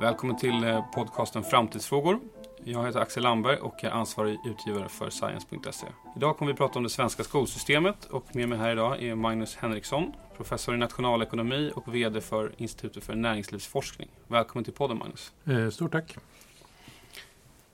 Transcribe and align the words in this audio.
Välkommen 0.00 0.36
till 0.36 0.64
eh, 0.64 0.90
podcasten 0.94 1.44
Framtidsfrågor. 1.44 2.20
Jag 2.64 2.86
heter 2.86 3.00
Axel 3.00 3.22
Lamberg 3.22 3.56
och 3.56 3.84
är 3.84 3.90
ansvarig 3.90 4.38
utgivare 4.46 4.88
för 4.88 5.10
Science.se. 5.10 5.86
Idag 6.16 6.36
kommer 6.36 6.52
vi 6.52 6.56
prata 6.58 6.78
om 6.78 6.82
det 6.82 6.90
svenska 6.90 7.24
skolsystemet 7.24 8.04
och 8.04 8.36
med 8.36 8.48
mig 8.48 8.58
här 8.58 8.72
idag 8.72 9.02
är 9.02 9.14
Magnus 9.14 9.56
Henriksson, 9.56 10.12
professor 10.36 10.74
i 10.74 10.78
nationalekonomi 10.78 11.72
och 11.74 11.94
VD 11.94 12.20
för 12.20 12.52
Institutet 12.56 13.04
för 13.04 13.14
näringslivsforskning. 13.14 14.08
Välkommen 14.26 14.64
till 14.64 14.72
podden 14.72 14.98
Magnus. 14.98 15.32
Eh, 15.44 15.70
stort 15.70 15.92
tack. 15.92 16.16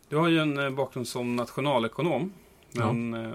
Du 0.08 0.16
har 0.16 0.28
ju 0.28 0.38
en 0.38 0.58
eh, 0.58 0.70
bakgrund 0.70 1.08
som 1.08 1.36
nationalekonom 1.36 2.32
men 2.72 3.12
ja. 3.12 3.32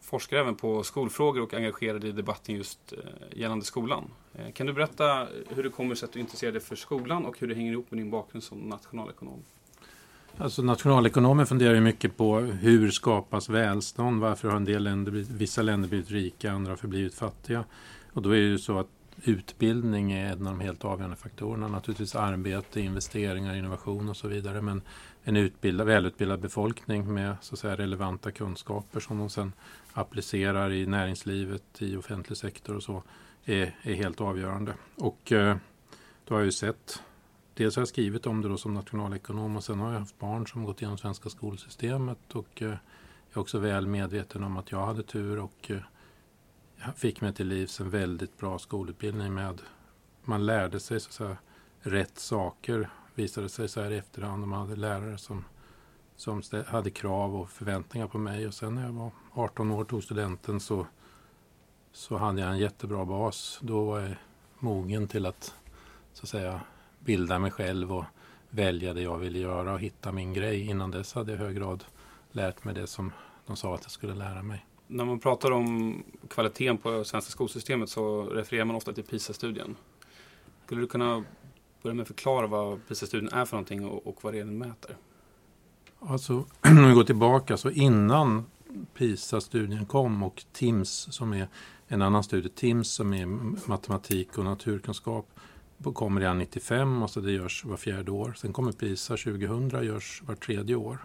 forskar 0.00 0.36
även 0.36 0.54
på 0.54 0.82
skolfrågor 0.82 1.42
och 1.42 1.54
engagerad 1.54 2.04
i 2.04 2.12
debatten 2.12 2.54
just 2.54 2.92
gällande 3.32 3.64
skolan. 3.64 4.10
Eh, 4.38 4.52
kan 4.52 4.66
du 4.66 4.72
berätta 4.72 5.26
hur 5.48 5.62
det 5.62 5.68
kommer 5.68 5.94
sig 5.94 6.06
att 6.06 6.12
du 6.12 6.20
intresserar 6.20 6.52
dig 6.52 6.60
för 6.60 6.76
skolan 6.76 7.26
och 7.26 7.40
hur 7.40 7.48
det 7.48 7.54
hänger 7.54 7.72
ihop 7.72 7.90
med 7.90 8.00
din 8.00 8.10
bakgrund 8.10 8.42
som 8.42 8.58
nationalekonom? 8.58 9.42
Alltså 10.36 10.62
nationalekonomer 10.62 11.44
funderar 11.44 11.74
ju 11.74 11.80
mycket 11.80 12.16
på 12.16 12.38
hur 12.38 12.90
skapas 12.90 13.48
välstånd? 13.48 14.20
Varför 14.20 14.48
har 14.48 14.56
en 14.56 14.64
del 14.64 14.84
länder, 14.84 15.12
vissa 15.12 15.62
länder 15.62 15.88
blivit 15.88 16.10
rika, 16.10 16.52
andra 16.52 16.72
har 16.72 16.76
förblivit 16.76 17.14
fattiga? 17.14 17.64
Och 18.12 18.22
då 18.22 18.30
är 18.30 18.40
det 18.40 18.46
ju 18.46 18.58
så 18.58 18.78
att 18.78 18.88
utbildning 19.24 20.12
är 20.12 20.32
en 20.32 20.46
av 20.46 20.52
de 20.52 20.60
helt 20.60 20.84
avgörande 20.84 21.16
faktorerna. 21.16 21.68
Naturligtvis 21.68 22.14
arbete, 22.14 22.80
investeringar, 22.80 23.54
innovation 23.54 24.08
och 24.08 24.16
så 24.16 24.28
vidare. 24.28 24.62
Men 24.62 24.82
en 25.22 25.36
utbildad, 25.36 25.86
välutbildad 25.86 26.40
befolkning 26.40 27.14
med 27.14 27.36
så 27.40 27.54
att 27.54 27.58
säga, 27.58 27.76
relevanta 27.76 28.30
kunskaper 28.30 29.00
som 29.00 29.18
de 29.18 29.30
sen 29.30 29.52
applicerar 29.92 30.72
i 30.72 30.86
näringslivet, 30.86 31.62
i 31.78 31.96
offentlig 31.96 32.36
sektor 32.36 32.76
och 32.76 32.82
så 32.82 33.02
är, 33.48 33.76
är 33.82 33.94
helt 33.94 34.20
avgörande. 34.20 34.74
Och 34.96 35.32
eh, 35.32 35.56
då 36.24 36.34
har 36.34 36.40
jag 36.40 36.46
ju 36.46 36.52
sett 36.52 37.02
dels 37.54 37.76
har 37.76 37.80
jag 37.80 37.88
skrivit 37.88 38.26
om 38.26 38.42
det 38.42 38.48
då 38.48 38.56
som 38.56 38.74
nationalekonom 38.74 39.56
och 39.56 39.64
sen 39.64 39.78
har 39.78 39.92
jag 39.92 39.98
haft 39.98 40.18
barn 40.18 40.46
som 40.46 40.64
gått 40.64 40.82
igenom 40.82 40.98
svenska 40.98 41.28
skolsystemet 41.28 42.34
och 42.34 42.62
eh, 42.62 42.68
jag 42.68 43.36
är 43.36 43.38
också 43.38 43.58
väl 43.58 43.86
medveten 43.86 44.44
om 44.44 44.56
att 44.56 44.72
jag 44.72 44.86
hade 44.86 45.02
tur 45.02 45.38
och 45.38 45.70
eh, 45.70 46.92
fick 46.96 47.20
mig 47.20 47.34
till 47.34 47.46
livs 47.46 47.80
en 47.80 47.90
väldigt 47.90 48.38
bra 48.38 48.58
skolutbildning 48.58 49.34
med 49.34 49.60
man 50.24 50.46
lärde 50.46 50.80
sig 50.80 51.00
så 51.00 51.08
att 51.08 51.12
säga, 51.12 51.36
rätt 51.80 52.18
saker 52.18 52.90
visade 53.14 53.48
sig 53.48 53.68
så 53.68 53.82
här 53.82 53.90
i 53.90 53.96
efterhand. 53.96 54.46
Man 54.46 54.60
hade 54.60 54.76
lärare 54.76 55.18
som, 55.18 55.44
som 56.16 56.42
hade 56.66 56.90
krav 56.90 57.36
och 57.36 57.50
förväntningar 57.50 58.06
på 58.06 58.18
mig 58.18 58.46
och 58.46 58.54
sen 58.54 58.74
när 58.74 58.84
jag 58.84 58.92
var 58.92 59.10
18 59.32 59.70
år 59.70 59.84
tog 59.84 60.04
studenten 60.04 60.60
så, 60.60 60.86
så 61.92 62.16
hade 62.16 62.40
jag 62.40 62.50
en 62.50 62.58
jättebra 62.58 63.04
bas. 63.04 63.58
Då 63.62 63.84
var 63.84 64.00
jag 64.00 64.14
mogen 64.58 65.08
till 65.08 65.26
att 65.26 65.54
så 66.12 66.22
att 66.22 66.28
säga 66.28 66.60
bilda 67.00 67.38
mig 67.38 67.50
själv 67.50 67.92
och 67.92 68.04
välja 68.50 68.94
det 68.94 69.02
jag 69.02 69.18
ville 69.18 69.38
göra 69.38 69.72
och 69.72 69.80
hitta 69.80 70.12
min 70.12 70.32
grej. 70.32 70.66
Innan 70.70 70.90
dess 70.90 71.12
hade 71.12 71.32
jag 71.32 71.40
i 71.40 71.44
hög 71.44 71.56
grad 71.56 71.84
lärt 72.32 72.64
mig 72.64 72.74
det 72.74 72.86
som 72.86 73.12
de 73.46 73.56
sa 73.56 73.74
att 73.74 73.82
jag 73.82 73.90
skulle 73.90 74.14
lära 74.14 74.42
mig. 74.42 74.66
När 74.86 75.04
man 75.04 75.20
pratar 75.20 75.50
om 75.50 76.02
kvaliteten 76.28 76.78
på 76.78 77.04
svenska 77.04 77.30
skolsystemet 77.30 77.90
så 77.90 78.22
refererar 78.22 78.64
man 78.64 78.76
ofta 78.76 78.92
till 78.92 79.04
PISA-studien. 79.04 79.76
Skulle 80.66 80.80
du 80.80 80.86
kunna 80.86 81.24
börja 81.82 81.94
med 81.94 82.02
att 82.02 82.08
förklara 82.08 82.46
vad 82.46 82.88
PISA-studien 82.88 83.32
är 83.32 83.44
för 83.44 83.56
någonting 83.56 83.86
och, 83.86 84.06
och 84.06 84.24
vad 84.24 84.32
det 84.34 84.40
är 84.40 84.44
den 84.44 84.58
mäter? 84.58 84.96
Alltså, 86.00 86.32
om 86.60 86.88
vi 86.88 86.94
går 86.94 87.04
tillbaka, 87.04 87.56
så 87.56 87.70
innan 87.70 88.46
PISA-studien 88.94 89.86
kom 89.86 90.22
och 90.22 90.44
TIMS 90.52 91.08
som 91.10 91.32
är 91.32 91.48
en 91.88 92.02
annan 92.02 92.24
studie, 92.24 92.48
TIMS 92.48 92.90
som 92.90 93.14
är 93.14 93.26
matematik 93.68 94.38
och 94.38 94.44
naturkunskap 94.44 95.26
kommer 95.94 96.20
redan 96.20 96.38
95 96.38 97.02
och 97.02 97.10
så 97.10 97.20
det 97.20 97.32
görs 97.32 97.64
var 97.64 97.76
fjärde 97.76 98.10
år. 98.10 98.34
Sen 98.36 98.52
kommer 98.52 98.72
PISA 98.72 99.16
2000 99.16 99.84
görs 99.84 100.22
var 100.26 100.34
tredje 100.34 100.76
år. 100.76 100.98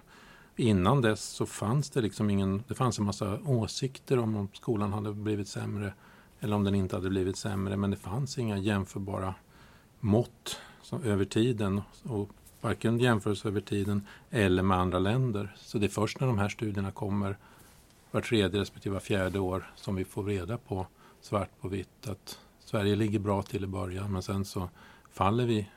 Innan 0.56 1.02
dess 1.02 1.24
så 1.24 1.46
fanns 1.46 1.90
det 1.90 2.02
liksom 2.02 2.30
ingen, 2.30 2.64
det 2.68 2.76
fanns 2.76 3.00
en 3.00 3.06
massa 3.06 3.40
åsikter 3.46 4.20
om 4.20 4.36
om 4.36 4.50
skolan 4.54 4.94
hade 4.94 5.14
blivit 5.14 5.48
sämre 5.48 5.94
eller 6.40 6.56
om 6.56 6.64
den 6.64 6.76
inte 6.76 6.96
hade 6.96 7.10
blivit 7.10 7.38
sämre 7.38 7.78
men 7.78 7.92
det 7.92 7.98
fanns 7.98 8.38
inga 8.38 8.58
jämförbara 8.58 9.36
mått 10.00 10.60
som, 10.82 11.04
över 11.04 11.26
tiden 11.26 11.82
och 12.04 12.30
varken 12.62 13.00
jämförelse 13.00 13.48
över 13.48 13.62
tiden 13.62 14.08
eller 14.30 14.64
med 14.64 14.78
andra 14.78 15.00
länder. 15.00 15.56
Så 15.58 15.78
det 15.78 15.86
är 15.86 15.90
först 15.90 16.20
när 16.20 16.28
de 16.28 16.38
här 16.38 16.50
studierna 16.50 16.92
kommer 16.92 17.38
var 18.14 18.22
tredje 18.22 18.62
respektive 18.62 18.94
var 18.94 19.00
fjärde 19.00 19.40
år 19.40 19.72
som 19.76 19.96
vi 19.96 20.06
får 20.06 20.24
reda 20.24 20.58
på 20.58 20.88
svart 21.22 21.50
på 21.62 21.68
vitt 21.68 22.08
att 22.08 22.40
Sverige 22.60 22.96
ligger 22.96 23.20
bra 23.20 23.44
till 23.44 23.64
i 23.64 23.68
början 23.68 24.12
men 24.12 24.24
sen 24.24 24.46
så 24.46 24.70
faller 25.12 25.46
vi 25.46 25.70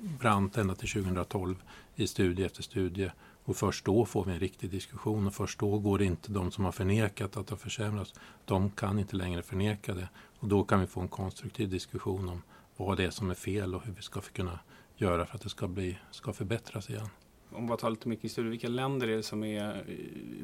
brant 0.00 0.56
ända 0.56 0.74
till 0.74 0.88
2012 0.88 1.54
i 1.94 2.06
studie 2.06 2.44
efter 2.44 2.62
studie. 2.62 3.10
Och 3.44 3.56
först 3.56 3.84
då 3.84 4.04
får 4.04 4.24
vi 4.24 4.32
en 4.32 4.40
riktig 4.40 4.70
diskussion 4.70 5.26
och 5.26 5.34
först 5.34 5.58
då 5.58 5.78
går 5.78 5.98
det 5.98 6.04
inte 6.04 6.32
de 6.32 6.50
som 6.50 6.64
har 6.64 6.72
förnekat 6.72 7.36
att 7.36 7.46
det 7.46 7.52
har 7.52 7.58
försämrats, 7.58 8.14
de 8.44 8.70
kan 8.70 8.98
inte 8.98 9.16
längre 9.16 9.42
förneka 9.42 9.94
det. 9.94 10.08
Och 10.38 10.48
då 10.48 10.64
kan 10.64 10.80
vi 10.80 10.86
få 10.86 11.00
en 11.00 11.08
konstruktiv 11.08 11.70
diskussion 11.70 12.28
om 12.28 12.42
vad 12.76 12.96
det 12.96 13.04
är 13.04 13.10
som 13.10 13.30
är 13.30 13.34
fel 13.34 13.74
och 13.74 13.84
hur 13.84 13.92
vi 13.92 14.02
ska 14.02 14.20
kunna 14.20 14.58
göra 14.96 15.26
för 15.26 15.34
att 15.34 15.42
det 15.42 15.48
ska, 15.48 15.68
bli, 15.68 15.98
ska 16.10 16.32
förbättras 16.32 16.90
igen. 16.90 17.08
Om 17.52 17.70
vi 17.70 17.76
tar 17.76 17.90
lite 17.90 18.08
mycket 18.08 18.24
i 18.24 18.28
studien, 18.28 18.50
vilka 18.50 18.68
länder 18.68 19.08
är 19.08 19.16
det 19.16 19.22
som 19.22 19.44
är 19.44 19.84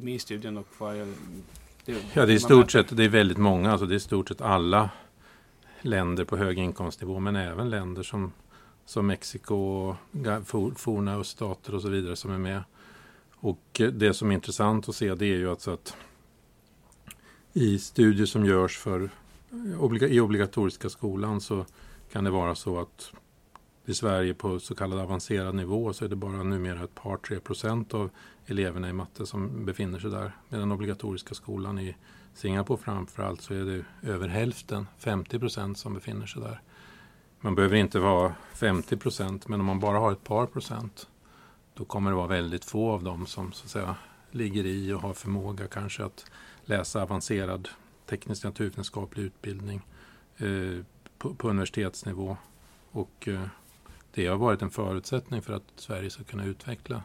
med 0.00 0.14
i 0.14 0.18
studien 0.18 0.56
och 0.56 0.66
vad 0.78 0.96
är 0.96 1.06
det, 1.84 1.92
ja, 2.14 2.26
det 2.26 2.32
är 2.32 2.36
i 2.36 2.40
stort 2.40 2.70
sett, 2.70 2.96
det 2.96 3.04
är 3.04 3.08
väldigt 3.08 3.38
många, 3.38 3.70
alltså 3.70 3.86
det 3.86 3.94
är 3.94 3.96
i 3.96 4.00
stort 4.00 4.28
sett 4.28 4.40
alla 4.40 4.90
länder 5.80 6.24
på 6.24 6.36
hög 6.36 6.58
inkomstnivå 6.58 7.18
men 7.18 7.36
även 7.36 7.70
länder 7.70 8.02
som, 8.02 8.32
som 8.84 9.06
Mexiko, 9.06 9.94
forna 10.76 11.14
öststater 11.14 11.74
och 11.74 11.82
så 11.82 11.88
vidare 11.88 12.16
som 12.16 12.30
är 12.30 12.38
med. 12.38 12.62
Och 13.34 13.80
det 13.92 14.14
som 14.14 14.30
är 14.30 14.34
intressant 14.34 14.88
att 14.88 14.96
se 14.96 15.14
det 15.14 15.26
är 15.26 15.36
ju 15.36 15.50
alltså 15.50 15.70
att 15.70 15.96
i 17.52 17.78
studier 17.78 18.26
som 18.26 18.44
görs 18.44 18.78
för, 18.78 19.10
i 20.10 20.20
obligatoriska 20.20 20.88
skolan 20.88 21.40
så 21.40 21.64
kan 22.12 22.24
det 22.24 22.30
vara 22.30 22.54
så 22.54 22.78
att 22.78 23.12
i 23.86 23.94
Sverige 23.94 24.34
på 24.34 24.60
så 24.60 24.74
kallad 24.74 25.00
avancerad 25.00 25.54
nivå 25.54 25.92
så 25.92 26.04
är 26.04 26.08
det 26.08 26.16
bara 26.16 26.42
numera 26.42 26.84
ett 26.84 26.94
par, 26.94 27.16
tre 27.16 27.40
procent 27.40 27.94
av 27.94 28.10
eleverna 28.46 28.88
i 28.88 28.92
matte 28.92 29.26
som 29.26 29.64
befinner 29.64 29.98
sig 29.98 30.10
där. 30.10 30.32
Med 30.48 30.60
den 30.60 30.72
obligatoriska 30.72 31.34
skolan 31.34 31.78
i 31.78 31.96
Singapore 32.34 32.82
framförallt 32.82 33.42
så 33.42 33.54
är 33.54 33.64
det 33.64 34.08
över 34.10 34.28
hälften, 34.28 34.86
50 34.98 35.38
procent 35.38 35.78
som 35.78 35.94
befinner 35.94 36.26
sig 36.26 36.42
där. 36.42 36.60
Man 37.40 37.54
behöver 37.54 37.76
inte 37.76 37.98
vara 37.98 38.34
50 38.54 38.96
procent 38.96 39.48
men 39.48 39.60
om 39.60 39.66
man 39.66 39.80
bara 39.80 39.98
har 39.98 40.12
ett 40.12 40.24
par 40.24 40.46
procent 40.46 41.08
då 41.74 41.84
kommer 41.84 42.10
det 42.10 42.16
vara 42.16 42.26
väldigt 42.26 42.64
få 42.64 42.90
av 42.90 43.02
dem 43.02 43.26
som 43.26 43.52
så 43.52 43.64
att 43.64 43.70
säga 43.70 43.96
ligger 44.30 44.66
i 44.66 44.92
och 44.92 45.00
har 45.00 45.14
förmåga 45.14 45.66
kanske 45.66 46.04
att 46.04 46.30
läsa 46.64 47.02
avancerad 47.02 47.68
teknisk 48.06 48.44
naturvetenskaplig 48.44 49.24
utbildning 49.24 49.86
eh, 50.36 50.84
på, 51.18 51.34
på, 51.34 51.48
universitetsnivå. 51.48 52.36
Och 52.90 53.28
eh, 53.28 53.40
det 54.16 54.26
har 54.26 54.36
varit 54.36 54.62
en 54.62 54.70
förutsättning 54.70 55.42
för 55.42 55.52
att 55.52 55.62
Sverige 55.76 56.10
ska 56.10 56.24
kunna 56.24 56.44
utveckla 56.44 57.02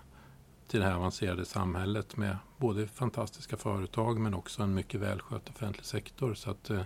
till 0.68 0.80
det 0.80 0.86
här 0.86 0.96
avancerade 0.96 1.46
samhället 1.46 2.18
med 2.18 2.38
både 2.58 2.88
fantastiska 2.88 3.58
företag 3.58 4.20
men 4.20 4.34
också 4.34 4.64
en 4.64 4.74
mycket 4.74 5.00
välskött 5.00 5.50
offentlig 5.50 5.86
sektor. 5.86 6.34
Så 6.34 6.52
att 6.52 6.70
eh, 6.70 6.82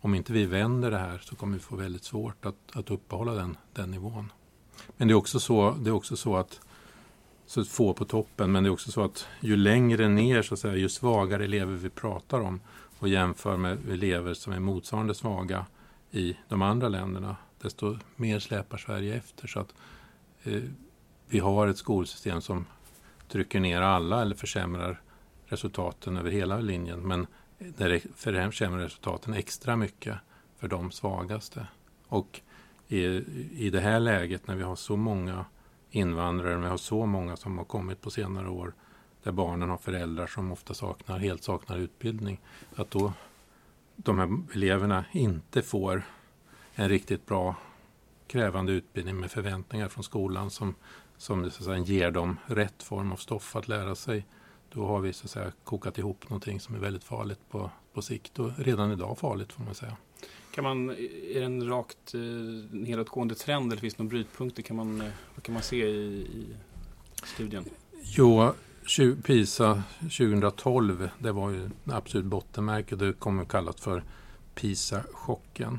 om 0.00 0.14
inte 0.14 0.32
vi 0.32 0.46
vänder 0.46 0.90
det 0.90 0.98
här 0.98 1.18
så 1.18 1.36
kommer 1.36 1.54
vi 1.54 1.60
få 1.62 1.76
väldigt 1.76 2.04
svårt 2.04 2.46
att, 2.46 2.56
att 2.72 2.90
uppehålla 2.90 3.34
den, 3.34 3.56
den 3.72 3.90
nivån. 3.90 4.32
Men 4.96 5.08
det 5.08 5.12
är 5.12 5.16
också 5.16 5.40
så, 5.40 5.70
det 5.70 5.90
är 5.90 5.94
också 5.94 6.16
så 6.16 6.36
att 6.36 6.60
så 7.46 7.64
få 7.64 7.94
på 7.94 8.04
toppen, 8.04 8.52
men 8.52 8.62
det 8.62 8.68
är 8.68 8.72
också 8.72 8.90
så 8.90 9.04
att 9.04 9.26
ju 9.40 9.56
längre 9.56 10.08
ner, 10.08 10.42
så 10.42 10.54
att 10.54 10.60
säga, 10.60 10.76
ju 10.76 10.88
svagare 10.88 11.44
elever 11.44 11.74
vi 11.74 11.90
pratar 11.90 12.40
om 12.40 12.60
och 12.98 13.08
jämför 13.08 13.56
med 13.56 13.78
elever 13.90 14.34
som 14.34 14.52
är 14.52 14.60
motsvarande 14.60 15.14
svaga 15.14 15.66
i 16.10 16.36
de 16.48 16.62
andra 16.62 16.88
länderna, 16.88 17.36
desto 17.64 17.98
mer 18.16 18.38
släpar 18.38 18.78
Sverige 18.78 19.14
efter. 19.14 19.48
Så 19.48 19.60
att 19.60 19.74
eh, 20.42 20.62
vi 21.28 21.38
har 21.38 21.68
ett 21.68 21.78
skolsystem 21.78 22.40
som 22.40 22.66
trycker 23.28 23.60
ner 23.60 23.80
alla 23.80 24.22
eller 24.22 24.36
försämrar 24.36 25.00
resultaten 25.46 26.16
över 26.16 26.30
hela 26.30 26.60
linjen. 26.60 27.00
Men 27.00 27.26
det 27.58 28.02
försämrar 28.16 28.78
resultaten 28.78 29.34
extra 29.34 29.76
mycket 29.76 30.16
för 30.58 30.68
de 30.68 30.90
svagaste. 30.90 31.66
Och 32.08 32.40
i, 32.88 33.04
i 33.66 33.70
det 33.70 33.80
här 33.80 34.00
läget 34.00 34.46
när 34.46 34.56
vi 34.56 34.62
har 34.62 34.76
så 34.76 34.96
många 34.96 35.44
invandrare, 35.90 36.56
vi 36.56 36.66
har 36.66 36.76
så 36.76 37.06
många 37.06 37.36
som 37.36 37.58
har 37.58 37.64
kommit 37.64 38.00
på 38.00 38.10
senare 38.10 38.48
år 38.48 38.74
där 39.22 39.32
barnen 39.32 39.70
har 39.70 39.78
föräldrar 39.78 40.26
som 40.26 40.52
ofta 40.52 40.74
saknar, 40.74 41.18
helt 41.18 41.42
saknar 41.42 41.78
utbildning. 41.78 42.40
Att 42.76 42.90
då 42.90 43.12
de 43.96 44.18
här 44.18 44.38
eleverna 44.54 45.04
inte 45.12 45.62
får 45.62 46.02
en 46.74 46.88
riktigt 46.88 47.26
bra 47.26 47.56
krävande 48.26 48.72
utbildning 48.72 49.20
med 49.20 49.30
förväntningar 49.30 49.88
från 49.88 50.04
skolan 50.04 50.50
som 50.50 50.74
som 51.16 51.50
så 51.50 51.64
säga, 51.64 51.78
ger 51.78 52.10
dem 52.10 52.36
rätt 52.46 52.82
form 52.82 53.12
av 53.12 53.16
stoff 53.16 53.56
att 53.56 53.68
lära 53.68 53.94
sig. 53.94 54.26
Då 54.72 54.86
har 54.86 55.00
vi 55.00 55.12
så 55.12 55.24
att 55.24 55.30
säga, 55.30 55.52
kokat 55.64 55.98
ihop 55.98 56.30
någonting 56.30 56.60
som 56.60 56.74
är 56.74 56.78
väldigt 56.78 57.04
farligt 57.04 57.40
på, 57.50 57.70
på 57.92 58.02
sikt 58.02 58.38
och 58.38 58.50
redan 58.58 58.92
idag 58.92 59.18
farligt 59.18 59.52
får 59.52 59.64
man 59.64 59.74
säga. 59.74 59.96
Kan 60.54 60.64
man, 60.64 60.90
är 60.90 61.40
det 61.40 61.44
en 61.44 61.68
rakt 61.68 62.14
eh, 62.14 62.20
nedåtgående 62.70 63.34
trend 63.34 63.72
eller 63.72 63.80
finns 63.80 63.94
det 63.94 64.02
några 64.02 64.10
brytpunkter? 64.10 64.62
Kan 64.62 64.76
man, 64.76 64.98
vad 65.34 65.42
kan 65.42 65.52
man 65.52 65.62
se 65.62 65.86
i, 65.86 66.20
i 66.20 66.46
studien? 67.34 67.64
Jo, 68.02 68.52
PISA 69.24 69.82
2012, 70.00 71.08
det 71.18 71.32
var 71.32 71.50
ju 71.50 71.70
absolut 71.84 72.26
bottenmärke. 72.26 72.96
Det 72.96 73.12
kommer 73.12 73.44
kallat 73.44 73.80
för 73.80 74.04
PISA-chocken. 74.54 75.78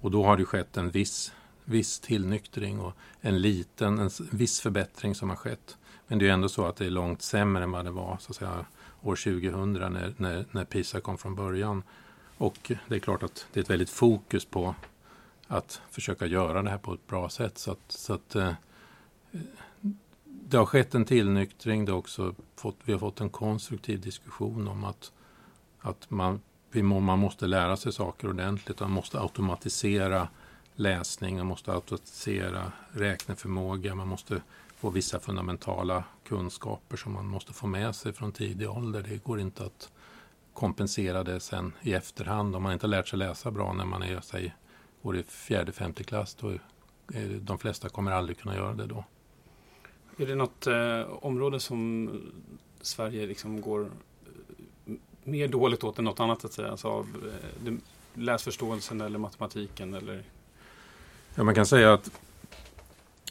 Och 0.00 0.10
då 0.10 0.24
har 0.24 0.36
det 0.36 0.44
skett 0.44 0.76
en 0.76 0.90
viss, 0.90 1.32
viss 1.64 2.00
tillnyktring 2.00 2.80
och 2.80 2.92
en 3.20 3.40
liten, 3.40 3.98
en 3.98 4.10
viss 4.32 4.60
förbättring 4.60 5.14
som 5.14 5.28
har 5.28 5.36
skett. 5.36 5.76
Men 6.06 6.18
det 6.18 6.28
är 6.28 6.32
ändå 6.32 6.48
så 6.48 6.66
att 6.66 6.76
det 6.76 6.86
är 6.86 6.90
långt 6.90 7.22
sämre 7.22 7.62
än 7.62 7.70
vad 7.70 7.84
det 7.84 7.90
var 7.90 8.16
så 8.20 8.32
att 8.32 8.36
säga, 8.36 8.66
år 9.02 9.16
2000 9.16 9.72
när, 9.72 10.14
när, 10.16 10.44
när 10.50 10.64
PISA 10.64 11.00
kom 11.00 11.18
från 11.18 11.34
början. 11.34 11.82
Och 12.38 12.72
det 12.88 12.94
är 12.94 12.98
klart 12.98 13.22
att 13.22 13.46
det 13.52 13.60
är 13.60 13.64
ett 13.64 13.70
väldigt 13.70 13.90
fokus 13.90 14.44
på 14.44 14.74
att 15.46 15.80
försöka 15.90 16.26
göra 16.26 16.62
det 16.62 16.70
här 16.70 16.78
på 16.78 16.94
ett 16.94 17.06
bra 17.06 17.28
sätt. 17.28 17.58
Så 17.58 17.70
att, 17.70 17.80
så 17.88 18.12
att 18.12 18.34
eh, 18.34 18.52
det 20.24 20.56
har 20.56 20.66
skett 20.66 20.94
en 20.94 21.04
tillnyktring. 21.04 21.84
Det 21.84 21.92
också 21.92 22.34
fått, 22.56 22.76
vi 22.84 22.92
har 22.92 23.00
fått 23.00 23.20
en 23.20 23.30
konstruktiv 23.30 24.00
diskussion 24.00 24.68
om 24.68 24.84
att, 24.84 25.12
att 25.80 26.10
man, 26.10 26.40
man 26.72 27.18
måste 27.18 27.46
lära 27.46 27.76
sig 27.76 27.92
saker 27.92 28.28
ordentligt. 28.28 28.80
Man 28.80 28.90
måste 28.90 29.20
automatisera 29.20 30.28
läsning, 30.74 31.36
man 31.36 31.46
måste 31.46 31.72
automatisera 31.72 32.72
räkneförmåga, 32.92 33.94
man 33.94 34.08
måste 34.08 34.42
få 34.76 34.90
vissa 34.90 35.20
fundamentala 35.20 36.04
kunskaper 36.24 36.96
som 36.96 37.12
man 37.12 37.26
måste 37.26 37.52
få 37.52 37.66
med 37.66 37.94
sig 37.94 38.12
från 38.12 38.32
tidig 38.32 38.70
ålder. 38.70 39.02
Det 39.08 39.24
går 39.24 39.40
inte 39.40 39.64
att 39.64 39.90
kompensera 40.54 41.24
det 41.24 41.40
sen 41.40 41.72
i 41.82 41.92
efterhand. 41.92 42.56
Om 42.56 42.62
man 42.62 42.72
inte 42.72 42.86
har 42.86 42.90
lärt 42.90 43.08
sig 43.08 43.18
läsa 43.18 43.50
bra 43.50 43.72
när 43.72 43.84
man 43.84 44.02
är, 44.02 44.20
säg, 44.20 44.54
går 45.02 45.16
i 45.16 45.22
fjärde, 45.22 45.72
femte 45.72 46.04
klass, 46.04 46.34
då 46.34 46.50
är 47.14 47.38
de 47.40 47.58
flesta 47.58 47.88
kommer 47.88 48.12
aldrig 48.12 48.38
kunna 48.38 48.56
göra 48.56 48.74
det 48.74 48.86
då. 48.86 49.04
Är 50.16 50.26
det 50.26 50.34
något 50.34 50.66
eh, 50.66 51.00
område 51.24 51.60
som 51.60 52.10
Sverige 52.80 53.26
liksom 53.26 53.60
går 53.60 53.90
mer 55.30 55.48
dåligt 55.48 55.84
åt 55.84 55.98
än 55.98 56.04
något 56.04 56.20
annat? 56.20 56.44
Att 56.44 56.52
säga? 56.52 56.70
Alltså 56.70 56.88
eh, 56.88 56.94
av 56.94 57.78
läsförståelsen 58.14 59.00
eller 59.00 59.18
matematiken? 59.18 59.94
Eller? 59.94 60.22
Ja, 61.34 61.44
man 61.44 61.54
kan 61.54 61.66
säga 61.66 61.92
att 61.92 62.10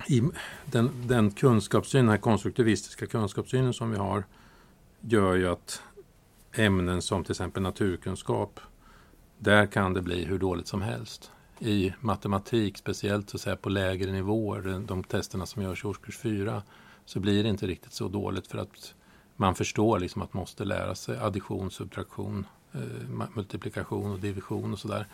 i 0.07 0.21
den, 0.65 1.07
den 1.07 1.31
kunskapssyn, 1.31 2.05
den 2.05 2.09
här 2.09 2.17
konstruktivistiska 2.17 3.07
kunskapssynen 3.07 3.73
som 3.73 3.91
vi 3.91 3.97
har 3.97 4.23
gör 5.01 5.35
ju 5.35 5.47
att 5.47 5.81
ämnen 6.53 7.01
som 7.01 7.23
till 7.23 7.31
exempel 7.31 7.63
naturkunskap, 7.63 8.59
där 9.37 9.65
kan 9.65 9.93
det 9.93 10.01
bli 10.01 10.25
hur 10.25 10.39
dåligt 10.39 10.67
som 10.67 10.81
helst. 10.81 11.31
I 11.59 11.93
matematik, 11.99 12.77
speciellt 12.77 13.29
så 13.29 13.37
att 13.37 13.41
säga, 13.41 13.55
på 13.55 13.69
lägre 13.69 14.11
nivåer, 14.11 14.83
de 14.87 15.03
testerna 15.03 15.45
som 15.45 15.63
görs 15.63 15.83
i 15.83 15.87
årskurs 15.87 16.17
4, 16.17 16.63
så 17.05 17.19
blir 17.19 17.43
det 17.43 17.49
inte 17.49 17.67
riktigt 17.67 17.93
så 17.93 18.07
dåligt 18.07 18.47
för 18.47 18.57
att 18.57 18.93
man 19.37 19.55
förstår 19.55 19.99
liksom 19.99 20.21
att 20.21 20.33
man 20.33 20.41
måste 20.41 20.65
lära 20.65 20.95
sig 20.95 21.17
addition, 21.17 21.71
subtraktion, 21.71 22.45
eh, 22.73 23.27
multiplikation 23.33 24.11
och 24.11 24.19
division 24.19 24.73
och 24.73 24.79
sådär. 24.79 25.07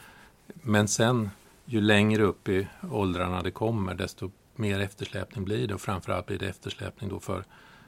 Men 0.54 0.88
sen, 0.88 1.30
ju 1.66 1.82
längre 1.82 2.24
upp 2.24 2.50
i 2.50 2.68
åldrarna 2.92 3.42
det 3.42 3.52
kommer, 3.52 3.94
desto 3.94 4.32
mer 4.56 4.80
eftersläpning 4.80 5.46
blir 5.46 5.68
det 5.68 5.74
och 5.74 5.82
framförallt 5.82 6.26
blir 6.26 6.40
det 6.40 6.48
eftersläpning 6.48 7.10
då 7.10 7.20
för, 7.20 7.44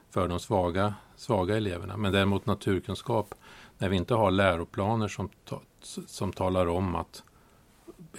för 0.09 0.27
de 0.27 0.39
svaga, 0.39 0.93
svaga 1.15 1.57
eleverna. 1.57 1.97
Men 1.97 2.11
däremot 2.11 2.45
naturkunskap, 2.45 3.35
när 3.77 3.89
vi 3.89 3.95
inte 3.95 4.13
har 4.13 4.31
läroplaner 4.31 5.07
som, 5.07 5.29
ta, 5.45 5.61
som 6.07 6.33
talar 6.33 6.67
om 6.67 6.95
att 6.95 7.23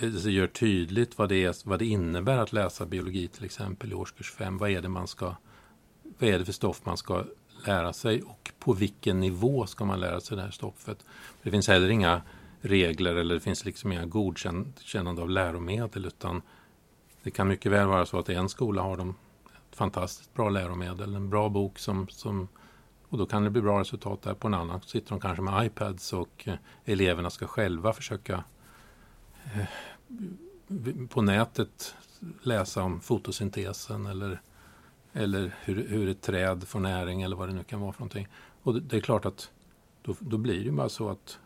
det 0.01 0.31
gör 0.31 0.47
tydligt 0.47 1.19
vad 1.19 1.29
det, 1.29 1.45
är, 1.45 1.69
vad 1.69 1.79
det 1.79 1.87
innebär 1.87 2.39
att 2.39 2.53
läsa 2.53 2.87
biologi 2.87 3.29
till 3.29 3.45
exempel 3.45 3.93
i 3.93 3.95
årskurs 3.95 4.33
5. 4.33 4.59
Vad 4.59 4.71
är 4.71 4.83
det 4.83 4.89
man 4.89 5.07
ska 5.07 5.35
vad 6.19 6.31
är 6.31 6.39
det 6.39 6.45
för 6.45 6.53
stoff 6.53 6.81
man 6.85 6.97
ska 6.97 7.25
lära 7.65 7.93
sig 7.93 8.23
och 8.23 8.53
på 8.59 8.73
vilken 8.73 9.21
nivå 9.21 9.67
ska 9.67 9.85
man 9.85 10.01
lära 10.01 10.21
sig 10.21 10.37
det 10.37 10.43
här 10.43 10.51
stoffet. 10.51 11.05
Det 11.43 11.51
finns 11.51 11.69
heller 11.69 11.89
inga 11.89 12.23
regler 12.61 13.17
eller 13.17 13.35
det 13.35 13.41
finns 13.41 13.65
liksom 13.65 13.93
inga 13.93 14.07
godkännande 14.07 15.23
av 15.23 15.31
läromedel 15.31 16.05
utan 16.05 16.43
det 17.23 17.31
kan 17.31 17.49
mycket 17.49 17.73
väl 17.73 17.87
vara 17.87 18.07
så 18.07 18.19
att 18.19 18.29
en 18.29 18.49
skola 18.49 18.83
har 18.83 18.97
de 18.97 19.15
fantastiskt 19.71 20.35
bra 20.35 20.49
läromedel, 20.49 21.15
en 21.15 21.31
bra 21.31 21.49
bok 21.49 21.79
som, 21.79 22.09
som 22.09 22.49
och 23.09 23.19
då 23.19 23.27
kan 23.27 23.45
det 23.45 23.51
bli 23.51 23.63
bra 23.63 23.81
resultat 23.81 24.23
där. 24.23 24.35
På 24.35 24.47
en 24.47 24.55
annan 24.55 24.81
sitter 24.81 25.11
de 25.11 25.21
kanske 25.21 25.43
med 25.43 25.67
iPads 25.67 26.13
och 26.13 26.45
eh, 26.49 26.55
eleverna 26.85 27.31
ska 27.31 27.47
själva 27.47 27.93
försöka 27.93 28.45
eh, 29.45 29.67
på 31.09 31.23
nätet 31.23 31.95
läsa 32.43 32.83
om 32.83 33.01
fotosyntesen 33.01 34.07
eller, 34.07 34.41
eller 35.17 35.55
hur, 35.65 35.89
hur 35.89 36.09
ett 36.09 36.23
träd 36.23 36.69
får 36.69 36.81
näring 36.81 37.23
eller 37.23 37.37
vad 37.37 37.49
det 37.49 37.55
nu 37.55 37.65
kan 37.65 37.81
vara 37.81 37.93
för 37.93 38.01
någonting. 38.01 38.29
Och 38.63 38.75
det, 38.75 38.81
det 38.81 38.97
är 38.97 39.01
klart 39.01 39.25
att 39.25 39.51
då, 40.03 40.17
då 40.21 40.39
blir 40.39 40.65
det 40.65 40.71
bara 40.71 40.89
så 40.89 41.09
att 41.09 41.39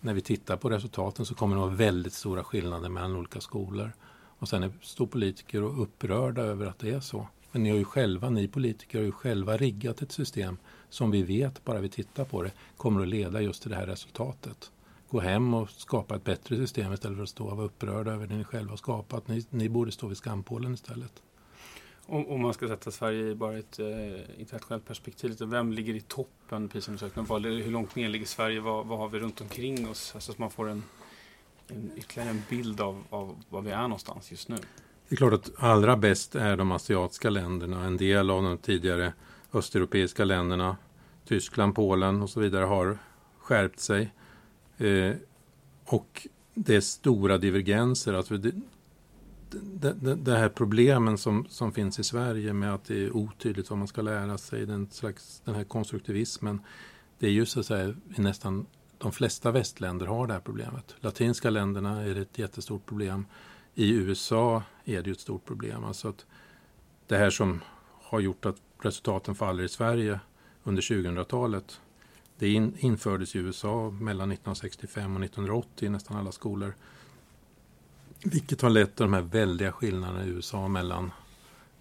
när 0.00 0.14
vi 0.14 0.20
tittar 0.20 0.56
på 0.56 0.70
resultaten 0.70 1.26
så 1.26 1.34
kommer 1.34 1.56
det 1.56 1.62
att 1.62 1.68
vara 1.68 1.76
väldigt 1.76 2.12
stora 2.12 2.44
skillnader 2.44 2.88
mellan 2.88 3.16
olika 3.16 3.40
skolor. 3.40 3.92
Och 4.38 4.48
sen 4.48 4.72
står 4.82 5.06
politiker 5.06 5.62
och 5.62 5.82
upprörda 5.82 6.42
över 6.42 6.66
att 6.66 6.78
det 6.78 6.90
är 6.90 7.00
så. 7.00 7.28
Men 7.52 7.62
ni 7.62 7.70
har 7.70 7.76
ju 7.76 7.84
själva, 7.84 8.30
ni 8.30 8.48
politiker 8.48 8.98
har 8.98 9.04
ju 9.04 9.12
själva 9.12 9.56
riggat 9.56 10.02
ett 10.02 10.12
system 10.12 10.56
som 10.88 11.10
vi 11.10 11.22
vet, 11.22 11.64
bara 11.64 11.80
vi 11.80 11.88
tittar 11.88 12.24
på 12.24 12.42
det, 12.42 12.50
kommer 12.76 13.02
att 13.02 13.08
leda 13.08 13.40
just 13.40 13.62
till 13.62 13.70
det 13.70 13.76
här 13.76 13.86
resultatet. 13.86 14.70
Gå 15.10 15.20
hem 15.20 15.54
och 15.54 15.70
skapa 15.70 16.16
ett 16.16 16.24
bättre 16.24 16.56
system 16.56 16.92
istället 16.92 17.16
för 17.16 17.22
att 17.22 17.28
stå 17.28 17.46
och 17.46 17.56
vara 17.56 17.66
upprörda 17.66 18.12
över 18.12 18.26
det 18.26 18.36
ni 18.36 18.44
själva 18.44 18.72
har 18.72 18.76
skapat. 18.76 19.28
Ni, 19.28 19.46
ni 19.50 19.68
borde 19.68 19.92
stå 19.92 20.06
vid 20.06 20.16
skampålen 20.16 20.74
istället. 20.74 21.22
Om, 22.06 22.26
om, 22.26 22.40
man 22.40 22.54
ska 22.54 22.68
sätta 22.68 22.90
Sverige 22.90 23.30
i 23.30 23.34
bara 23.34 23.58
ett 23.58 23.78
eh, 23.78 24.40
internationellt 24.40 24.86
perspektiv, 24.86 25.36
vem 25.40 25.72
ligger 25.72 25.94
i 25.94 26.00
toppen 26.00 26.68
PISA-undersökningen? 26.68 27.62
Hur 27.62 27.70
långt 27.70 27.96
ner 27.96 28.08
ligger 28.08 28.26
Sverige? 28.26 28.60
Vad, 28.60 28.86
vad 28.86 28.98
har 28.98 29.08
vi 29.08 29.18
runt 29.18 29.40
omkring 29.40 29.88
oss? 29.88 30.12
Alltså 30.14 30.32
så 30.32 30.40
man 30.40 30.50
får 30.50 30.68
en 30.68 30.82
en, 31.68 31.90
ytterligare 31.96 32.30
en 32.30 32.42
bild 32.48 32.80
av, 32.80 33.04
av 33.10 33.36
var 33.48 33.62
vi 33.62 33.70
är 33.70 33.82
någonstans 33.82 34.30
just 34.30 34.48
nu. 34.48 34.56
Det 35.08 35.14
är 35.14 35.16
klart 35.16 35.32
att 35.32 35.50
allra 35.56 35.96
bäst 35.96 36.34
är 36.34 36.56
de 36.56 36.72
asiatiska 36.72 37.30
länderna. 37.30 37.84
En 37.84 37.96
del 37.96 38.30
av 38.30 38.42
de 38.42 38.58
tidigare 38.58 39.12
östeuropeiska 39.52 40.24
länderna, 40.24 40.76
Tyskland, 41.24 41.74
Polen 41.74 42.22
och 42.22 42.30
så 42.30 42.40
vidare 42.40 42.64
har 42.64 42.98
skärpt 43.38 43.80
sig. 43.80 44.12
Eh, 44.78 45.12
och 45.84 46.28
det 46.54 46.76
är 46.76 46.80
stora 46.80 47.38
divergenser. 47.38 48.14
Alltså 48.14 48.34
det, 49.62 49.92
det, 49.92 50.14
det, 50.14 50.36
här 50.36 50.48
problemen 50.48 51.18
som, 51.18 51.46
som 51.48 51.72
finns 51.72 51.98
i 51.98 52.04
Sverige 52.04 52.52
med 52.52 52.74
att 52.74 52.84
det 52.84 53.04
är 53.04 53.16
otydligt 53.16 53.70
vad 53.70 53.78
man 53.78 53.88
ska 53.88 54.02
lära 54.02 54.38
sig, 54.38 54.66
den, 54.66 54.90
slags, 54.90 55.42
den 55.44 55.54
här 55.54 55.64
konstruktivismen. 55.64 56.60
Det 57.18 57.26
är 57.26 57.30
ju 57.30 57.46
så 57.46 57.60
att 57.60 57.66
säga 57.66 57.94
nästan 58.06 58.66
de 58.98 59.12
flesta 59.12 59.50
västländer 59.50 60.06
har 60.06 60.26
det 60.26 60.32
här 60.32 60.40
problemet. 60.40 60.94
Latinska 61.00 61.50
länderna 61.50 62.02
är 62.02 62.14
det 62.14 62.20
ett 62.20 62.38
jättestort 62.38 62.86
problem. 62.86 63.26
I 63.74 63.92
USA 63.92 64.62
är 64.84 65.02
det 65.02 65.10
ett 65.10 65.20
stort 65.20 65.44
problem. 65.44 65.84
Alltså 65.84 66.08
att 66.08 66.26
det 67.06 67.16
här 67.16 67.30
som 67.30 67.60
har 68.02 68.20
gjort 68.20 68.46
att 68.46 68.56
resultaten 68.80 69.34
faller 69.34 69.64
i 69.64 69.68
Sverige 69.68 70.20
under 70.62 70.82
2000-talet 70.82 71.80
det 72.38 72.52
infördes 72.78 73.36
i 73.36 73.38
USA 73.38 73.90
mellan 73.90 74.32
1965 74.32 75.16
och 75.16 75.24
1980 75.24 75.86
i 75.86 75.88
nästan 75.88 76.16
alla 76.16 76.32
skolor. 76.32 76.74
Vilket 78.24 78.60
har 78.60 78.70
lett 78.70 78.96
till 78.96 79.04
de 79.04 79.12
här 79.12 79.22
väldiga 79.22 79.72
skillnaderna 79.72 80.24
i 80.24 80.28
USA 80.28 80.68
mellan, 80.68 81.12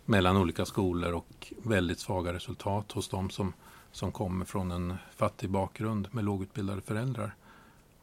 mellan 0.06 0.38
olika 0.38 0.66
skolor 0.66 1.14
och 1.14 1.54
väldigt 1.64 2.00
svaga 2.00 2.34
resultat 2.34 2.92
hos 2.92 3.10
de 3.10 3.30
som 3.30 3.54
som 3.94 4.12
kommer 4.12 4.46
från 4.46 4.72
en 4.72 4.96
fattig 5.16 5.50
bakgrund 5.50 6.08
med 6.12 6.24
lågutbildade 6.24 6.82
föräldrar. 6.82 7.36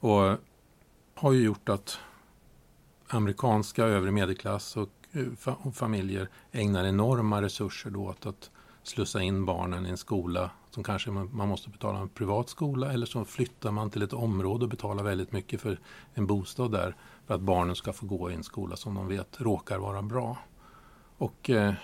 Och 0.01 0.37
har 1.15 1.33
ju 1.33 1.43
gjort 1.43 1.69
att 1.69 1.99
amerikanska 3.09 3.85
övre 3.85 4.11
medelklass 4.11 4.77
och, 4.77 4.89
och 5.45 5.75
familjer 5.75 6.29
ägnar 6.53 6.85
enorma 6.85 7.43
resurser 7.43 7.91
då 7.91 8.05
åt 8.05 8.27
att 8.27 8.51
slussa 8.83 9.23
in 9.23 9.45
barnen 9.45 9.87
i 9.87 9.91
en 9.91 9.97
skola 9.97 10.51
som 10.71 10.83
kanske 10.83 11.11
man, 11.11 11.31
man 11.33 11.49
måste 11.49 11.71
betala 11.71 11.99
en 11.99 12.09
privat 12.09 12.49
skola 12.49 12.93
eller 12.93 13.07
så 13.07 13.25
flyttar 13.25 13.71
man 13.71 13.91
till 13.91 14.03
ett 14.03 14.13
område 14.13 14.65
och 14.65 14.71
betalar 14.71 15.05
väldigt 15.05 15.33
mycket 15.33 15.61
för 15.61 15.79
en 16.15 16.27
bostad 16.27 16.73
där 16.73 16.97
för 17.31 17.35
att 17.35 17.41
barnen 17.41 17.77
ska 17.77 17.93
få 17.93 18.07
gå 18.07 18.31
i 18.31 18.35
en 18.35 18.45
skola 18.45 18.77
som 18.77 18.95
de 18.95 19.09
vet 19.09 19.41
råkar 19.41 19.79
vara 19.79 20.03
bra. 20.03 20.39
Och 21.17 21.51
eh, 21.51 21.75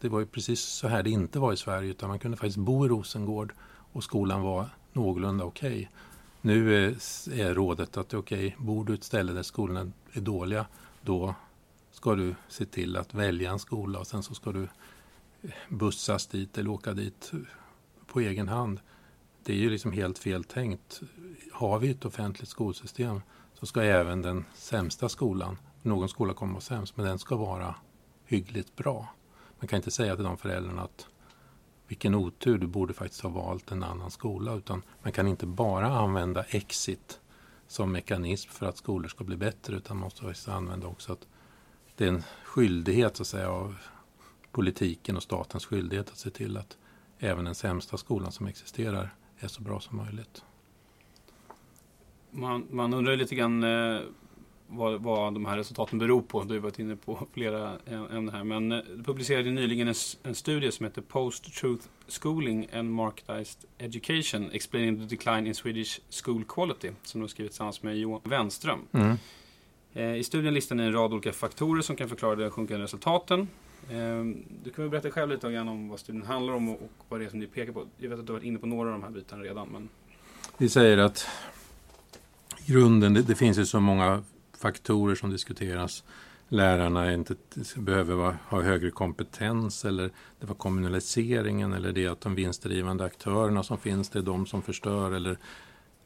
det 0.00 0.08
var 0.08 0.20
ju 0.20 0.26
precis 0.26 0.60
så 0.60 0.88
här 0.88 1.02
det 1.02 1.10
inte 1.10 1.38
var 1.38 1.52
i 1.52 1.56
Sverige 1.56 1.90
utan 1.90 2.08
man 2.08 2.18
kunde 2.18 2.36
faktiskt 2.36 2.56
bo 2.56 2.86
i 2.86 2.88
Rosengård 2.88 3.54
och 3.92 4.04
skolan 4.04 4.42
var 4.42 4.68
någorlunda 4.92 5.44
okej. 5.44 5.72
Okay. 5.72 5.86
Nu 6.40 6.74
är 7.32 7.54
rådet 7.54 7.96
att 7.96 8.14
okej, 8.14 8.46
okay, 8.46 8.66
bor 8.66 8.84
du 8.84 8.94
ett 8.94 9.04
ställe 9.04 9.32
där 9.32 9.42
skolorna 9.42 9.92
är 10.12 10.20
dåliga 10.20 10.66
då 11.00 11.34
ska 11.92 12.14
du 12.14 12.34
se 12.48 12.66
till 12.66 12.96
att 12.96 13.14
välja 13.14 13.50
en 13.50 13.58
skola 13.58 13.98
och 13.98 14.06
sen 14.06 14.22
så 14.22 14.34
ska 14.34 14.52
du 14.52 14.62
eh, 15.42 15.50
bussas 15.68 16.26
dit 16.26 16.58
eller 16.58 16.70
åka 16.70 16.92
dit 16.92 17.32
på 18.06 18.20
egen 18.20 18.48
hand. 18.48 18.80
Det 19.44 19.52
är 19.52 19.56
ju 19.56 19.70
liksom 19.70 19.92
helt 19.92 20.18
fel 20.18 20.44
tänkt. 20.44 21.00
Har 21.52 21.78
vi 21.78 21.90
ett 21.90 22.04
offentligt 22.04 22.48
skolsystem 22.48 23.20
så 23.62 23.66
ska 23.66 23.82
även 23.82 24.22
den 24.22 24.44
sämsta 24.54 25.08
skolan, 25.08 25.58
någon 25.82 26.08
skola 26.08 26.34
kommer 26.34 26.50
att 26.50 26.70
vara 26.70 26.78
sämst, 26.78 26.96
men 26.96 27.06
den 27.06 27.18
ska 27.18 27.36
vara 27.36 27.74
hyggligt 28.24 28.76
bra. 28.76 29.08
Man 29.58 29.68
kan 29.68 29.76
inte 29.76 29.90
säga 29.90 30.16
till 30.16 30.24
de 30.24 30.36
föräldrarna 30.36 30.82
att 30.82 31.06
vilken 31.86 32.14
otur, 32.14 32.58
du 32.58 32.66
borde 32.66 32.94
faktiskt 32.94 33.22
ha 33.22 33.30
valt 33.30 33.70
en 33.70 33.82
annan 33.82 34.10
skola. 34.10 34.54
Utan 34.54 34.82
man 35.02 35.12
kan 35.12 35.28
inte 35.28 35.46
bara 35.46 35.86
använda 35.86 36.42
exit 36.42 37.20
som 37.66 37.92
mekanism 37.92 38.50
för 38.50 38.66
att 38.66 38.76
skolor 38.76 39.08
ska 39.08 39.24
bli 39.24 39.36
bättre 39.36 39.76
utan 39.76 39.96
man 39.96 40.04
måste 40.04 40.22
faktiskt 40.22 40.48
använda 40.48 40.86
också 40.86 41.12
att 41.12 41.26
det 41.96 42.04
är 42.04 42.08
en 42.08 42.24
skyldighet 42.44 43.16
så 43.16 43.22
att 43.22 43.26
säga 43.26 43.50
av 43.50 43.76
politiken 44.52 45.16
och 45.16 45.22
statens 45.22 45.66
skyldighet 45.66 46.10
att 46.10 46.18
se 46.18 46.30
till 46.30 46.56
att 46.56 46.76
även 47.18 47.44
den 47.44 47.54
sämsta 47.54 47.96
skolan 47.96 48.32
som 48.32 48.46
existerar 48.46 49.14
är 49.38 49.48
så 49.48 49.62
bra 49.62 49.80
som 49.80 49.96
möjligt. 49.96 50.42
Man, 52.34 52.66
man 52.70 52.94
undrar 52.94 53.16
lite 53.16 53.34
grann 53.34 53.62
eh, 53.62 54.00
vad, 54.66 55.02
vad 55.02 55.34
de 55.34 55.46
här 55.46 55.56
resultaten 55.56 55.98
beror 55.98 56.22
på. 56.22 56.42
Du 56.42 56.54
har 56.54 56.60
varit 56.60 56.78
inne 56.78 56.96
på 56.96 57.26
flera 57.32 57.78
ämnen 57.86 58.28
här. 58.28 58.44
Men 58.44 58.72
eh, 58.72 58.78
du 58.96 59.02
publicerade 59.02 59.50
nyligen 59.50 59.88
en, 59.88 59.94
en 60.22 60.34
studie 60.34 60.72
som 60.72 60.86
heter 60.86 61.02
Post-Truth 61.02 61.86
Schooling 62.08 62.68
and 62.72 62.94
Marketized 62.94 63.64
Education 63.78 64.50
Explaining 64.52 64.98
the 64.98 65.16
Decline 65.16 65.46
in 65.46 65.54
Swedish 65.54 66.00
School 66.24 66.44
Quality. 66.44 66.90
Som 67.02 67.20
du 67.20 67.22
har 67.22 67.28
skrivit 67.28 67.52
tillsammans 67.52 67.82
med 67.82 67.98
Johan 67.98 68.20
Wenström. 68.24 68.80
Mm. 68.92 69.16
Eh, 69.94 70.16
I 70.16 70.24
studien 70.24 70.54
listar 70.54 70.76
ni 70.76 70.82
en 70.82 70.92
rad 70.92 71.12
olika 71.12 71.32
faktorer 71.32 71.82
som 71.82 71.96
kan 71.96 72.08
förklara 72.08 72.34
de 72.34 72.50
sjunkande 72.50 72.84
resultaten. 72.84 73.48
Ehm, 73.90 74.44
du 74.64 74.70
kan 74.70 74.84
väl 74.84 74.90
berätta 74.90 75.10
själv 75.10 75.30
lite 75.30 75.52
grann 75.52 75.68
om 75.68 75.88
vad 75.88 76.00
studien 76.00 76.26
handlar 76.26 76.54
om 76.54 76.68
och 76.68 76.90
vad 77.08 77.20
det 77.20 77.26
är 77.26 77.30
som 77.30 77.38
ni 77.38 77.46
pekar 77.46 77.72
på. 77.72 77.84
Jag 77.98 78.10
vet 78.10 78.18
att 78.18 78.26
du 78.26 78.32
har 78.32 78.38
varit 78.38 78.46
inne 78.46 78.58
på 78.58 78.66
några 78.66 78.88
av 78.88 78.92
de 78.92 79.02
här 79.02 79.10
bitarna 79.10 79.42
redan. 79.42 79.68
Men... 79.68 79.88
Vi 80.58 80.68
säger 80.68 80.98
att 80.98 81.26
grunden, 82.66 83.14
det, 83.14 83.22
det 83.22 83.34
finns 83.34 83.58
ju 83.58 83.66
så 83.66 83.80
många 83.80 84.22
faktorer 84.58 85.14
som 85.14 85.30
diskuteras. 85.30 86.04
Lärarna 86.48 87.12
inte 87.12 87.34
behöver 87.76 88.14
vara, 88.14 88.38
ha 88.48 88.62
högre 88.62 88.90
kompetens 88.90 89.84
eller 89.84 90.10
det 90.40 90.46
var 90.46 90.54
kommunaliseringen 90.54 91.72
eller 91.72 91.92
det 91.92 92.06
att 92.06 92.20
de 92.20 92.34
vinstdrivande 92.34 93.04
aktörerna 93.04 93.62
som 93.62 93.78
finns, 93.78 94.08
det 94.08 94.18
är 94.18 94.22
de 94.22 94.46
som 94.46 94.62
förstör 94.62 95.12
eller 95.12 95.38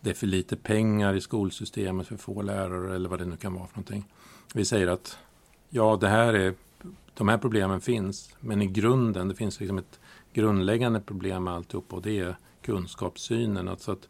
det 0.00 0.10
är 0.10 0.14
för 0.14 0.26
lite 0.26 0.56
pengar 0.56 1.14
i 1.14 1.20
skolsystemet 1.20 2.06
för 2.06 2.16
få 2.16 2.42
lärare 2.42 2.94
eller 2.94 3.08
vad 3.08 3.18
det 3.18 3.24
nu 3.24 3.36
kan 3.36 3.54
vara 3.54 3.66
för 3.66 3.76
någonting. 3.76 4.04
Vi 4.54 4.64
säger 4.64 4.86
att 4.86 5.18
ja, 5.68 5.98
det 6.00 6.08
här 6.08 6.34
är, 6.34 6.54
de 7.14 7.28
här 7.28 7.38
problemen 7.38 7.80
finns, 7.80 8.36
men 8.40 8.62
i 8.62 8.66
grunden, 8.66 9.28
det 9.28 9.34
finns 9.34 9.60
liksom 9.60 9.78
ett 9.78 10.00
grundläggande 10.32 11.00
problem 11.00 11.44
med 11.44 11.54
alltihop 11.54 11.92
och 11.92 12.02
det 12.02 12.18
är 12.18 12.36
kunskapssynen. 12.62 13.68
Alltså 13.68 13.92
att 13.92 14.08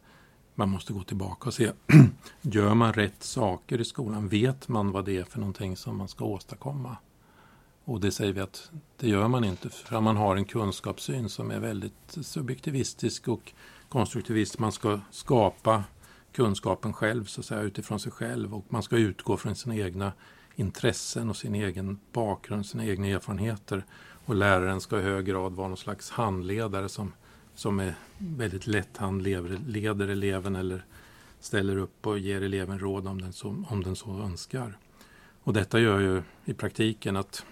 man 0.59 0.71
måste 0.71 0.93
gå 0.93 1.03
tillbaka 1.03 1.49
och 1.49 1.55
se, 1.55 1.73
gör 2.41 2.75
man 2.75 2.93
rätt 2.93 3.23
saker 3.23 3.81
i 3.81 3.85
skolan? 3.85 4.29
Vet 4.29 4.69
man 4.69 4.93
vad 4.93 5.05
det 5.05 5.17
är 5.17 5.25
för 5.25 5.39
någonting 5.39 5.77
som 5.77 5.97
man 5.97 6.09
ska 6.09 6.25
åstadkomma? 6.25 6.97
Och 7.85 8.01
det 8.01 8.11
säger 8.11 8.33
vi 8.33 8.41
att 8.41 8.71
det 8.97 9.09
gör 9.09 9.29
man 9.29 9.45
inte 9.45 9.71
för 9.71 10.01
man 10.01 10.17
har 10.17 10.37
en 10.37 10.45
kunskapssyn 10.45 11.29
som 11.29 11.51
är 11.51 11.61
väldigt 11.61 12.19
subjektivistisk 12.21 13.29
och 13.29 13.53
konstruktivist. 13.89 14.59
Man 14.59 14.73
ska 14.73 15.01
skapa 15.11 15.85
kunskapen 16.33 16.93
själv 16.93 17.25
så 17.25 17.41
att 17.41 17.47
säga 17.47 17.61
utifrån 17.61 18.01
sig 18.01 18.13
själv 18.13 18.55
och 18.55 18.65
man 18.69 18.83
ska 18.83 18.97
utgå 18.97 19.37
från 19.37 19.57
sina 19.57 19.77
egna 19.77 20.13
intressen 20.55 21.31
och 21.31 21.37
sin 21.37 21.55
egen 21.55 21.99
bakgrund, 22.13 22.67
sina 22.67 22.87
egna 22.87 23.07
erfarenheter. 23.07 23.85
Och 24.27 24.35
läraren 24.35 24.81
ska 24.81 24.99
i 24.99 25.03
hög 25.03 25.27
grad 25.27 25.53
vara 25.53 25.69
någon 25.69 25.77
slags 25.77 26.11
handledare 26.11 26.89
som 26.89 27.13
som 27.57 27.81
är 27.81 27.95
väldigt 28.19 28.67
lätt 28.67 28.97
han 28.97 29.23
leder 29.67 30.09
eleven 30.09 30.57
eller 30.57 30.85
ställer 31.41 31.77
upp 31.77 32.07
och 32.07 32.19
ger 32.19 32.43
eleven 32.43 32.79
råd 32.79 33.07
om 33.07 33.21
den 33.21 33.33
så, 33.33 33.65
om 33.69 33.83
den 33.83 33.97
så 33.97 34.21
önskar. 34.21 34.79
Och 35.43 35.53
detta 35.53 35.81
gör 35.81 36.01
ju 36.01 36.23
i 36.45 36.55
praktiken 36.55 37.17
att 37.17 37.45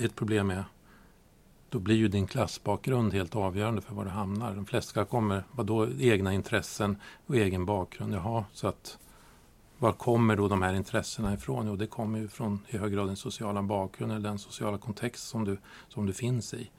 ett 0.00 0.14
problem 0.14 0.50
är 0.50 0.64
då 1.68 1.78
blir 1.78 1.96
ju 1.96 2.08
din 2.08 2.26
klassbakgrund 2.26 3.12
helt 3.12 3.36
avgörande 3.36 3.80
för 3.80 3.94
var 3.94 4.04
du 4.04 4.10
hamnar. 4.10 4.54
De 4.54 4.66
flesta 4.66 5.04
kommer, 5.04 5.44
vadå 5.52 5.88
egna 5.98 6.32
intressen 6.32 6.96
och 7.26 7.36
egen 7.36 7.66
bakgrund? 7.66 8.14
Jaha, 8.14 8.44
så 8.52 8.68
att 8.68 8.98
var 9.78 9.92
kommer 9.92 10.36
då 10.36 10.48
de 10.48 10.62
här 10.62 10.74
intressena 10.74 11.34
ifrån? 11.34 11.66
Jo, 11.66 11.76
det 11.76 11.86
kommer 11.86 12.18
ju 12.18 12.28
från 12.28 12.60
i 12.68 12.76
hög 12.76 12.92
grad 12.92 13.06
den 13.06 13.16
sociala 13.16 13.62
bakgrunden 13.62 14.22
den 14.22 14.38
sociala 14.38 14.78
kontext 14.78 15.28
som 15.28 15.44
du, 15.44 15.58
som 15.88 16.06
du 16.06 16.12
finns 16.12 16.54
i 16.54 16.70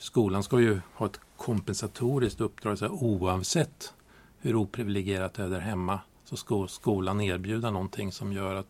skolan 0.00 0.42
ska 0.42 0.60
ju 0.60 0.80
ha 0.94 1.06
ett 1.06 1.20
kompensatoriskt 1.36 2.40
uppdrag. 2.40 2.78
Så 2.78 2.88
oavsett 2.88 3.94
hur 4.38 4.56
oprivilegierat 4.56 5.34
det 5.34 5.42
är 5.42 5.48
där 5.48 5.60
hemma 5.60 6.00
så 6.24 6.36
ska 6.36 6.66
skolan 6.66 7.20
erbjuda 7.20 7.70
någonting 7.70 8.12
som 8.12 8.32
gör 8.32 8.54
att 8.54 8.66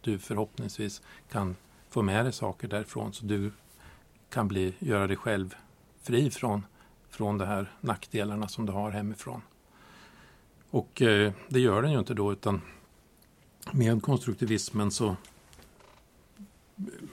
du 0.00 0.18
förhoppningsvis 0.18 1.02
kan 1.30 1.56
få 1.88 2.02
med 2.02 2.24
dig 2.24 2.32
saker 2.32 2.68
därifrån 2.68 3.12
så 3.12 3.24
du 3.24 3.50
kan 4.30 4.48
bli, 4.48 4.74
göra 4.78 5.06
dig 5.06 5.16
själv 5.16 5.54
fri 6.02 6.30
från, 6.30 6.66
från 7.10 7.38
de 7.38 7.44
här 7.44 7.72
nackdelarna 7.80 8.48
som 8.48 8.66
du 8.66 8.72
har 8.72 8.90
hemifrån. 8.90 9.42
Och 10.70 11.02
eh, 11.02 11.32
det 11.48 11.60
gör 11.60 11.82
den 11.82 11.92
ju 11.92 11.98
inte 11.98 12.14
då 12.14 12.32
utan 12.32 12.60
med 13.72 14.02
konstruktivismen 14.02 14.90
så 14.90 15.16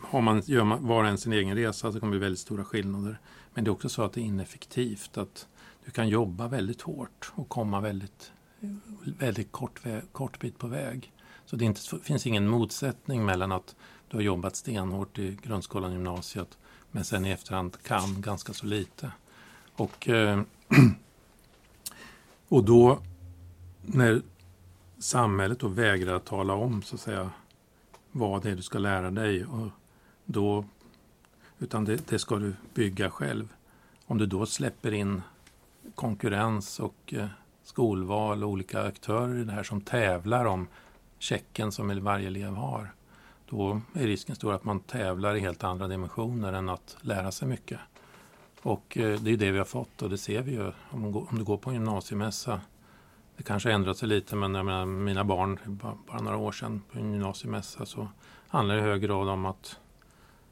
har 0.02 0.22
man, 0.22 0.42
gör 0.46 0.64
man 0.64 0.88
var 0.88 1.04
och 1.04 1.10
en 1.10 1.18
sin 1.18 1.34
egen 1.34 1.56
resa 1.56 1.92
så 1.92 2.00
kommer 2.00 2.14
det 2.14 2.20
bli 2.20 2.26
väldigt 2.26 2.40
stora 2.40 2.66
skillnader. 2.66 3.20
Men 3.54 3.64
det 3.64 3.70
är 3.70 3.72
också 3.72 3.90
så 3.90 4.04
att 4.04 4.14
det 4.14 4.22
är 4.22 4.26
ineffektivt. 4.26 5.18
Att 5.18 5.48
du 5.86 5.92
kan 5.92 6.10
jobba 6.10 6.48
väldigt 6.48 6.82
hårt 6.82 7.32
och 7.36 7.50
komma 7.50 7.82
väldigt, 7.82 8.32
väldigt 9.04 9.52
kort, 9.52 9.82
kort 10.12 10.40
bit 10.40 10.58
på 10.58 10.68
väg. 10.68 11.14
Så 11.46 11.56
det 11.56 11.66
inte, 11.66 11.82
finns 12.04 12.28
ingen 12.28 12.48
motsättning 12.48 13.26
mellan 13.26 13.52
att 13.52 13.76
du 14.08 14.18
har 14.18 14.22
jobbat 14.22 14.56
stenhårt 14.56 15.20
i 15.20 15.38
grundskolan 15.44 15.90
och 15.90 15.96
gymnasiet 15.96 16.58
men 16.92 17.06
sen 17.06 17.26
i 17.26 17.30
efterhand 17.30 17.78
kan 17.84 18.22
ganska 18.22 18.54
så 18.54 18.66
lite. 18.66 19.12
Och, 19.76 20.10
eh, 20.10 20.42
och 22.50 22.64
då 22.64 23.00
när 23.82 24.22
samhället 25.00 25.60
då 25.60 25.68
vägrar 25.68 26.16
att 26.16 26.26
tala 26.26 26.54
om 26.54 26.82
så 26.82 26.96
att 26.96 27.02
säga 27.02 27.30
vad 28.12 28.44
det 28.44 28.50
är 28.50 28.56
du 28.56 28.62
ska 28.62 28.80
lära 28.80 29.12
dig 29.12 29.46
och 29.46 29.68
då 30.26 30.66
utan 31.60 31.86
det, 31.86 32.08
det, 32.08 32.20
ska 32.20 32.36
du 32.36 32.56
bygga 32.74 33.10
själv. 33.10 33.54
Om 34.06 34.18
du 34.18 34.26
då 34.26 34.46
släpper 34.46 34.94
in 34.94 35.22
konkurrens 35.96 36.80
och 36.80 37.14
eh, 37.14 37.28
skolval 37.64 38.44
och 38.44 38.50
olika 38.50 38.84
aktörer 38.84 39.40
i 39.40 39.44
det 39.44 39.52
här 39.52 39.64
som 39.64 39.82
tävlar 39.82 40.46
om 40.46 40.68
checken 41.20 41.72
som 41.72 42.04
varje 42.04 42.28
elev 42.28 42.56
har. 42.56 42.94
Då 43.50 43.82
är 43.94 44.08
risken 44.08 44.36
stor 44.36 44.54
att 44.54 44.64
man 44.64 44.80
tävlar 44.80 45.36
i 45.36 45.40
helt 45.40 45.64
andra 45.64 45.88
dimensioner 45.88 46.54
än 46.54 46.70
att 46.70 46.98
lära 47.02 47.32
sig 47.32 47.48
mycket. 47.48 47.80
Och 48.62 48.98
eh, 48.98 49.20
det 49.20 49.32
är 49.32 49.38
det 49.38 49.52
vi 49.52 49.58
har 49.58 49.66
fått 49.66 50.02
och 50.02 50.10
det 50.10 50.18
ser 50.18 50.42
vi 50.42 50.52
ju 50.52 50.72
om, 50.90 51.28
du 51.32 51.44
går 51.44 51.58
på 51.58 51.70
en 51.70 51.74
gymnasiemässa. 51.74 52.62
Det 53.38 53.44
kanske 53.44 53.72
ändrat 53.72 53.98
sig 53.98 54.08
lite 54.08 54.36
men 54.36 54.56
jag 54.56 54.66
menar, 54.66 54.86
mina 54.86 55.24
barn, 55.24 55.60
bara 56.08 56.22
några 56.22 56.38
år 56.38 56.52
sedan 56.52 56.82
på 56.92 57.00
en 57.00 57.14
gymnasiemässa 57.14 57.86
så 57.86 58.08
handlar 58.48 58.76
det 58.76 58.82
i 58.82 58.84
hög 58.84 59.02
grad 59.02 59.30
om 59.30 59.46
att 59.46 59.80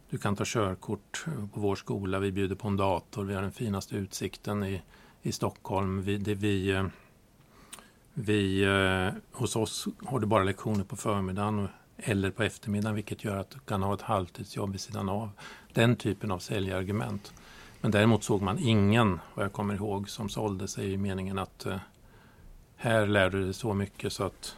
du 0.10 0.18
kan 0.18 0.36
ta 0.36 0.44
körkort 0.46 1.26
eh, 1.28 1.34
på 1.54 1.60
vår 1.60 1.76
skola. 1.76 2.20
Vi 2.20 2.32
bjuder 2.32 2.56
på 2.56 2.68
en 2.68 2.78
dator. 2.78 3.24
Vi 3.24 3.36
har 3.36 3.42
den 3.42 3.52
finaste 3.52 3.96
utsikten 3.96 4.64
i, 4.64 4.82
i 5.22 5.32
Stockholm. 5.32 6.02
Vi, 6.02 6.18
det 6.18 6.36
vi, 6.36 6.72
eh, 6.72 6.86
vi, 8.14 8.64
eh, 8.64 9.22
hos 9.32 9.56
oss 9.56 9.88
har 10.06 10.20
du 10.20 10.28
bara 10.28 10.44
lektioner 10.44 10.84
på 10.84 10.96
förmiddagen 10.96 11.68
eller 11.98 12.32
på 12.32 12.44
eftermiddagen 12.44 12.96
vilket 12.96 13.24
gör 13.24 13.38
att 13.38 13.50
du 13.50 13.60
kan 13.60 13.84
ha 13.84 13.94
ett 13.94 14.02
halvtidsjobb 14.02 14.72
vid 14.72 14.82
sidan 14.82 15.10
av. 15.10 15.30
Den 15.74 15.96
typen 15.96 16.32
av 16.32 16.40
säljargument. 16.40 17.34
Men 17.82 17.92
däremot 17.92 18.24
såg 18.24 18.42
man 18.42 18.60
ingen, 18.60 19.20
vad 19.34 19.46
jag 19.46 19.54
kommer 19.54 19.76
ihåg, 19.76 20.10
som 20.10 20.30
sålde 20.30 20.68
sig 20.68 20.94
i 20.94 20.98
meningen 20.98 21.40
att 21.40 21.66
eh, 21.66 21.78
här 22.76 23.08
lär 23.08 23.30
du 23.30 23.44
dig 23.44 23.54
så 23.54 23.74
mycket 23.74 24.14
så 24.14 24.24
att 24.24 24.56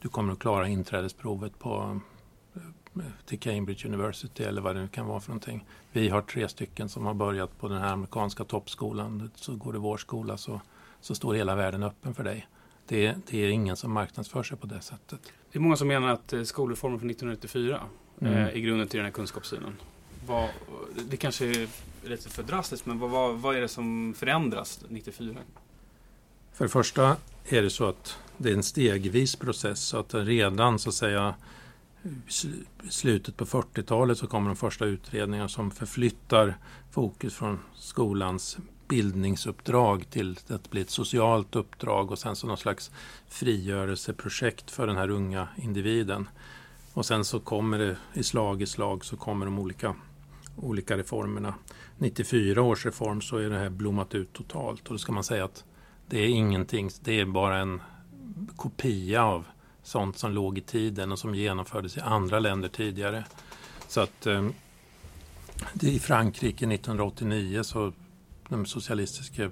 du 0.00 0.08
kommer 0.08 0.32
att 0.32 0.38
klara 0.38 0.68
inträdesprovet 0.68 1.58
på 1.58 2.00
till 3.26 3.38
Cambridge 3.38 3.88
University 3.88 4.42
eller 4.42 4.62
vad 4.62 4.76
det 4.76 4.82
nu 4.82 4.88
kan 4.88 5.06
vara 5.06 5.20
för 5.20 5.28
någonting. 5.28 5.64
Vi 5.92 6.08
har 6.08 6.22
tre 6.22 6.48
stycken 6.48 6.88
som 6.88 7.06
har 7.06 7.14
börjat 7.14 7.58
på 7.58 7.68
den 7.68 7.78
här 7.78 7.92
amerikanska 7.92 8.44
toppskolan. 8.44 9.30
Så 9.34 9.56
går 9.56 9.72
du 9.72 9.78
vår 9.78 9.96
skola 9.96 10.36
så, 10.36 10.60
så 11.00 11.14
står 11.14 11.34
hela 11.34 11.54
världen 11.54 11.82
öppen 11.82 12.14
för 12.14 12.24
dig. 12.24 12.46
Det, 12.88 13.14
det 13.30 13.38
är 13.38 13.48
ingen 13.48 13.76
som 13.76 13.92
marknadsför 13.92 14.42
sig 14.42 14.56
på 14.56 14.66
det 14.66 14.80
sättet. 14.80 15.20
Det 15.52 15.58
är 15.58 15.60
många 15.60 15.76
som 15.76 15.88
menar 15.88 16.08
att 16.08 16.32
eh, 16.32 16.42
skolreformen 16.42 16.98
från 16.98 17.10
1994 17.10 17.80
mm. 18.20 18.34
är 18.34 18.58
grunden 18.58 18.88
till 18.88 18.98
den 18.98 19.04
här 19.04 19.12
kunskapssynen. 19.12 19.76
Vad, 20.26 20.48
det 21.10 21.16
kanske 21.16 21.46
är 21.46 21.68
lite 22.04 22.28
för 22.28 22.42
drastiskt, 22.42 22.86
men 22.86 22.98
vad, 22.98 23.10
vad, 23.10 23.34
vad 23.34 23.56
är 23.56 23.60
det 23.60 23.68
som 23.68 24.14
förändras 24.18 24.80
94? 24.88 25.36
För 26.52 26.64
det 26.64 26.68
första 26.68 27.16
är 27.44 27.62
det 27.62 27.70
så 27.70 27.88
att 27.88 28.18
det 28.36 28.50
är 28.50 28.54
en 28.54 28.62
stegvis 28.62 29.36
process. 29.36 29.80
Så 29.80 29.98
att 29.98 30.14
redan 30.14 30.78
så 30.78 30.88
att 30.88 30.94
säga 30.94 31.34
slutet 32.88 33.36
på 33.36 33.44
40-talet 33.44 34.18
så 34.18 34.26
kommer 34.26 34.48
de 34.48 34.56
första 34.56 34.84
utredningar 34.84 35.48
som 35.48 35.70
förflyttar 35.70 36.56
fokus 36.90 37.34
från 37.34 37.58
skolans 37.74 38.58
bildningsuppdrag 38.88 40.10
till 40.10 40.38
att 40.48 40.70
bli 40.70 40.80
ett 40.80 40.90
socialt 40.90 41.56
uppdrag 41.56 42.10
och 42.10 42.18
sen 42.18 42.36
så 42.36 42.46
någon 42.46 42.56
slags 42.56 42.90
frigörelseprojekt 43.28 44.70
för 44.70 44.86
den 44.86 44.96
här 44.96 45.10
unga 45.10 45.48
individen. 45.56 46.28
Och 46.92 47.06
sen 47.06 47.24
så 47.24 47.40
kommer 47.40 47.78
det 47.78 47.96
i 48.14 48.22
slag 48.22 48.62
i 48.62 48.66
slag 48.66 49.04
så 49.04 49.16
kommer 49.16 49.46
de 49.46 49.58
olika, 49.58 49.94
olika 50.56 50.98
reformerna. 50.98 51.54
94 51.98 52.62
års 52.62 52.86
reform 52.86 53.20
så 53.20 53.36
är 53.36 53.50
det 53.50 53.58
här 53.58 53.70
blommat 53.70 54.14
ut 54.14 54.32
totalt 54.32 54.86
och 54.86 54.94
då 54.94 54.98
ska 54.98 55.12
man 55.12 55.24
säga 55.24 55.44
att 55.44 55.64
det 56.06 56.18
är 56.18 56.28
ingenting, 56.28 56.90
det 57.00 57.20
är 57.20 57.26
bara 57.26 57.58
en 57.58 57.80
kopia 58.56 59.24
av 59.24 59.44
sånt 59.86 60.18
som 60.18 60.32
låg 60.32 60.58
i 60.58 60.60
tiden 60.60 61.12
och 61.12 61.18
som 61.18 61.34
genomfördes 61.34 61.96
i 61.96 62.00
andra 62.00 62.38
länder 62.38 62.68
tidigare. 62.68 63.24
Så 63.88 64.00
att 64.00 64.26
eh, 64.26 64.48
det 65.74 65.88
i 65.88 65.98
Frankrike 65.98 66.64
1989 66.66 67.62
så 67.62 67.92
den 68.48 68.66
socialistiska 68.66 69.50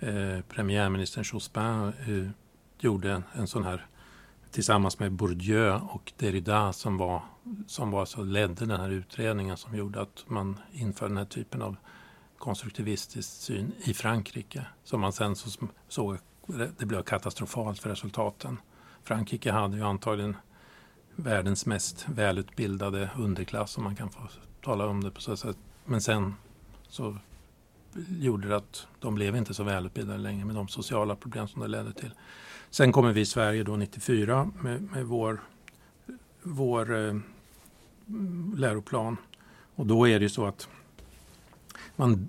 eh, 0.00 0.40
premiärministern 0.48 1.24
Jospin 1.26 1.92
eh, 2.06 2.30
gjorde 2.78 3.12
en, 3.12 3.24
en 3.32 3.46
sån 3.46 3.64
här 3.64 3.86
tillsammans 4.50 4.98
med 4.98 5.12
Bourdieu 5.12 5.72
och 5.72 6.12
Derrida 6.16 6.72
som 6.72 6.96
var, 6.96 7.22
som 7.66 7.90
var 7.90 8.04
så 8.04 8.22
ledde 8.22 8.66
den 8.66 8.80
här 8.80 8.90
utredningen 8.90 9.56
som 9.56 9.76
gjorde 9.76 10.00
att 10.00 10.24
man 10.26 10.58
införde 10.72 11.10
den 11.10 11.18
här 11.18 11.24
typen 11.24 11.62
av 11.62 11.76
konstruktivistisk 12.38 13.30
syn 13.30 13.72
i 13.84 13.94
Frankrike. 13.94 14.66
Som 14.84 15.00
man 15.00 15.12
sen 15.12 15.36
så 15.36 15.68
såg 15.88 16.18
det 16.78 16.86
blev 16.86 17.02
katastrofalt 17.02 17.78
för 17.78 17.90
resultaten. 17.90 18.58
Frankrike 19.04 19.52
hade 19.52 19.76
ju 19.76 19.82
antagligen 19.82 20.36
världens 21.16 21.66
mest 21.66 22.06
välutbildade 22.08 23.10
underklass 23.18 23.78
om 23.78 23.84
man 23.84 23.96
kan 23.96 24.10
få 24.10 24.20
tala 24.62 24.86
om 24.86 25.04
det 25.04 25.10
på 25.10 25.20
så 25.20 25.36
sätt. 25.36 25.56
Men 25.84 26.00
sen 26.00 26.34
så 26.88 27.16
gjorde 28.08 28.48
det 28.48 28.56
att 28.56 28.86
de 29.00 29.14
blev 29.14 29.36
inte 29.36 29.54
så 29.54 29.64
välutbildade 29.64 30.18
längre 30.18 30.44
med 30.44 30.54
de 30.54 30.68
sociala 30.68 31.16
problem 31.16 31.48
som 31.48 31.62
det 31.62 31.68
ledde 31.68 31.92
till. 31.92 32.10
Sen 32.70 32.92
kommer 32.92 33.12
vi 33.12 33.20
i 33.20 33.26
Sverige 33.26 33.62
då 33.62 33.76
94 33.76 34.50
med, 34.60 34.82
med 34.82 35.06
vår, 35.06 35.40
vår 36.42 37.08
eh, 37.08 37.16
läroplan. 38.56 39.16
Och 39.74 39.86
då 39.86 40.08
är 40.08 40.18
det 40.18 40.22
ju 40.22 40.28
så 40.28 40.46
att 40.46 40.68
man, 41.96 42.28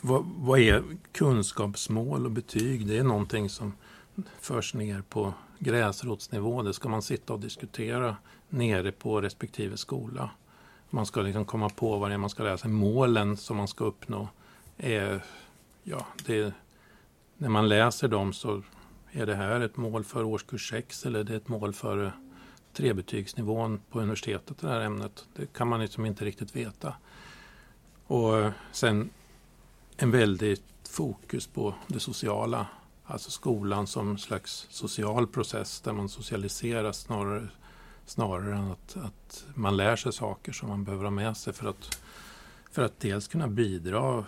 vad, 0.00 0.24
vad, 0.36 0.60
är 0.60 0.82
kunskapsmål 1.12 2.24
och 2.24 2.32
betyg? 2.32 2.86
Det 2.86 2.98
är 2.98 3.04
någonting 3.04 3.48
som 3.48 3.72
förs 4.40 4.74
ner 4.74 5.02
på 5.02 5.34
gräsrotsnivå. 5.62 6.62
Det 6.62 6.74
ska 6.74 6.88
man 6.88 7.02
sitta 7.02 7.32
och 7.32 7.40
diskutera 7.40 8.16
nere 8.48 8.92
på 8.92 9.20
respektive 9.20 9.76
skola. 9.76 10.30
Man 10.90 11.06
ska 11.06 11.22
liksom 11.22 11.44
komma 11.44 11.68
på 11.68 11.98
vad 11.98 12.10
det 12.10 12.14
är 12.14 12.18
man 12.18 12.30
ska 12.30 12.42
lära 12.42 12.58
sig. 12.58 12.70
Målen 12.70 13.36
som 13.36 13.56
man 13.56 13.68
ska 13.68 13.84
uppnå 13.84 14.28
är, 14.76 15.24
ja, 15.82 16.06
det, 16.26 16.54
när 17.36 17.48
man 17.48 17.68
läser 17.68 18.08
dem 18.08 18.32
så 18.32 18.62
är 19.10 19.26
det 19.26 19.34
här 19.34 19.60
ett 19.60 19.76
mål 19.76 20.04
för 20.04 20.24
årskurs 20.24 20.70
6 20.70 21.06
eller 21.06 21.20
är 21.20 21.24
det 21.24 21.36
ett 21.36 21.48
mål 21.48 21.72
för 21.72 22.12
trebetygsnivån 22.72 23.80
på 23.90 24.00
universitetet, 24.00 24.58
det 24.58 24.68
här 24.68 24.80
ämnet? 24.80 25.28
Det 25.36 25.52
kan 25.52 25.68
man 25.68 25.80
liksom 25.80 26.06
inte 26.06 26.24
riktigt 26.24 26.56
veta. 26.56 26.94
Och 28.06 28.50
sen 28.72 29.10
en 29.96 30.10
väldigt 30.10 30.64
fokus 30.90 31.46
på 31.46 31.74
det 31.86 32.00
sociala. 32.00 32.66
Alltså 33.12 33.30
skolan 33.30 33.86
som 33.86 34.18
slags 34.18 34.66
social 34.70 35.26
process 35.26 35.80
där 35.80 35.92
man 35.92 36.08
socialiseras 36.08 37.00
snarare, 37.00 37.48
snarare 38.06 38.56
än 38.56 38.70
att, 38.70 38.96
att 38.96 39.46
man 39.54 39.76
lär 39.76 39.96
sig 39.96 40.12
saker 40.12 40.52
som 40.52 40.68
man 40.68 40.84
behöver 40.84 41.04
ha 41.04 41.10
med 41.10 41.36
sig 41.36 41.52
för 41.52 41.68
att, 41.68 42.02
för 42.70 42.82
att 42.82 43.00
dels 43.00 43.28
kunna 43.28 43.48
bidra 43.48 44.24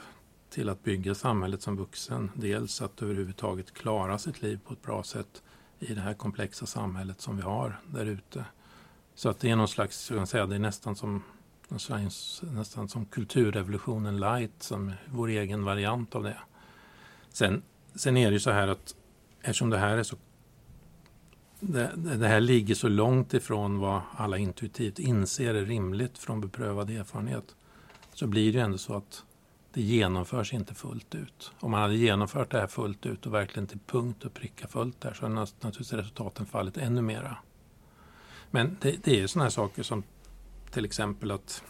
till 0.50 0.68
att 0.68 0.82
bygga 0.82 1.14
samhället 1.14 1.62
som 1.62 1.76
vuxen. 1.76 2.30
Dels 2.34 2.82
att 2.82 3.02
överhuvudtaget 3.02 3.74
klara 3.74 4.18
sitt 4.18 4.42
liv 4.42 4.60
på 4.66 4.72
ett 4.72 4.82
bra 4.82 5.02
sätt 5.02 5.42
i 5.78 5.94
det 5.94 6.00
här 6.00 6.14
komplexa 6.14 6.66
samhället 6.66 7.20
som 7.20 7.36
vi 7.36 7.42
har 7.42 7.80
där 7.86 8.06
ute. 8.06 8.44
Så 9.14 9.28
att 9.28 9.40
det 9.40 9.50
är 9.50 9.56
någon 9.56 9.68
slags, 9.68 10.10
jag 10.10 10.18
kan 10.18 10.26
säga, 10.26 10.46
det 10.46 10.54
är 10.54 10.58
nästan 10.58 10.96
som, 10.96 11.22
nästan 12.40 12.88
som 12.88 13.06
kulturrevolutionen 13.06 14.20
light, 14.20 14.62
som 14.62 14.92
vår 15.06 15.28
egen 15.28 15.64
variant 15.64 16.14
av 16.14 16.22
det. 16.22 16.38
Sen, 17.28 17.62
sen 17.94 18.16
är 18.16 18.26
det 18.26 18.32
ju 18.32 18.40
så 18.40 18.50
här 18.50 18.68
att 18.68 18.94
eftersom 19.40 19.70
det 19.70 19.78
här 19.78 19.96
är 19.96 20.02
så 20.02 20.16
det, 21.60 21.92
det, 21.96 22.28
här 22.28 22.40
ligger 22.40 22.74
så 22.74 22.88
långt 22.88 23.34
ifrån 23.34 23.78
vad 23.78 24.00
alla 24.16 24.38
intuitivt 24.38 24.98
inser 24.98 25.54
är 25.54 25.64
rimligt 25.64 26.18
från 26.18 26.40
beprövad 26.40 26.90
erfarenhet 26.90 27.54
så 28.14 28.26
blir 28.26 28.52
det 28.52 28.60
ändå 28.60 28.78
så 28.78 28.94
att 28.94 29.24
det 29.72 29.82
genomförs 29.82 30.52
inte 30.54 30.74
fullt 30.74 31.14
ut. 31.14 31.52
Om 31.60 31.70
man 31.70 31.80
hade 31.80 31.94
genomfört 31.94 32.50
det 32.50 32.60
här 32.60 32.66
fullt 32.66 33.06
ut 33.06 33.26
och 33.26 33.34
verkligen 33.34 33.66
till 33.66 33.78
punkt 33.86 34.24
och 34.24 34.34
pricka 34.34 34.68
följt 34.68 35.00
där 35.00 35.12
så 35.12 35.22
hade 35.22 35.34
naturligtvis 35.34 35.92
resultaten 35.92 36.46
fallit 36.46 36.76
ännu 36.76 37.02
mera. 37.02 37.36
Men 38.50 38.76
det, 38.80 39.04
det 39.04 39.20
är 39.20 39.26
sådana 39.26 39.44
här 39.44 39.50
saker 39.50 39.82
som 39.82 40.02
till 40.70 40.84
exempel 40.84 41.30
att 41.30 41.62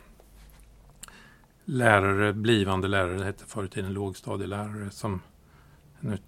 lärare, 1.65 2.33
blivande 2.33 2.89
lärare, 2.89 3.19
det 3.19 3.25
hette 3.25 3.45
förr 3.45 3.65
i 3.65 3.69
tiden 3.69 3.93
lågstadielärare, 3.93 4.91
som, 4.91 5.21
nu, 6.05 6.19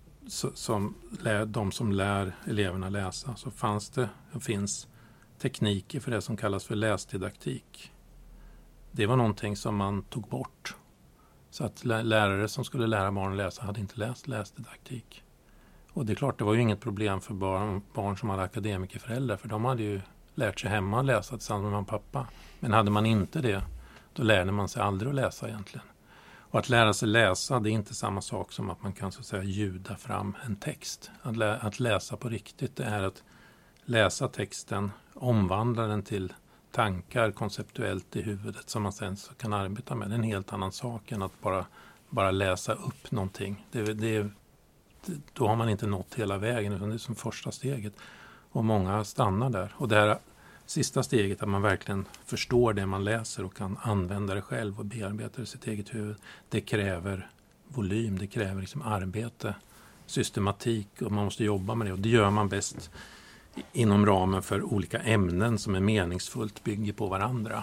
som 0.54 0.94
lär, 1.22 1.46
de 1.46 1.72
som 1.72 1.92
lär 1.92 2.36
eleverna 2.46 2.88
läsa, 2.88 3.36
så 3.36 3.50
fanns 3.50 3.90
det 3.90 4.08
och 4.32 4.42
finns 4.42 4.88
tekniker 5.38 6.00
för 6.00 6.10
det 6.10 6.20
som 6.20 6.36
kallas 6.36 6.64
för 6.64 6.74
läsdidaktik. 6.74 7.92
Det 8.92 9.06
var 9.06 9.16
någonting 9.16 9.56
som 9.56 9.76
man 9.76 10.02
tog 10.02 10.28
bort 10.28 10.76
så 11.50 11.64
att 11.64 11.84
lärare 11.84 12.48
som 12.48 12.64
skulle 12.64 12.86
lära 12.86 13.12
barn 13.12 13.36
läsa 13.36 13.62
hade 13.62 13.80
inte 13.80 13.96
läst 13.96 14.28
läsdidaktik. 14.28 15.22
Och 15.92 16.06
det 16.06 16.12
är 16.12 16.14
klart, 16.14 16.38
det 16.38 16.44
var 16.44 16.54
ju 16.54 16.60
inget 16.60 16.80
problem 16.80 17.20
för 17.20 17.34
barn, 17.34 17.82
barn 17.94 18.16
som 18.16 18.28
hade 18.28 18.42
akademikerföräldrar 18.42 19.36
för 19.36 19.48
de 19.48 19.64
hade 19.64 19.82
ju 19.82 20.00
lärt 20.34 20.60
sig 20.60 20.70
hemma 20.70 21.00
att 21.00 21.06
läsa 21.06 21.36
tillsammans 21.36 21.62
med 21.62 21.72
mamma 21.72 21.82
och 21.82 21.88
pappa. 21.88 22.26
Men 22.60 22.72
hade 22.72 22.90
man 22.90 23.06
inte 23.06 23.40
det, 23.40 23.62
då 24.14 24.22
lärde 24.22 24.52
man 24.52 24.68
sig 24.68 24.82
aldrig 24.82 25.08
att 25.08 25.14
läsa 25.14 25.48
egentligen. 25.48 25.86
Och 26.50 26.58
att 26.58 26.68
lära 26.68 26.92
sig 26.92 27.08
läsa, 27.08 27.60
det 27.60 27.70
är 27.70 27.72
inte 27.72 27.94
samma 27.94 28.20
sak 28.20 28.52
som 28.52 28.70
att 28.70 28.82
man 28.82 28.92
kan 28.92 29.12
så 29.12 29.20
att 29.20 29.26
säga 29.26 29.42
ljuda 29.42 29.96
fram 29.96 30.36
en 30.46 30.56
text. 30.56 31.10
Att, 31.22 31.36
lä 31.36 31.56
att 31.56 31.80
läsa 31.80 32.16
på 32.16 32.28
riktigt, 32.28 32.76
det 32.76 32.84
är 32.84 33.02
att 33.02 33.22
läsa 33.84 34.28
texten, 34.28 34.90
omvandla 35.14 35.86
den 35.86 36.02
till 36.02 36.32
tankar 36.70 37.30
konceptuellt 37.30 38.16
i 38.16 38.22
huvudet 38.22 38.70
som 38.70 38.82
man 38.82 38.92
sen 38.92 39.16
kan 39.36 39.52
arbeta 39.52 39.94
med. 39.94 40.08
Det 40.08 40.14
är 40.14 40.18
en 40.18 40.22
helt 40.22 40.52
annan 40.52 40.72
sak 40.72 41.12
än 41.12 41.22
att 41.22 41.40
bara, 41.40 41.66
bara 42.10 42.30
läsa 42.30 42.72
upp 42.72 43.10
någonting. 43.10 43.66
Det, 43.70 43.94
det, 43.94 44.28
då 45.32 45.48
har 45.48 45.56
man 45.56 45.68
inte 45.68 45.86
nått 45.86 46.14
hela 46.14 46.38
vägen 46.38 46.72
utan 46.72 46.88
det 46.88 46.94
är 46.94 46.98
som 46.98 47.14
första 47.14 47.52
steget. 47.52 47.92
Och 48.50 48.64
många 48.64 49.04
stannar 49.04 49.50
där. 49.50 49.74
Och 49.76 49.88
det 49.88 49.96
här 49.96 50.18
sista 50.66 51.02
steget, 51.02 51.42
att 51.42 51.48
man 51.48 51.62
verkligen 51.62 52.04
förstår 52.24 52.72
det 52.72 52.86
man 52.86 53.04
läser 53.04 53.44
och 53.44 53.56
kan 53.56 53.78
använda 53.82 54.34
det 54.34 54.42
själv 54.42 54.78
och 54.78 54.84
bearbeta 54.84 55.36
det 55.36 55.42
i 55.42 55.46
sitt 55.46 55.66
eget 55.66 55.94
huvud. 55.94 56.16
Det 56.48 56.60
kräver 56.60 57.30
volym, 57.68 58.18
det 58.18 58.26
kräver 58.26 58.60
liksom 58.60 58.82
arbete, 58.82 59.54
systematik 60.06 60.88
och 61.02 61.12
man 61.12 61.24
måste 61.24 61.44
jobba 61.44 61.74
med 61.74 61.86
det. 61.86 61.92
Och 61.92 61.98
det 61.98 62.08
gör 62.08 62.30
man 62.30 62.48
bäst 62.48 62.90
inom 63.72 64.06
ramen 64.06 64.42
för 64.42 64.62
olika 64.62 64.98
ämnen 64.98 65.58
som 65.58 65.74
är 65.74 65.80
meningsfullt 65.80 66.64
bygger 66.64 66.92
på 66.92 67.06
varandra. 67.06 67.62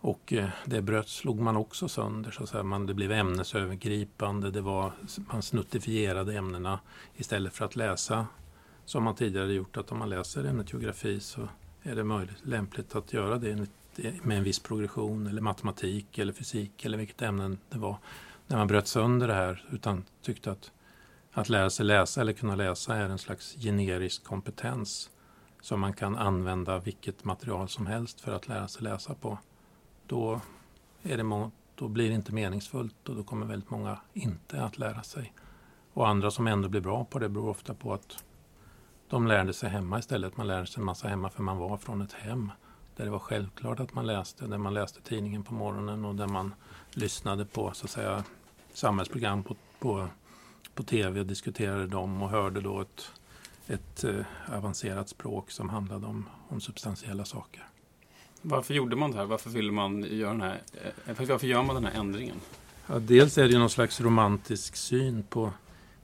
Och 0.00 0.32
eh, 0.32 0.48
det 0.64 0.82
bröt 0.82 1.08
slog 1.08 1.40
man 1.40 1.56
också 1.56 1.88
sönder. 1.88 2.30
Så 2.30 2.42
att 2.42 2.48
säga. 2.48 2.62
Man, 2.62 2.86
det 2.86 2.94
blev 2.94 3.12
ämnesövergripande, 3.12 4.50
det 4.50 4.60
var, 4.60 4.92
man 5.32 5.42
snuttifierade 5.42 6.36
ämnena 6.36 6.80
istället 7.16 7.54
för 7.54 7.64
att 7.64 7.76
läsa 7.76 8.26
som 8.84 9.02
man 9.02 9.14
tidigare 9.14 9.52
gjort. 9.52 9.76
Att 9.76 9.92
om 9.92 9.98
man 9.98 10.08
läser 10.10 10.44
ämnet 10.44 10.72
geografi 10.72 11.20
så 11.20 11.48
är 11.82 11.94
det 11.94 12.04
möjligt, 12.04 12.38
lämpligt 12.42 12.94
att 12.94 13.12
göra 13.12 13.38
det 13.38 13.68
med 14.22 14.38
en 14.38 14.44
viss 14.44 14.58
progression 14.58 15.26
eller 15.26 15.40
matematik 15.42 16.18
eller 16.18 16.32
fysik 16.32 16.84
eller 16.84 16.98
vilket 16.98 17.22
ämne 17.22 17.56
det 17.70 17.78
var. 17.78 17.96
När 18.46 18.56
man 18.56 18.66
bröt 18.66 18.88
sönder 18.88 19.28
det 19.28 19.34
här 19.34 19.64
utan 19.70 20.04
tyckte 20.22 20.50
att 20.50 20.70
att 21.32 21.48
lära 21.48 21.70
sig 21.70 21.86
läsa 21.86 22.20
eller 22.20 22.32
kunna 22.32 22.56
läsa 22.56 22.96
är 22.96 23.08
en 23.08 23.18
slags 23.18 23.56
generisk 23.58 24.24
kompetens 24.24 25.10
som 25.60 25.80
man 25.80 25.92
kan 25.92 26.16
använda 26.16 26.78
vilket 26.78 27.24
material 27.24 27.68
som 27.68 27.86
helst 27.86 28.20
för 28.20 28.32
att 28.32 28.48
lära 28.48 28.68
sig 28.68 28.82
läsa 28.82 29.14
på. 29.14 29.38
Då, 30.06 30.40
är 31.02 31.16
det 31.16 31.50
då 31.74 31.88
blir 31.88 32.08
det 32.08 32.14
inte 32.14 32.32
meningsfullt 32.32 33.08
och 33.08 33.16
då 33.16 33.24
kommer 33.24 33.46
väldigt 33.46 33.70
många 33.70 33.98
inte 34.12 34.62
att 34.62 34.78
lära 34.78 35.02
sig. 35.02 35.32
Och 35.92 36.08
andra 36.08 36.30
som 36.30 36.46
ändå 36.46 36.68
blir 36.68 36.80
bra 36.80 37.04
på 37.04 37.18
det 37.18 37.28
beror 37.28 37.48
ofta 37.48 37.74
på 37.74 37.94
att 37.94 38.24
de 39.12 39.26
lärde 39.26 39.52
sig 39.52 39.70
hemma 39.70 39.98
istället. 39.98 40.36
Man 40.36 40.46
lärde 40.46 40.66
sig 40.66 40.80
en 40.80 40.84
massa 40.84 41.08
hemma 41.08 41.30
för 41.30 41.42
man 41.42 41.58
var 41.58 41.76
från 41.76 42.02
ett 42.02 42.12
hem 42.12 42.50
där 42.96 43.04
det 43.04 43.10
var 43.10 43.18
självklart 43.18 43.80
att 43.80 43.94
man 43.94 44.06
läste, 44.06 44.46
där 44.46 44.58
man 44.58 44.74
läste 44.74 45.00
tidningen 45.00 45.42
på 45.42 45.54
morgonen 45.54 46.04
och 46.04 46.14
där 46.14 46.26
man 46.26 46.54
lyssnade 46.90 47.44
på 47.44 47.70
så 47.74 47.84
att 47.84 47.90
säga, 47.90 48.24
samhällsprogram 48.72 49.42
på, 49.42 49.56
på 49.78 50.08
på 50.74 50.82
tv 50.82 51.20
och 51.20 51.26
diskuterade 51.26 51.86
dem 51.86 52.22
och 52.22 52.30
hörde 52.30 52.60
då 52.60 52.80
ett, 52.80 53.12
ett 53.66 54.04
eh, 54.04 54.56
avancerat 54.56 55.08
språk 55.08 55.50
som 55.50 55.68
handlade 55.68 56.06
om, 56.06 56.28
om 56.48 56.60
substantiella 56.60 57.24
saker. 57.24 57.66
Varför 58.42 58.74
gjorde 58.74 58.96
man 58.96 59.10
det 59.10 59.16
här? 59.16 59.24
Varför 59.24 59.50
ville 59.50 59.72
man 59.72 60.02
göra 60.02 60.30
den 60.30 60.40
här, 60.40 60.62
eh, 61.06 61.14
varför 61.28 61.46
gör 61.46 61.62
man 61.62 61.74
den 61.74 61.84
här 61.84 62.00
ändringen? 62.00 62.36
Ja, 62.86 62.98
dels 62.98 63.38
är 63.38 63.48
det 63.48 63.58
någon 63.58 63.70
slags 63.70 64.00
romantisk 64.00 64.76
syn 64.76 65.22
på 65.22 65.52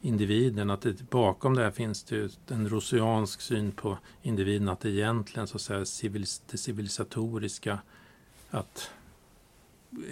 individen. 0.00 0.70
Att 0.70 0.80
det, 0.80 1.10
bakom 1.10 1.54
det 1.54 1.62
här 1.62 1.70
finns 1.70 2.02
det 2.02 2.50
en 2.50 2.68
roseansk 2.68 3.40
syn 3.40 3.72
på 3.72 3.98
individen. 4.22 4.68
Att 4.68 4.80
det 4.80 4.90
egentligen 4.90 5.46
så 5.46 5.56
att 5.56 5.62
säga, 5.62 5.84
civilis, 5.84 6.42
det 6.50 6.58
civilisatoriska, 6.58 7.78
att 8.50 8.90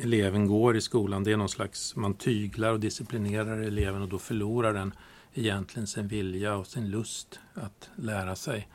eleven 0.03 0.47
går 0.47 0.77
i 0.77 0.81
skolan, 0.81 1.25
det 1.25 1.33
är 1.33 1.37
någon 1.37 1.49
slags, 1.49 1.97
man 1.97 2.15
tyglar 2.15 2.73
och 2.73 2.81
disciplinerar 2.81 3.59
eleven 3.59 4.03
och 4.03 4.09
då 4.09 4.19
förlorar 4.19 4.73
den 4.73 4.95
egentligen 5.35 5.87
sin 5.87 6.09
vilja 6.09 6.57
och 6.57 6.67
sin 6.67 6.91
lust 6.91 7.41
att 7.55 7.91
lära 7.97 8.37
sig. 8.37 8.69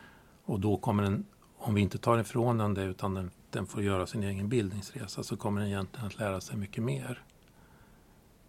Och 0.45 0.60
då 0.60 0.78
kommer 0.78 1.04
den, 1.04 1.26
om 1.58 1.74
vi 1.74 1.82
inte 1.82 1.97
tar 1.97 2.19
ifrån 2.19 2.58
den 2.58 2.74
det 2.74 2.84
utan 2.84 3.13
den, 3.13 3.32
den 3.50 3.65
får 3.65 3.84
göra 3.84 4.08
sin 4.08 4.24
egen 4.24 4.50
bildningsresa, 4.50 5.24
så 5.24 5.38
kommer 5.38 5.62
den 5.62 5.69
egentligen 5.69 6.08
att 6.08 6.19
lära 6.19 6.41
sig 6.41 6.58
mycket 6.58 6.84
mer. 6.84 7.24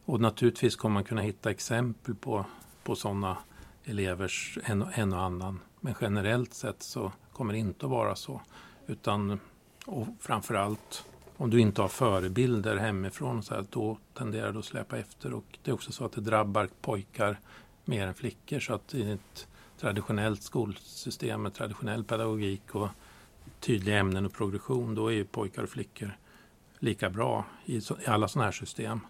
Och 0.05 0.21
naturligtvis 0.21 0.77
kommer 0.77 0.95
man 0.95 1.05
kunna 1.05 1.21
hitta 1.21 1.51
exempel 1.51 2.15
på, 2.15 2.47
på 2.83 2.97
sådana 2.97 3.39
elevers 3.85 4.59
en, 4.65 4.83
en 4.95 5.13
och 5.13 5.21
annan. 5.21 5.61
Men 5.81 5.95
generellt 6.01 6.55
sett 6.55 6.83
så 6.83 7.13
kommer 7.33 7.53
det 7.53 7.59
inte 7.59 7.87
att 7.87 7.91
vara 7.91 8.15
så. 8.15 8.41
Utan, 8.87 9.41
och 9.87 10.07
framförallt 10.21 11.05
om 11.37 11.51
du 11.51 11.61
inte 11.61 11.83
har 11.83 11.89
förebilder 11.89 12.77
hemifrån 12.77 13.43
så 13.43 13.55
här, 13.55 13.67
då 13.71 13.99
tenderar 14.15 14.53
du 14.53 14.59
att 14.59 14.65
släpa 14.65 14.99
efter. 14.99 15.35
Och 15.35 15.59
det 15.63 15.71
är 15.71 15.75
också 15.75 15.93
så 15.93 16.05
att 16.05 16.13
det 16.13 16.21
drabbar 16.21 16.69
pojkar 16.81 17.41
mer 17.85 18.07
än 18.07 18.15
flickor. 18.15 18.61
Så 18.61 18.75
att 18.75 18.95
i 18.95 19.11
ett 19.11 19.49
traditionellt 19.81 20.43
skolsystem 20.43 21.43
med 21.43 21.55
traditionell 21.55 22.05
pedagogik 22.05 22.75
och 22.75 22.89
tydliga 23.61 23.99
ämnen 23.99 24.27
och 24.27 24.33
progression, 24.33 24.95
då 24.95 25.09
är 25.09 25.15
ju 25.15 25.25
pojkar 25.25 25.63
och 25.63 25.69
flickor 25.69 26.17
lika 26.79 27.11
bra 27.11 27.45
i, 27.65 27.77
i 27.77 27.83
alla 28.07 28.29
sådana 28.29 28.45
här 28.45 28.53
system 28.53 29.01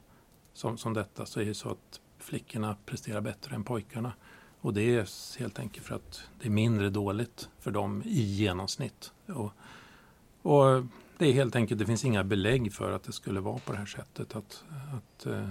som, 0.53 0.79
som 0.79 0.95
detta 0.95 1.27
så 1.27 1.41
är 1.41 1.45
det 1.45 1.55
så 1.55 1.71
att 1.71 2.01
flickorna 2.19 2.77
presterar 2.87 3.21
bättre 3.21 3.55
än 3.55 3.65
pojkarna. 3.65 4.13
Och 4.61 4.75
det 4.75 4.83
är 4.83 5.39
helt 5.39 5.59
enkelt 5.59 5.87
för 5.87 5.95
att 5.95 6.23
det 6.41 6.47
är 6.47 6.51
mindre 6.51 6.91
dåligt 6.91 7.49
för 7.59 7.71
dem 7.71 8.03
i 8.05 8.23
genomsnitt. 8.23 9.13
Och, 9.27 9.53
och 10.43 10.85
det 11.19 11.27
är 11.27 11.33
helt 11.33 11.57
enkelt, 11.57 11.79
det 11.79 11.87
finns 11.87 12.05
inga 12.05 12.25
belägg 12.25 12.73
för 12.73 12.93
att 12.93 13.03
det 13.03 13.13
skulle 13.13 13.41
vara 13.41 13.59
på 13.59 13.73
det 13.73 13.79
här 13.79 13.87
sättet. 13.87 14.37
Att, 14.37 14.65
att 14.93 15.27
eh, 15.27 15.49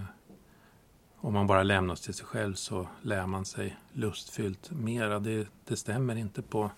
om 1.16 1.34
man 1.34 1.48
bara 1.48 1.64
lämnas 1.64 2.02
till 2.02 2.14
sig 2.14 2.26
själv 2.26 2.54
så 2.54 2.88
lär 3.02 3.28
man 3.28 3.46
sig 3.46 3.78
lustfyllt 3.94 4.72
mera. 4.72 5.20
Det, 5.20 5.48
det 5.66 5.76
stämmer 5.76 6.16
inte 6.16 6.42
på, 6.42 6.72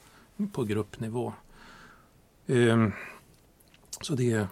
på 0.52 0.64
gruppnivå. 0.64 1.34
Eh, 2.46 2.88
så 4.02 4.16
det, 4.16 4.48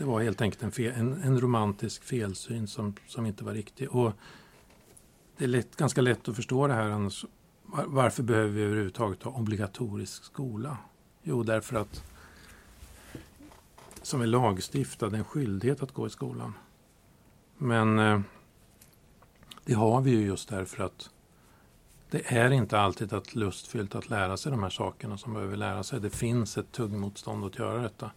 det 0.00 0.06
var 0.06 0.20
helt 0.20 0.40
enkelt 0.40 0.62
en, 0.62 0.72
fel, 0.72 0.92
en, 0.96 1.22
en, 1.22 1.40
romantisk 1.40 2.04
felsyn 2.04 2.66
som, 2.66 2.94
som 3.06 3.26
inte 3.26 3.44
var 3.44 3.54
riktig. 3.54 3.90
Och 3.90 4.12
det 5.36 5.44
är 5.44 5.48
lätt, 5.48 5.76
ganska 5.76 6.00
lätt 6.00 6.28
att 6.28 6.36
förstå 6.36 6.66
det 6.66 6.74
här. 6.74 6.90
Annars, 6.90 7.24
varför 7.86 8.22
behöver 8.22 8.48
vi 8.48 8.62
överhuvudtaget 8.62 9.22
ha 9.22 9.32
obligatorisk 9.32 10.24
skola? 10.24 10.76
Jo, 11.22 11.42
därför 11.42 11.76
att 11.76 12.04
som 14.02 14.20
är 14.20 14.26
lagstiftad 14.26 15.06
en 15.06 15.24
skyldighet 15.24 15.82
att 15.82 15.92
gå 15.92 16.06
i 16.06 16.10
skolan. 16.10 16.54
Men 17.58 17.98
eh, 17.98 18.20
det 19.64 19.74
har 19.74 20.00
vi 20.00 20.10
ju 20.10 20.26
just 20.26 20.48
därför 20.48 20.84
att 20.84 21.10
det 22.10 22.36
är 22.36 22.50
inte 22.50 22.80
alltid 22.80 23.12
att 23.12 23.34
lustfyllt 23.34 23.94
att 23.94 24.10
lära 24.10 24.36
sig 24.36 24.52
de 24.52 24.62
här 24.62 24.70
sakerna 24.70 25.18
som 25.18 25.34
behöver 25.34 25.56
lära 25.56 25.82
sig. 25.82 26.00
Det 26.00 26.10
finns 26.10 26.58
ett 26.58 26.72
tuggmotstånd 26.72 27.44
att 27.44 27.58
göra 27.58 27.82
detta. 27.82 28.10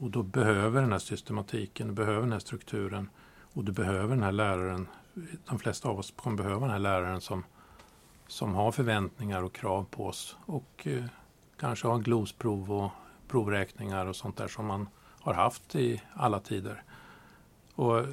Och 0.00 0.10
då 0.10 0.22
behöver 0.22 0.80
den 0.80 0.92
här 0.92 0.98
systematiken, 0.98 1.86
du 1.86 1.92
behöver 1.92 2.20
den 2.20 2.32
här 2.32 2.38
strukturen 2.38 3.10
och 3.52 3.64
du 3.64 3.72
behöver 3.72 4.08
den 4.08 4.22
här 4.22 4.32
läraren. 4.32 4.88
De 5.48 5.58
flesta 5.58 5.88
av 5.88 5.98
oss 5.98 6.12
kommer 6.16 6.36
behöva 6.36 6.60
den 6.60 6.70
här 6.70 6.78
läraren 6.78 7.20
som, 7.20 7.44
som 8.26 8.54
har 8.54 8.72
förväntningar 8.72 9.42
och 9.42 9.52
krav 9.52 9.86
på 9.90 10.06
oss 10.06 10.36
och 10.46 10.86
eh, 10.86 11.04
kanske 11.58 11.88
har 11.88 11.98
glosprov 11.98 12.72
och 12.72 12.90
provräkningar 13.28 14.06
och 14.06 14.16
sånt 14.16 14.36
där 14.36 14.48
som 14.48 14.66
man 14.66 14.88
har 15.20 15.34
haft 15.34 15.74
i 15.74 16.02
alla 16.14 16.40
tider. 16.40 16.82
Och 17.74 18.04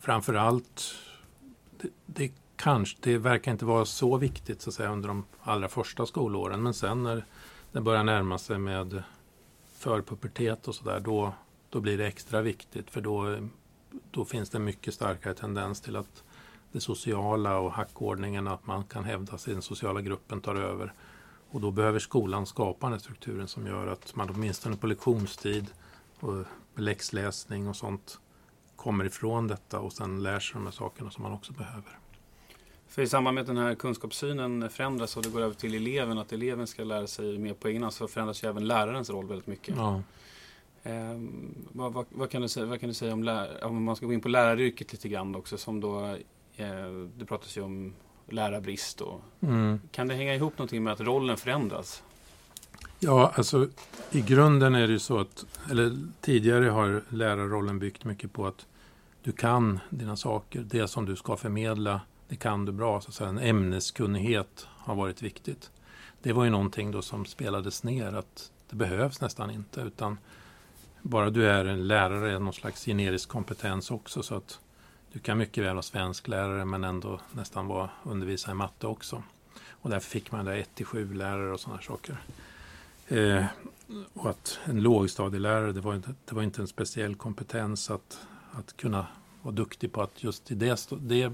framförallt, 0.00 0.94
det, 1.80 1.88
det, 2.06 2.32
kanske, 2.56 2.98
det 3.02 3.18
verkar 3.18 3.52
inte 3.52 3.64
vara 3.64 3.84
så 3.84 4.16
viktigt 4.16 4.60
så 4.60 4.70
att 4.70 4.74
säga, 4.74 4.92
under 4.92 5.08
de 5.08 5.24
allra 5.40 5.68
första 5.68 6.06
skolåren 6.06 6.62
men 6.62 6.74
sen 6.74 7.02
när 7.02 7.24
det 7.72 7.80
börjar 7.80 8.04
närma 8.04 8.38
sig 8.38 8.58
med 8.58 9.02
för 9.78 10.02
pubertet 10.02 10.68
och 10.68 10.74
sådär, 10.74 11.00
då, 11.00 11.34
då 11.70 11.80
blir 11.80 11.98
det 11.98 12.06
extra 12.06 12.42
viktigt 12.42 12.90
för 12.90 13.00
då, 13.00 13.48
då 14.10 14.24
finns 14.24 14.50
det 14.50 14.58
mycket 14.58 14.94
starkare 14.94 15.34
tendens 15.34 15.80
till 15.80 15.96
att 15.96 16.22
det 16.72 16.80
sociala 16.80 17.58
och 17.58 17.72
hackordningen, 17.72 18.48
att 18.48 18.66
man 18.66 18.84
kan 18.84 19.04
hävda 19.04 19.38
sig 19.38 19.50
i 19.50 19.54
den 19.54 19.62
sociala 19.62 20.00
gruppen 20.00 20.40
tar 20.40 20.54
över. 20.54 20.92
Och 21.50 21.60
då 21.60 21.70
behöver 21.70 21.98
skolan 21.98 22.46
skapa 22.46 22.86
den 22.86 22.92
här 22.92 23.00
strukturen 23.00 23.48
som 23.48 23.66
gör 23.66 23.86
att 23.86 24.14
man 24.14 24.30
åtminstone 24.30 24.76
på 24.76 24.86
lektionstid 24.86 25.66
och 26.20 26.44
läxläsning 26.76 27.68
och 27.68 27.76
sånt 27.76 28.20
kommer 28.76 29.04
ifrån 29.04 29.48
detta 29.48 29.80
och 29.80 29.92
sen 29.92 30.22
lär 30.22 30.40
sig 30.40 30.54
de 30.54 30.64
här 30.64 30.72
sakerna 30.72 31.10
som 31.10 31.22
man 31.22 31.32
också 31.32 31.52
behöver. 31.52 31.98
För 32.88 33.02
i 33.02 33.06
samband 33.06 33.34
med 33.34 33.40
att 33.40 33.46
den 33.46 33.56
här 33.56 33.74
kunskapssynen 33.74 34.70
förändras 34.70 35.16
och 35.16 35.22
det 35.22 35.28
går 35.28 35.40
över 35.40 35.54
till 35.54 35.74
eleven, 35.74 36.18
att 36.18 36.32
eleven 36.32 36.66
ska 36.66 36.84
lära 36.84 37.06
sig 37.06 37.38
mer 37.38 37.54
på 37.54 37.68
egen 37.68 37.82
hand, 37.82 37.94
så 37.94 38.08
förändras 38.08 38.44
ju 38.44 38.48
även 38.48 38.66
lärarens 38.66 39.10
roll 39.10 39.26
väldigt 39.26 39.46
mycket. 39.46 39.76
Ja. 39.76 40.02
Eh, 40.82 41.20
vad, 41.72 41.92
vad, 41.92 42.06
vad, 42.10 42.30
kan 42.30 42.42
du 42.42 42.48
säga, 42.48 42.66
vad 42.66 42.80
kan 42.80 42.88
du 42.88 42.94
säga 42.94 43.12
om, 43.12 43.24
lär, 43.24 43.64
om 43.64 43.84
man 43.84 43.96
ska 43.96 44.06
gå 44.06 44.12
in 44.12 44.20
på 44.20 44.28
läraryrket 44.28 44.92
lite 44.92 45.08
grann 45.08 45.34
också, 45.34 45.58
som 45.58 45.80
då, 45.80 46.16
eh, 46.56 46.66
det 47.16 47.24
pratas 47.24 47.56
ju 47.56 47.62
om 47.62 47.94
lärarbrist. 48.28 49.00
Och, 49.00 49.20
mm. 49.40 49.80
Kan 49.90 50.08
det 50.08 50.14
hänga 50.14 50.34
ihop 50.34 50.58
någonting 50.58 50.84
med 50.84 50.92
att 50.92 51.00
rollen 51.00 51.36
förändras? 51.36 52.02
Ja, 52.98 53.32
alltså 53.34 53.68
i 54.10 54.20
grunden 54.20 54.74
är 54.74 54.86
det 54.86 54.92
ju 54.92 54.98
så 54.98 55.18
att, 55.18 55.46
eller 55.70 55.98
tidigare 56.20 56.64
har 56.64 57.02
lärarrollen 57.08 57.78
byggt 57.78 58.04
mycket 58.04 58.32
på 58.32 58.46
att 58.46 58.66
du 59.22 59.32
kan 59.32 59.80
dina 59.90 60.16
saker, 60.16 60.60
det 60.70 60.88
som 60.88 61.04
du 61.04 61.16
ska 61.16 61.36
förmedla 61.36 62.00
det 62.28 62.36
kan 62.36 62.64
du 62.64 62.72
bra. 62.72 63.00
Så 63.00 63.08
att 63.08 63.14
säga. 63.14 63.30
En 63.30 63.38
ämneskunnighet 63.38 64.66
har 64.68 64.94
varit 64.94 65.22
viktigt. 65.22 65.70
Det 66.22 66.32
var 66.32 66.44
ju 66.44 66.50
någonting 66.50 66.90
då 66.90 67.02
som 67.02 67.24
spelades 67.24 67.84
ner 67.84 68.12
att 68.12 68.50
det 68.70 68.76
behövs 68.76 69.20
nästan 69.20 69.50
inte 69.50 69.80
utan 69.80 70.18
bara 71.02 71.30
du 71.30 71.48
är 71.48 71.64
en 71.64 71.86
lärare 71.86 72.38
någon 72.38 72.52
slags 72.52 72.84
generisk 72.84 73.28
kompetens 73.28 73.90
också 73.90 74.22
så 74.22 74.34
att 74.34 74.60
du 75.12 75.18
kan 75.18 75.38
mycket 75.38 75.64
väl 75.64 75.74
vara 75.74 75.82
svensk 75.82 76.28
lärare 76.28 76.64
men 76.64 76.84
ändå 76.84 77.20
nästan 77.32 77.66
vara 77.66 77.90
undervisa 78.02 78.50
i 78.50 78.54
matte 78.54 78.86
också. 78.86 79.22
Och 79.70 79.90
därför 79.90 80.10
fick 80.10 80.32
man 80.32 80.44
där 80.44 80.64
1-7 80.76 81.14
lärare 81.14 81.52
och 81.52 81.60
sådana 81.60 81.82
saker. 81.82 82.16
Eh, 83.08 83.44
och 84.14 84.30
att 84.30 84.58
en 84.64 84.80
lågstadielärare, 84.80 85.72
det 85.72 85.80
var, 85.80 85.94
inte, 85.94 86.14
det 86.24 86.34
var 86.34 86.42
inte 86.42 86.62
en 86.62 86.68
speciell 86.68 87.14
kompetens 87.14 87.90
att, 87.90 88.20
att 88.52 88.76
kunna 88.76 89.06
var 89.42 89.52
duktig 89.52 89.92
på 89.92 90.02
att 90.02 90.24
just 90.24 90.50
i 90.50 90.54
det, 90.54 90.88
det 91.00 91.22
eh, 91.22 91.32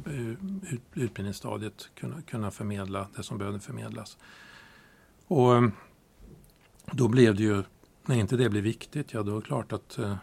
utbildningsstadiet 0.94 1.90
kunna, 1.94 2.22
kunna 2.22 2.50
förmedla 2.50 3.08
det 3.16 3.22
som 3.22 3.38
behövde 3.38 3.60
förmedlas. 3.60 4.18
Och 5.26 5.56
eh, 5.56 5.68
då 6.92 7.08
blev 7.08 7.34
det 7.34 7.42
ju, 7.42 7.62
när 8.06 8.16
inte 8.16 8.36
det 8.36 8.48
blev 8.48 8.62
viktigt, 8.62 9.12
ja 9.12 9.22
då 9.22 9.36
är 9.36 9.40
det 9.40 9.46
klart 9.46 9.72
att 9.72 9.98
eh, 9.98 10.16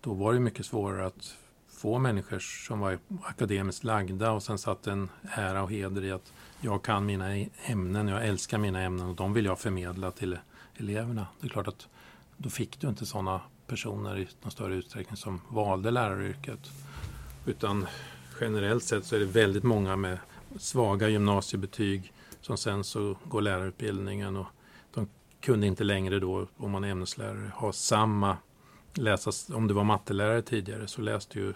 då 0.00 0.14
var 0.14 0.34
det 0.34 0.40
mycket 0.40 0.66
svårare 0.66 1.06
att 1.06 1.36
få 1.68 1.98
människor 1.98 2.38
som 2.38 2.80
var 2.80 2.98
akademiskt 3.22 3.84
lagda 3.84 4.30
och 4.30 4.42
sen 4.42 4.58
satt 4.58 4.86
en 4.86 5.10
ära 5.22 5.62
och 5.62 5.70
heder 5.70 6.04
i 6.04 6.12
att 6.12 6.32
jag 6.60 6.82
kan 6.82 7.06
mina 7.06 7.36
e-, 7.36 7.48
ämnen, 7.64 8.08
jag 8.08 8.26
älskar 8.26 8.58
mina 8.58 8.80
ämnen 8.80 9.06
och 9.06 9.14
de 9.14 9.32
vill 9.32 9.44
jag 9.44 9.58
förmedla 9.58 10.10
till 10.10 10.38
eleverna. 10.76 11.26
Det 11.40 11.46
är 11.46 11.50
klart 11.50 11.68
att 11.68 11.88
då 12.36 12.50
fick 12.50 12.80
du 12.80 12.88
inte 12.88 13.06
sådana 13.06 13.40
personer 13.66 14.18
i 14.18 14.28
någon 14.42 14.50
större 14.50 14.74
utsträckning 14.74 15.16
som 15.16 15.40
valde 15.48 15.90
läraryrket. 15.90 16.70
Utan 17.48 17.86
generellt 18.40 18.84
sett 18.84 19.04
så 19.04 19.16
är 19.16 19.20
det 19.20 19.26
väldigt 19.26 19.64
många 19.64 19.96
med 19.96 20.18
svaga 20.56 21.08
gymnasiebetyg 21.08 22.12
som 22.40 22.56
sen 22.56 22.84
så 22.84 23.16
går 23.24 23.40
lärarutbildningen 23.40 24.36
och 24.36 24.46
de 24.94 25.08
kunde 25.40 25.66
inte 25.66 25.84
längre 25.84 26.18
då, 26.18 26.46
om 26.56 26.70
man 26.70 26.84
är 26.84 26.88
ämneslärare, 26.88 27.52
ha 27.54 27.72
samma 27.72 28.36
läsa, 28.94 29.54
om 29.54 29.68
du 29.68 29.74
var 29.74 29.84
mattelärare 29.84 30.42
tidigare 30.42 30.86
så 30.86 31.00
läste 31.00 31.38
du 31.38 31.54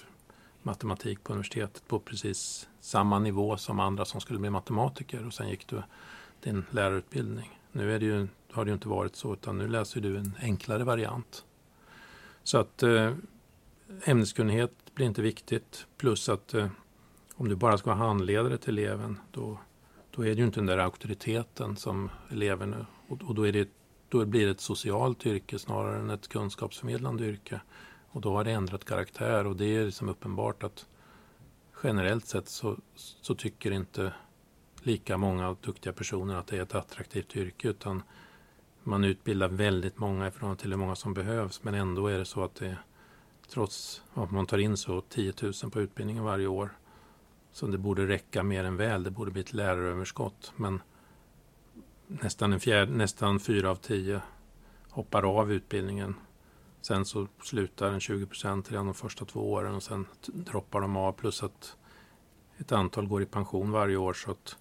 matematik 0.63 1.25
på 1.25 1.33
universitetet 1.33 1.89
på 1.89 1.99
precis 1.99 2.69
samma 2.81 3.19
nivå 3.19 3.57
som 3.57 3.81
andra 3.81 4.05
som 4.05 4.21
skulle 4.21 4.39
bli 4.39 4.51
matematiker 4.51 5.27
och 5.27 5.35
sen 5.35 5.49
gick 5.49 5.67
du 5.67 5.83
din 6.43 6.65
lärarutbildning. 6.71 7.61
Nu 7.73 7.95
är 7.95 7.99
det 7.99 8.07
ju, 8.07 8.29
har 8.53 8.65
det 8.65 8.69
ju 8.69 8.75
inte 8.75 8.89
varit 8.89 9.17
så 9.17 9.33
utan 9.33 9.59
nu 9.59 9.69
läser 9.69 10.01
du 10.01 10.17
en 10.17 10.37
enklare 10.41 10.85
variant. 10.85 11.45
Så 12.43 12.59
att 12.59 12.83
eh, 12.83 13.13
ämneskunnighet 14.05 14.82
blir 14.95 15.07
inte 15.07 15.23
viktigt. 15.23 15.87
Plus 15.97 16.29
att 16.29 16.55
eh, 16.55 16.69
om 17.35 17.49
du 17.49 17.57
bara 17.57 17.79
ska 17.79 17.91
vara 17.91 18.07
handledare 18.07 18.59
till 18.59 18.79
eleven 18.79 19.21
då, 19.31 19.59
då 20.11 20.23
är 20.23 20.29
det 20.29 20.41
ju 20.41 20.45
inte 20.45 20.61
den 20.61 20.67
där 20.67 20.79
auktoriteten 20.79 21.77
som 21.77 22.11
eleven... 22.31 22.87
Och, 23.09 23.23
och 23.23 23.35
då, 23.35 23.47
är 23.47 23.53
det, 23.53 23.69
då 24.09 24.25
blir 24.25 24.45
det 24.47 24.53
ett 24.53 24.61
socialt 24.61 25.27
yrke 25.27 25.59
snarare 25.59 25.99
än 25.99 26.11
ett 26.11 26.29
kunskapsförmedlande 26.29 27.25
yrke. 27.25 27.61
Och 28.11 28.21
då 28.21 28.37
har 28.37 28.45
det 28.45 28.53
ändrat 28.53 28.85
karaktär 28.85 29.47
och 29.47 29.57
det 29.57 29.77
är 29.77 29.85
liksom 29.85 30.09
uppenbart 30.09 30.63
att 30.63 30.87
generellt 31.83 32.27
sett 32.27 32.49
så, 32.49 32.77
så 32.95 33.35
tycker 33.35 33.71
inte 33.71 34.13
lika 34.83 35.17
många 35.17 35.57
duktiga 35.61 35.93
personer 35.93 36.37
att 36.37 36.47
det 36.47 36.57
är 36.57 36.63
ett 36.63 36.75
attraktivt 36.75 37.37
yrke 37.37 37.69
utan 37.69 38.03
man 38.83 39.05
utbildar 39.05 39.49
väldigt 39.49 39.99
många 39.99 40.29
i 40.29 40.31
förhållande 40.31 40.63
till 40.63 40.71
hur 40.71 40.79
många 40.79 40.95
som 40.95 41.15
behövs 41.15 41.63
men 41.63 41.75
ändå 41.75 42.07
är 42.07 42.19
det 42.19 42.25
så 42.25 42.45
att 42.45 42.55
det 42.55 42.77
trots 43.49 44.03
att 44.15 44.31
man 44.31 44.47
tar 44.47 44.59
in 44.59 44.77
så 44.77 45.01
10 45.01 45.33
000 45.43 45.71
på 45.71 45.81
utbildningen 45.81 46.25
varje 46.25 46.47
år 46.47 46.77
så 47.53 47.67
det 47.67 47.79
borde 47.79 48.07
räcka 48.07 48.43
mer 48.43 48.65
än 48.65 48.77
väl. 48.77 49.03
Det 49.03 49.11
borde 49.11 49.31
bli 49.31 49.41
ett 49.41 49.53
läraröverskott 49.53 50.53
men 50.57 50.83
nästan, 52.07 52.53
en 52.53 52.61
fjärde, 52.61 52.93
nästan 52.93 53.41
fyra 53.41 53.71
av 53.71 53.77
tio 53.77 54.21
hoppar 54.91 55.39
av 55.39 55.53
utbildningen. 55.53 56.15
Sen 56.81 57.05
så 57.05 57.29
slutar 57.43 57.93
en 57.93 58.01
20 58.01 58.27
procent 58.27 58.71
redan 58.71 58.87
de 58.87 58.95
första 58.95 59.25
två 59.25 59.53
åren 59.53 59.75
och 59.75 59.83
sen 59.83 60.07
droppar 60.25 60.81
de 60.81 60.97
av 60.97 61.13
plus 61.13 61.43
att 61.43 61.77
ett 62.59 62.73
antal 62.73 63.07
går 63.07 63.23
i 63.23 63.27
pension 63.27 63.71
varje 63.71 63.97
år 63.97 64.13
så 64.13 64.31
att 64.31 64.57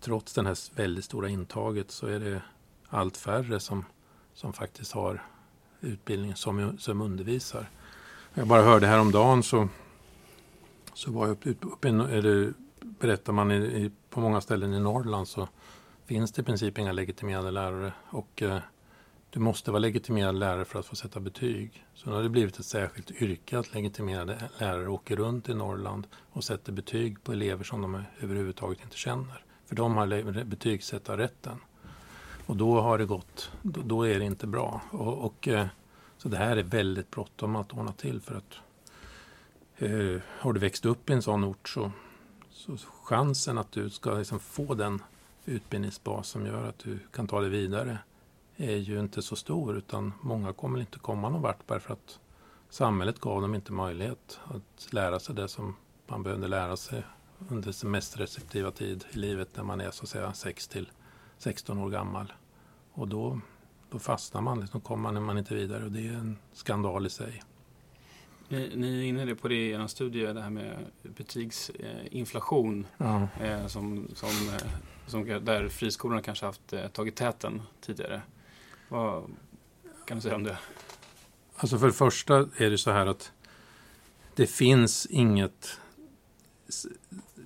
trots 0.00 0.34
det 0.34 0.42
här 0.42 0.76
väldigt 0.76 1.04
stora 1.04 1.28
intaget 1.28 1.90
så 1.90 2.06
är 2.06 2.20
det 2.20 2.42
allt 2.88 3.16
färre 3.16 3.60
som, 3.60 3.84
som 4.34 4.52
faktiskt 4.52 4.92
har 4.92 5.22
utbildning 5.80 6.36
som, 6.36 6.78
som 6.78 7.00
undervisar. 7.00 7.70
Jag 8.34 8.46
bara 8.46 8.62
hörde 8.62 8.86
häromdagen 8.86 9.42
så, 9.42 9.68
så 10.94 11.12
var 11.12 11.26
jag 11.26 11.32
uppe, 11.32 11.50
uppe 11.66 11.88
eller 11.88 12.52
berättar 12.80 13.32
man 13.32 13.52
i, 13.52 13.54
i, 13.54 13.90
på 14.10 14.20
många 14.20 14.40
ställen 14.40 14.74
i 14.74 14.80
Norrland 14.80 15.28
så 15.28 15.48
finns 16.06 16.32
det 16.32 16.42
i 16.42 16.44
princip 16.44 16.78
inga 16.78 16.92
legitimerade 16.92 17.50
lärare 17.50 17.92
och 18.10 18.42
eh, 18.42 18.58
du 19.30 19.40
måste 19.40 19.70
vara 19.70 19.78
legitimerad 19.78 20.34
lärare 20.34 20.64
för 20.64 20.78
att 20.78 20.86
få 20.86 20.96
sätta 20.96 21.20
betyg. 21.20 21.86
Så 21.94 22.10
nu 22.10 22.16
har 22.16 22.22
det 22.22 22.28
blivit 22.28 22.58
ett 22.58 22.64
särskilt 22.64 23.10
yrke 23.10 23.58
att 23.58 23.74
legitimerade 23.74 24.48
lärare 24.58 24.88
åker 24.88 25.16
runt 25.16 25.48
i 25.48 25.54
Norrland 25.54 26.06
och 26.32 26.44
sätter 26.44 26.72
betyg 26.72 27.24
på 27.24 27.32
elever 27.32 27.64
som 27.64 27.82
de 27.82 28.02
överhuvudtaget 28.20 28.82
inte 28.84 28.96
känner. 28.96 29.44
För 29.66 29.76
de 29.76 29.96
har 29.96 30.44
betygsättarrätten. 30.44 31.58
Och 32.46 32.56
då 32.56 32.80
har 32.80 32.98
det 32.98 33.04
gått, 33.04 33.50
då, 33.62 33.80
då 33.84 34.02
är 34.02 34.18
det 34.18 34.24
inte 34.24 34.46
bra. 34.46 34.80
Och, 34.90 35.24
och, 35.24 35.48
eh, 35.48 35.66
så 36.22 36.28
det 36.28 36.36
här 36.36 36.56
är 36.56 36.62
väldigt 36.62 37.10
bråttom 37.10 37.56
att 37.56 37.72
ordna 37.72 37.92
till 37.92 38.20
för 38.20 38.34
att 38.34 38.56
eh, 39.76 40.20
har 40.38 40.52
du 40.52 40.60
växt 40.60 40.86
upp 40.86 41.10
i 41.10 41.12
en 41.12 41.22
sån 41.22 41.44
ort 41.44 41.68
så, 41.68 41.92
så 42.50 42.76
chansen 43.04 43.58
att 43.58 43.72
du 43.72 43.90
ska 43.90 44.14
liksom 44.14 44.40
få 44.40 44.74
den 44.74 45.02
utbildningsbas 45.44 46.28
som 46.28 46.46
gör 46.46 46.68
att 46.68 46.78
du 46.78 46.98
kan 47.12 47.26
ta 47.26 47.40
dig 47.40 47.50
vidare 47.50 47.98
är 48.56 48.76
ju 48.76 49.00
inte 49.00 49.22
så 49.22 49.36
stor 49.36 49.76
utan 49.76 50.12
många 50.20 50.52
kommer 50.52 50.80
inte 50.80 50.98
komma 50.98 51.28
någon 51.28 51.42
vart 51.42 51.66
bara 51.66 51.80
för 51.80 51.92
att 51.92 52.18
samhället 52.70 53.18
gav 53.18 53.42
dem 53.42 53.54
inte 53.54 53.72
möjlighet 53.72 54.40
att 54.44 54.92
lära 54.92 55.20
sig 55.20 55.34
det 55.34 55.48
som 55.48 55.76
man 56.06 56.22
behövde 56.22 56.48
lära 56.48 56.76
sig 56.76 57.02
under 57.48 57.72
sin 57.72 57.90
mest 57.90 58.20
receptiva 58.20 58.70
tid 58.70 59.04
i 59.12 59.18
livet 59.18 59.56
när 59.56 59.64
man 59.64 59.80
är 59.80 59.90
så 59.90 60.02
att 60.02 60.08
säga 60.08 60.32
6 60.32 60.68
till 60.68 60.90
16 61.38 61.78
år 61.78 61.90
gammal. 61.90 62.32
Och 62.92 63.08
då, 63.08 63.40
då 63.92 63.98
fastnar 63.98 64.40
man, 64.40 64.60
liksom 64.60 64.80
kommer 64.80 65.12
man 65.12 65.38
inte 65.38 65.54
vidare 65.54 65.84
och 65.84 65.92
det 65.92 66.06
är 66.06 66.12
en 66.12 66.38
skandal 66.52 67.06
i 67.06 67.10
sig. 67.10 67.42
Ni, 68.48 68.72
ni 68.76 68.98
är 68.98 69.04
inne 69.04 69.34
på 69.34 69.48
det 69.48 69.54
i 69.54 69.72
en 69.72 69.88
studie, 69.88 70.26
det 70.26 70.42
här 70.42 70.50
med 70.50 70.86
betygsinflation. 71.02 72.86
Ja. 72.98 73.28
Eh, 73.40 73.66
som, 73.66 74.08
som, 74.14 74.28
eh, 74.28 74.68
som, 75.06 75.24
där 75.24 75.68
friskolorna 75.68 76.22
kanske 76.22 76.46
haft 76.46 76.72
eh, 76.72 76.88
tagit 76.88 77.16
täten 77.16 77.62
tidigare. 77.80 78.22
Vad 78.88 79.24
kan 80.06 80.16
du 80.16 80.20
säga 80.20 80.34
om 80.34 80.44
det? 80.44 80.58
Alltså 81.56 81.78
för 81.78 81.86
det 81.86 81.92
första 81.92 82.36
är 82.36 82.70
det 82.70 82.78
så 82.78 82.90
här 82.90 83.06
att 83.06 83.32
det 84.34 84.46
finns 84.46 85.06
inget 85.06 85.78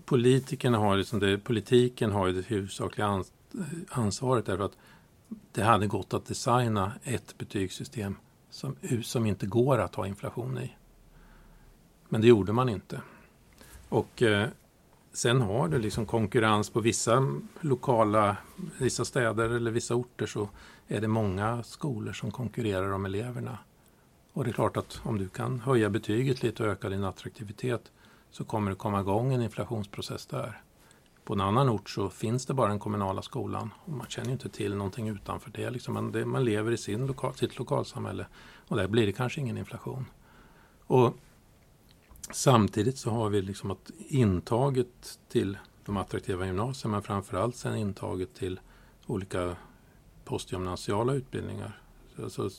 politikerna 0.05 0.79
har 0.79 0.97
liksom 0.97 1.19
det, 1.19 1.39
politiken 1.39 2.13
har 2.13 2.27
ju 2.27 2.33
det 2.33 2.47
huvudsakliga 2.47 3.25
ansvaret 3.89 4.47
därför 4.47 4.65
att 4.65 4.77
det 5.53 5.63
hade 5.63 5.87
gått 5.87 6.15
att 6.15 6.27
designa 6.27 6.93
ett 7.03 7.39
betygssystem 7.39 8.17
som, 8.51 8.77
som 9.03 9.27
inte 9.27 9.47
går 9.47 9.79
att 9.79 9.95
ha 9.95 10.07
inflation 10.07 10.59
i. 10.59 10.77
Men 12.09 12.21
det 12.21 12.27
gjorde 12.27 12.53
man 12.53 12.69
inte. 12.69 13.01
Och 13.89 14.23
eh, 14.23 14.49
sen 15.13 15.41
har 15.41 15.69
du 15.69 15.79
liksom 15.79 16.07
konkurrens 16.07 16.71
på 16.71 16.81
vissa 16.81 17.41
lokala, 17.61 18.37
vissa 18.79 19.05
städer 19.05 19.51
eller 19.51 19.71
vissa 19.71 19.95
orter 19.95 20.27
så 20.27 20.49
är 20.89 21.01
det 21.01 21.09
många 21.09 21.63
skolor 21.63 22.13
som 22.13 22.31
konkurrerar 22.31 22.93
om 22.93 23.05
eleverna. 23.05 23.59
Och 24.33 24.45
det 24.45 24.51
är 24.51 24.53
klart 24.53 24.77
att 24.77 25.01
om 25.03 25.19
du 25.19 25.29
kan 25.29 25.61
höja 25.61 25.91
betyget 25.91 26.43
lite 26.43 26.63
och 26.63 26.69
öka 26.69 26.89
din 26.89 27.05
attraktivitet 27.05 27.93
så 28.31 28.45
kommer 28.45 28.71
det 28.71 28.77
komma 28.77 29.01
igång 29.01 29.33
en 29.33 29.43
inflationsprocess 29.43 30.27
där. 30.27 30.61
På 31.27 31.33
en 31.35 31.41
annan 31.41 31.69
ort 31.69 31.91
så 31.91 32.11
finns 32.11 32.47
det 32.47 32.55
bara 32.55 32.69
den 32.69 32.79
kommunala 32.79 33.23
skolan 33.23 33.71
och 33.85 33.93
man 33.93 34.07
känner 34.07 34.33
inte 34.33 34.49
till 34.49 34.75
någonting 34.75 35.09
utanför 35.09 35.51
det. 35.51 35.71
Liksom 35.71 35.95
man, 35.95 36.13
det, 36.13 36.25
man 36.25 36.45
lever 36.45 36.73
i 36.73 36.77
sin 36.77 37.07
lokal, 37.07 37.35
sitt 37.35 37.59
lokalsamhälle 37.59 38.27
och 38.69 38.77
där 38.77 38.89
blir 38.89 39.07
det 39.07 39.13
kanske 39.13 39.41
ingen 39.41 39.59
inflation. 39.59 40.05
Och 40.87 41.15
Samtidigt 42.31 42.99
så 42.99 43.11
har 43.11 43.31
vi 43.31 43.43
liksom 43.43 43.71
att 43.71 43.91
intaget 44.09 45.19
till 45.29 45.59
de 45.85 45.97
attraktiva 45.97 46.47
gymnasierna 46.47 46.93
men 46.93 47.03
framförallt 47.03 47.57
sen 47.57 47.77
intaget 47.77 48.35
till 48.35 48.61
olika 49.07 49.57
postgymnasiala 50.25 51.13
utbildningar. 51.13 51.81
Alltså, 52.23 52.51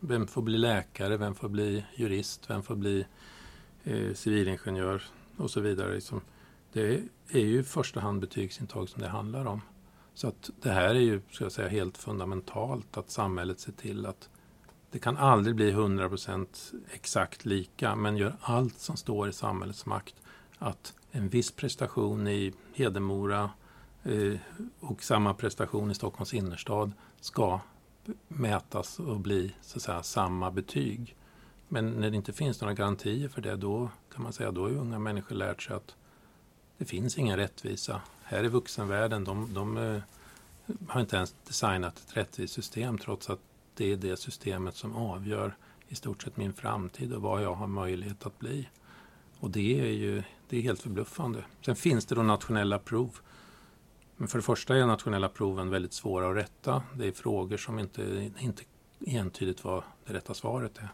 vem 0.00 0.26
får 0.26 0.42
bli 0.42 0.58
läkare, 0.58 1.16
vem 1.16 1.34
får 1.34 1.48
bli 1.48 1.84
jurist, 1.96 2.50
vem 2.50 2.62
får 2.62 2.76
bli 2.76 3.06
eh, 3.84 4.14
civilingenjör 4.14 5.02
och 5.36 5.50
så 5.50 5.60
vidare. 5.60 5.94
Liksom, 5.94 6.20
det 6.72 7.02
är 7.28 7.40
ju 7.40 7.60
i 7.60 7.62
första 7.62 8.00
hand 8.00 8.20
betygsintag 8.20 8.88
som 8.88 9.02
det 9.02 9.08
handlar 9.08 9.44
om. 9.44 9.60
Så 10.14 10.28
att 10.28 10.50
det 10.62 10.70
här 10.70 10.94
är 10.94 11.00
ju 11.00 11.20
ska 11.30 11.44
jag 11.44 11.52
säga, 11.52 11.68
helt 11.68 11.98
fundamentalt 11.98 12.96
att 12.96 13.10
samhället 13.10 13.60
ser 13.60 13.72
till 13.72 14.06
att 14.06 14.28
det 14.90 14.98
kan 14.98 15.16
aldrig 15.16 15.56
bli 15.56 15.72
100% 15.72 16.46
exakt 16.92 17.44
lika 17.44 17.96
men 17.96 18.16
gör 18.16 18.36
allt 18.40 18.78
som 18.78 18.96
står 18.96 19.28
i 19.28 19.32
samhällets 19.32 19.86
makt 19.86 20.14
att 20.58 20.94
en 21.10 21.28
viss 21.28 21.50
prestation 21.50 22.28
i 22.28 22.52
Hedemora 22.74 23.50
eh, 24.02 24.34
och 24.80 25.02
samma 25.02 25.34
prestation 25.34 25.90
i 25.90 25.94
Stockholms 25.94 26.34
innerstad 26.34 26.92
ska 27.20 27.60
mätas 28.28 28.98
och 28.98 29.20
bli 29.20 29.54
så 29.62 29.78
att 29.78 29.82
säga, 29.82 30.02
samma 30.02 30.50
betyg. 30.50 31.16
Men 31.68 31.90
när 31.90 32.10
det 32.10 32.16
inte 32.16 32.32
finns 32.32 32.60
några 32.60 32.74
garantier 32.74 33.28
för 33.28 33.40
det 33.40 33.56
då 33.56 33.90
kan 34.14 34.22
man 34.22 34.32
säga 34.32 34.50
då 34.50 34.62
har 34.62 34.70
unga 34.70 34.98
människor 34.98 35.34
lärt 35.34 35.62
sig 35.62 35.76
att 35.76 35.96
det 36.78 36.84
finns 36.84 37.18
ingen 37.18 37.36
rättvisa. 37.36 38.00
Här 38.22 38.44
i 38.44 38.48
vuxenvärlden, 38.48 39.24
de, 39.24 39.54
de 39.54 39.76
eh, 39.76 40.02
har 40.88 41.00
inte 41.00 41.16
ens 41.16 41.34
designat 41.46 41.98
ett 41.98 42.16
rättvist 42.16 42.54
system 42.54 42.98
trots 42.98 43.30
att 43.30 43.40
det 43.74 43.92
är 43.92 43.96
det 43.96 44.16
systemet 44.16 44.76
som 44.76 44.96
avgör 44.96 45.56
i 45.88 45.94
stort 45.94 46.22
sett 46.22 46.36
min 46.36 46.52
framtid 46.52 47.12
och 47.12 47.22
vad 47.22 47.42
jag 47.42 47.54
har 47.54 47.66
möjlighet 47.66 48.26
att 48.26 48.38
bli. 48.38 48.68
Och 49.40 49.50
det 49.50 49.80
är 49.80 49.92
ju 49.92 50.22
det 50.48 50.56
är 50.56 50.62
helt 50.62 50.82
förbluffande. 50.82 51.44
Sen 51.64 51.76
finns 51.76 52.06
det 52.06 52.14
då 52.14 52.22
nationella 52.22 52.78
prov. 52.78 53.18
Men 54.16 54.28
för 54.28 54.38
det 54.38 54.42
första 54.42 54.76
är 54.76 54.86
nationella 54.86 55.28
proven 55.28 55.70
väldigt 55.70 55.92
svåra 55.92 56.30
att 56.30 56.36
rätta. 56.36 56.82
Det 56.94 57.06
är 57.06 57.12
frågor 57.12 57.56
som 57.56 57.78
inte, 57.78 58.30
inte 58.38 58.62
entydigt 59.06 59.64
vad 59.64 59.82
det 60.06 60.12
rätta 60.12 60.34
svaret 60.34 60.78
är. 60.78 60.88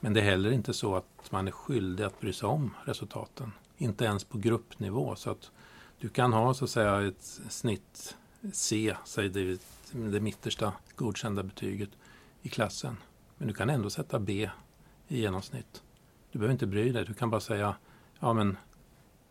Men 0.00 0.14
det 0.14 0.20
är 0.20 0.24
heller 0.24 0.50
inte 0.50 0.74
så 0.74 0.96
att 0.96 1.30
man 1.30 1.48
är 1.48 1.52
skyldig 1.52 2.04
att 2.04 2.20
bry 2.20 2.32
sig 2.32 2.48
om 2.48 2.74
resultaten. 2.84 3.52
Inte 3.78 4.04
ens 4.04 4.24
på 4.24 4.38
gruppnivå. 4.38 5.16
Så 5.16 5.30
att 5.30 5.50
du 5.98 6.08
kan 6.08 6.32
ha 6.32 6.54
så 6.54 6.64
att 6.64 6.70
säga 6.70 7.02
ett 7.02 7.40
snitt 7.48 8.16
C, 8.52 8.96
säg 9.04 9.28
det, 9.28 9.60
det 9.92 10.20
mittersta 10.20 10.72
godkända 10.96 11.42
betyget 11.42 11.90
i 12.42 12.48
klassen. 12.48 12.96
Men 13.38 13.48
du 13.48 13.54
kan 13.54 13.70
ändå 13.70 13.90
sätta 13.90 14.18
B 14.18 14.50
i 15.08 15.20
genomsnitt. 15.20 15.82
Du 16.32 16.38
behöver 16.38 16.52
inte 16.52 16.66
bry 16.66 16.92
dig. 16.92 17.04
Du 17.04 17.14
kan 17.14 17.30
bara 17.30 17.40
säga 17.40 17.76
ja 18.20 18.32
men 18.32 18.56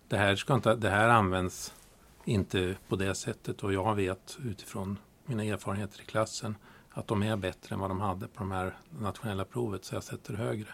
det 0.08 0.18
här, 0.18 0.36
ska 0.36 0.54
inte, 0.54 0.76
det 0.76 0.90
här 0.90 1.10
används 1.10 1.74
inte 2.26 2.76
på 2.88 2.96
det 2.96 3.16
sättet 3.16 3.64
och 3.64 3.74
jag 3.74 3.96
vet 3.96 4.38
utifrån 4.44 4.98
mina 5.26 5.44
erfarenheter 5.44 6.02
i 6.02 6.06
klassen 6.06 6.56
att 6.92 7.08
de 7.08 7.24
är 7.24 7.36
bättre 7.36 7.76
än 7.76 7.80
vad 7.80 7.90
de 7.90 8.02
hade 8.02 8.28
på 8.28 8.40
de 8.40 8.52
här 8.52 8.78
nationella 9.00 9.46
provet 9.46 9.86
så 9.86 9.96
jag 9.96 10.04
sätter 10.04 10.34
högre. 10.34 10.70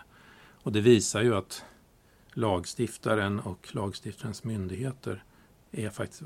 Och 0.64 0.72
det 0.72 0.82
visar 0.82 1.22
ju 1.22 1.36
att 1.36 1.66
lagstiftaren 2.34 3.40
och 3.40 3.76
lagstiftarens 3.76 4.44
myndigheter 4.44 5.24
är 5.72 5.90
faktiskt, 5.90 6.22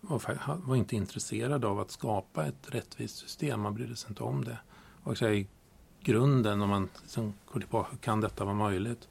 var, 0.00 0.60
var 0.66 0.76
inte 0.76 0.96
intresserade 0.96 1.66
av 1.66 1.80
att 1.80 1.90
skapa 1.90 2.46
ett 2.46 2.74
rättvist 2.74 3.16
system. 3.16 3.60
Man 3.60 3.74
brydde 3.74 3.96
sig 3.96 4.08
inte 4.08 4.22
om 4.22 4.44
det. 4.44 4.58
Och 5.02 5.18
så 5.18 5.28
I 5.28 5.46
grunden, 6.00 6.62
om 6.62 6.70
man 6.70 6.88
liksom 7.02 7.34
går 7.52 7.60
tillbaka, 7.60 7.96
kan 7.96 8.20
detta 8.20 8.44
vara 8.44 8.54
möjligt? 8.54 9.08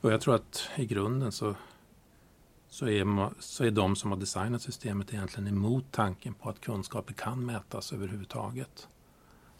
Och 0.00 0.12
jag 0.12 0.20
tror 0.20 0.34
att 0.34 0.68
i 0.76 0.86
grunden 0.86 1.32
så, 1.32 1.54
så, 2.68 2.88
är, 2.88 3.30
så 3.42 3.64
är 3.64 3.70
de 3.70 3.96
som 3.96 4.10
har 4.10 4.18
designat 4.18 4.62
systemet 4.62 5.12
egentligen 5.14 5.48
emot 5.48 5.84
tanken 5.90 6.34
på 6.34 6.48
att 6.48 6.60
kunskaper 6.60 7.14
kan 7.14 7.46
mätas 7.46 7.92
överhuvudtaget. 7.92 8.88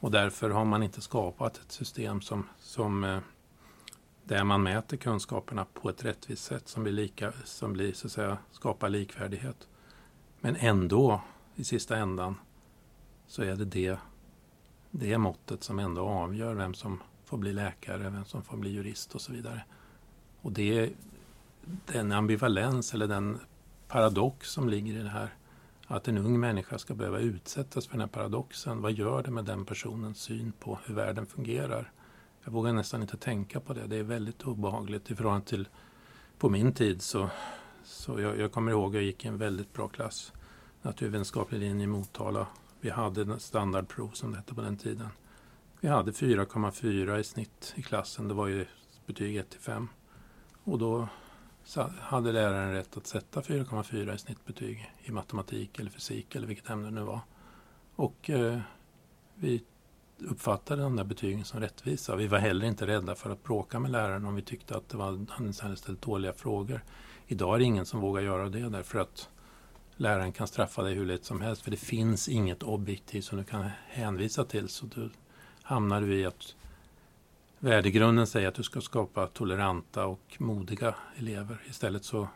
Och 0.00 0.10
därför 0.10 0.50
har 0.50 0.64
man 0.64 0.82
inte 0.82 1.00
skapat 1.00 1.56
ett 1.56 1.72
system 1.72 2.20
som, 2.20 2.48
som 2.58 3.04
eh, 3.04 3.18
där 4.30 4.44
man 4.44 4.62
mäter 4.62 4.96
kunskaperna 4.96 5.64
på 5.64 5.88
ett 5.88 6.04
rättvist 6.04 6.44
sätt 6.44 6.68
som 6.68 6.82
blir, 6.82 6.92
lika, 6.92 7.32
som 7.44 7.72
blir 7.72 7.92
så 7.92 8.06
att 8.06 8.12
säga, 8.12 8.38
skapar 8.50 8.88
likvärdighet. 8.88 9.68
Men 10.40 10.56
ändå, 10.56 11.20
i 11.56 11.64
sista 11.64 11.96
ändan, 11.96 12.34
så 13.26 13.42
är 13.42 13.56
det 13.56 13.64
det, 13.64 13.98
det 14.90 15.18
måttet 15.18 15.62
som 15.62 15.78
ändå 15.78 16.02
avgör 16.02 16.54
vem 16.54 16.74
som 16.74 17.02
får 17.24 17.38
bli 17.38 17.52
läkare, 17.52 18.10
vem 18.10 18.24
som 18.24 18.42
får 18.42 18.56
bli 18.56 18.70
jurist 18.70 19.14
och 19.14 19.20
så 19.20 19.32
vidare. 19.32 19.64
Och 20.40 20.52
det 20.52 20.78
är 20.78 20.90
den 21.86 22.12
ambivalens 22.12 22.94
eller 22.94 23.06
den 23.06 23.38
paradox 23.88 24.50
som 24.50 24.68
ligger 24.68 24.94
i 24.94 25.02
det 25.02 25.08
här. 25.08 25.34
Att 25.86 26.08
en 26.08 26.18
ung 26.18 26.40
människa 26.40 26.78
ska 26.78 26.94
behöva 26.94 27.18
utsättas 27.18 27.86
för 27.86 27.92
den 27.92 28.00
här 28.00 28.08
paradoxen. 28.08 28.82
Vad 28.82 28.92
gör 28.92 29.22
det 29.22 29.30
med 29.30 29.44
den 29.44 29.64
personens 29.64 30.18
syn 30.18 30.52
på 30.60 30.78
hur 30.84 30.94
världen 30.94 31.26
fungerar? 31.26 31.92
Jag 32.44 32.52
vågar 32.52 32.72
nästan 32.72 33.02
inte 33.02 33.16
tänka 33.16 33.60
på 33.60 33.72
det. 33.74 33.86
Det 33.86 33.96
är 33.96 34.02
väldigt 34.02 34.42
obehagligt 34.42 35.10
i 35.10 35.16
förhållande 35.16 35.46
till 35.46 35.68
på 36.38 36.48
min 36.48 36.72
tid. 36.72 37.02
Så, 37.02 37.30
så 37.84 38.20
jag, 38.20 38.38
jag 38.38 38.52
kommer 38.52 38.72
ihåg 38.72 38.90
att 38.90 38.94
jag 38.94 39.02
gick 39.02 39.24
i 39.24 39.28
en 39.28 39.38
väldigt 39.38 39.72
bra 39.72 39.88
klass. 39.88 40.32
Naturvetenskaplig 40.82 41.60
linje 41.60 41.84
i 41.84 41.86
Motala. 41.86 42.46
Vi 42.80 42.90
hade 42.90 43.40
standardprov 43.40 44.10
som 44.10 44.30
det 44.30 44.36
hette 44.36 44.54
på 44.54 44.60
den 44.60 44.76
tiden. 44.76 45.08
Vi 45.80 45.88
hade 45.88 46.10
4,4 46.10 47.18
i 47.18 47.24
snitt 47.24 47.72
i 47.76 47.82
klassen. 47.82 48.28
Det 48.28 48.34
var 48.34 48.46
ju 48.46 48.66
betyg 49.06 49.36
1 49.36 49.50
till 49.50 49.60
5. 49.60 49.88
Och 50.64 50.78
då 50.78 51.08
hade 52.00 52.32
läraren 52.32 52.72
rätt 52.72 52.96
att 52.96 53.06
sätta 53.06 53.40
4,4 53.40 54.14
i 54.14 54.18
snittbetyg 54.18 54.92
i 55.02 55.12
matematik 55.12 55.78
eller 55.78 55.90
fysik 55.90 56.34
eller 56.34 56.46
vilket 56.46 56.70
ämne 56.70 56.84
det 56.84 56.94
nu 56.94 57.02
var. 57.02 57.20
Och 57.96 58.30
eh, 58.30 58.60
vi 59.34 59.64
uppfattade 60.22 60.82
de 60.82 60.96
där 60.96 61.04
betygen 61.04 61.44
som 61.44 61.60
rättvisa. 61.60 62.16
Vi 62.16 62.26
var 62.26 62.38
heller 62.38 62.66
inte 62.66 62.86
rädda 62.86 63.14
för 63.14 63.30
att 63.30 63.44
bråka 63.44 63.78
med 63.78 63.90
läraren 63.90 64.26
om 64.26 64.34
vi 64.34 64.42
tyckte 64.42 64.76
att 64.76 64.88
det 64.88 64.96
var, 64.96 65.26
han 65.28 65.54
hade 65.60 65.76
ställt 65.76 66.02
dåliga 66.02 66.32
frågor. 66.32 66.84
Idag 67.26 67.54
är 67.54 67.58
det 67.58 67.64
ingen 67.64 67.86
som 67.86 68.00
vågar 68.00 68.22
göra 68.22 68.48
det 68.48 68.68
därför 68.68 68.98
att 68.98 69.28
läraren 69.96 70.32
kan 70.32 70.46
straffa 70.46 70.82
dig 70.82 70.94
hur 70.94 71.06
lätt 71.06 71.24
som 71.24 71.40
helst 71.40 71.62
för 71.62 71.70
det 71.70 71.76
finns 71.76 72.28
inget 72.28 72.62
objektiv 72.62 73.20
som 73.20 73.38
du 73.38 73.44
kan 73.44 73.70
hänvisa 73.88 74.44
till. 74.44 74.68
Så 74.68 74.86
du 74.86 75.10
hamnar 75.62 76.00
du 76.00 76.14
i 76.14 76.24
att 76.24 76.54
värdegrunden 77.58 78.26
säger 78.26 78.48
att 78.48 78.54
du 78.54 78.62
ska 78.62 78.80
skapa 78.80 79.26
toleranta 79.26 80.06
och 80.06 80.36
modiga 80.38 80.94
elever. 81.16 81.62
Istället 81.68 82.04
så 82.04 82.28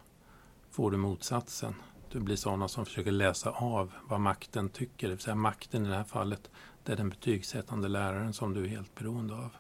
får 0.71 0.91
du 0.91 0.97
motsatsen. 0.97 1.75
Du 2.11 2.21
blir 2.21 2.37
sådana 2.37 2.69
som 2.69 2.87
försöker 2.87 3.11
läsa 3.11 3.51
av 3.51 3.93
vad 4.09 4.21
makten 4.21 4.69
tycker. 4.69 5.09
Det 5.09 5.15
vill 5.15 5.23
säga 5.23 5.35
makten 5.35 5.87
i 5.87 5.89
det 5.89 5.95
här 5.95 6.05
fallet, 6.05 6.51
det 6.85 6.93
är 6.93 6.97
den 6.97 7.09
betygssättande 7.09 7.89
läraren 7.89 8.33
som 8.33 8.55
du 8.55 8.65
är 8.65 8.69
helt 8.69 8.95
beroende 8.95 9.35
av. 9.35 9.51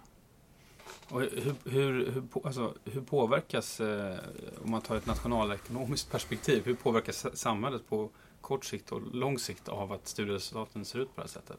Och 1.09 1.21
hur, 1.21 1.55
hur, 1.65 2.11
hur, 2.11 2.25
alltså, 2.45 2.75
hur 2.85 3.01
påverkas, 3.01 3.81
eh, 3.81 4.19
om 4.65 4.71
man 4.71 4.81
tar 4.81 4.97
ett 4.97 5.07
nationalekonomiskt 5.07 6.11
perspektiv, 6.11 6.63
hur 6.65 6.75
påverkas 6.75 7.27
samhället 7.35 7.89
på 7.89 8.11
kort 8.41 8.65
sikt 8.65 8.93
och 8.93 9.15
lång 9.15 9.39
sikt 9.39 9.69
av 9.69 9.93
att 9.93 10.09
studieresultaten 10.09 10.85
ser 10.85 10.99
ut 10.99 11.15
på 11.15 11.21
det 11.21 11.23
här 11.23 11.29
sättet? 11.29 11.59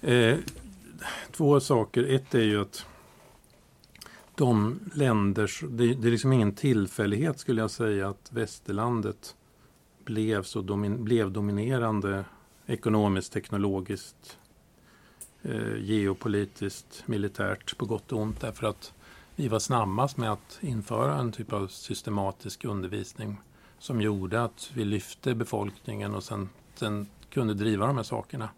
Eh, 0.00 0.38
två 1.32 1.60
saker. 1.60 2.04
Ett 2.04 2.34
är 2.34 2.42
ju 2.42 2.60
att 2.60 2.86
de 4.34 4.80
länder, 4.94 5.50
det, 5.68 5.94
det 5.94 6.08
är 6.08 6.10
liksom 6.10 6.32
ingen 6.32 6.54
tillfällighet 6.54 7.38
skulle 7.38 7.60
jag 7.60 7.70
säga 7.70 8.08
att 8.08 8.32
västerlandet 8.32 9.36
blev 10.04 10.42
så 10.42 10.60
domin, 10.60 11.04
blev 11.04 11.30
dominerande 11.30 12.24
ekonomiskt, 12.66 13.32
teknologiskt, 13.32 14.38
eh, 15.42 15.76
geopolitiskt, 15.76 17.02
militärt 17.06 17.76
på 17.78 17.86
gott 17.86 18.12
och 18.12 18.20
ont 18.20 18.40
därför 18.40 18.66
att 18.66 18.94
vi 19.36 19.48
var 19.48 19.58
snabbast 19.58 20.16
med 20.16 20.32
att 20.32 20.58
införa 20.60 21.18
en 21.18 21.32
typ 21.32 21.52
av 21.52 21.66
systematisk 21.66 22.64
undervisning 22.64 23.36
som 23.78 24.00
gjorde 24.00 24.42
att 24.42 24.70
vi 24.74 24.84
lyfte 24.84 25.34
befolkningen 25.34 26.14
och 26.14 26.24
sen, 26.24 26.48
sen 26.74 27.06
kunde 27.30 27.54
driva 27.54 27.86
de 27.86 27.96
här 27.96 28.04
sakerna. 28.04 28.48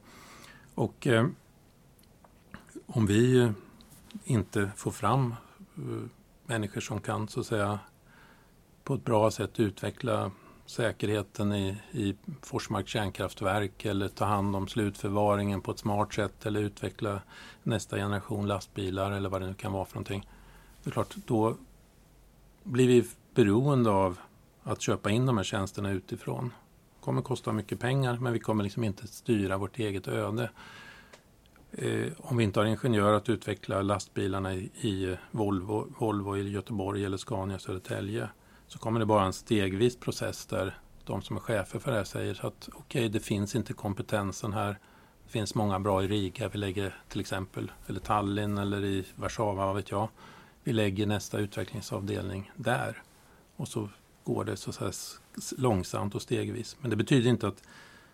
Och 0.74 1.06
eh, 1.06 1.26
om 2.86 3.06
vi 3.06 3.52
inte 4.24 4.70
får 4.76 4.90
fram 4.90 5.34
eh, 5.76 6.08
människor 6.46 6.80
som 6.80 7.00
kan 7.00 7.28
så 7.28 7.40
att 7.40 7.46
säga 7.46 7.78
på 8.84 8.94
ett 8.94 9.04
bra 9.04 9.30
sätt 9.30 9.60
utveckla 9.60 10.30
säkerheten 10.68 11.52
i, 11.52 11.76
i 11.92 12.16
Forsmarks 12.42 12.90
kärnkraftverk 12.90 13.84
eller 13.84 14.08
ta 14.08 14.24
hand 14.24 14.56
om 14.56 14.68
slutförvaringen 14.68 15.60
på 15.60 15.70
ett 15.70 15.78
smart 15.78 16.14
sätt 16.14 16.46
eller 16.46 16.60
utveckla 16.60 17.20
nästa 17.62 17.96
generation 17.96 18.46
lastbilar 18.46 19.12
eller 19.12 19.28
vad 19.28 19.40
det 19.40 19.46
nu 19.46 19.54
kan 19.54 19.72
vara 19.72 19.84
för 19.84 19.94
någonting. 19.94 20.28
Det 20.82 20.90
är 20.90 20.92
klart, 20.92 21.14
då 21.26 21.56
blir 22.62 22.88
vi 22.88 23.08
beroende 23.34 23.90
av 23.90 24.18
att 24.62 24.80
köpa 24.80 25.10
in 25.10 25.26
de 25.26 25.36
här 25.36 25.44
tjänsterna 25.44 25.90
utifrån. 25.90 26.44
Det 26.98 27.04
kommer 27.04 27.22
kosta 27.22 27.52
mycket 27.52 27.80
pengar 27.80 28.18
men 28.20 28.32
vi 28.32 28.38
kommer 28.38 28.64
liksom 28.64 28.84
inte 28.84 29.06
styra 29.06 29.56
vårt 29.56 29.78
eget 29.78 30.08
öde. 30.08 30.50
Eh, 31.72 32.06
om 32.18 32.36
vi 32.36 32.44
inte 32.44 32.60
har 32.60 32.66
ingenjörer 32.66 33.14
att 33.14 33.28
utveckla 33.28 33.82
lastbilarna 33.82 34.54
i, 34.54 34.70
i 34.80 35.16
Volvo, 35.30 35.92
Volvo 35.98 36.36
i 36.36 36.50
Göteborg 36.50 37.04
eller 37.04 37.16
Scania 37.16 37.56
i 37.56 37.60
Södertälje 37.60 38.28
så 38.68 38.78
kommer 38.78 39.00
det 39.00 39.06
bara 39.06 39.24
en 39.24 39.32
stegvis 39.32 39.96
process 39.96 40.46
där 40.46 40.78
de 41.04 41.22
som 41.22 41.36
är 41.36 41.40
chefer 41.40 41.78
för 41.78 41.90
det 41.90 41.96
här 41.96 42.04
säger 42.04 42.46
att 42.46 42.68
okej, 42.68 42.78
okay, 42.78 43.08
det 43.08 43.20
finns 43.20 43.54
inte 43.54 43.72
kompetensen 43.72 44.52
här. 44.52 44.78
Det 45.24 45.30
finns 45.30 45.54
många 45.54 45.80
bra 45.80 46.04
i 46.04 46.08
Riga, 46.08 46.48
vi 46.48 46.58
lägger 46.58 47.02
till 47.08 47.20
exempel, 47.20 47.72
eller 47.86 48.00
Tallinn 48.00 48.58
eller 48.58 48.84
i 48.84 49.04
Warszawa, 49.16 49.66
vad 49.66 49.76
vet 49.76 49.90
jag. 49.90 50.08
Vi 50.64 50.72
lägger 50.72 51.06
nästa 51.06 51.38
utvecklingsavdelning 51.38 52.50
där. 52.56 53.02
Och 53.56 53.68
så 53.68 53.88
går 54.24 54.44
det 54.44 54.56
så, 54.56 54.72
här 54.80 54.94
långsamt 55.56 56.14
och 56.14 56.22
stegvis. 56.22 56.76
Men 56.80 56.90
det 56.90 56.96
betyder 56.96 57.30
inte 57.30 57.48
att 57.48 57.62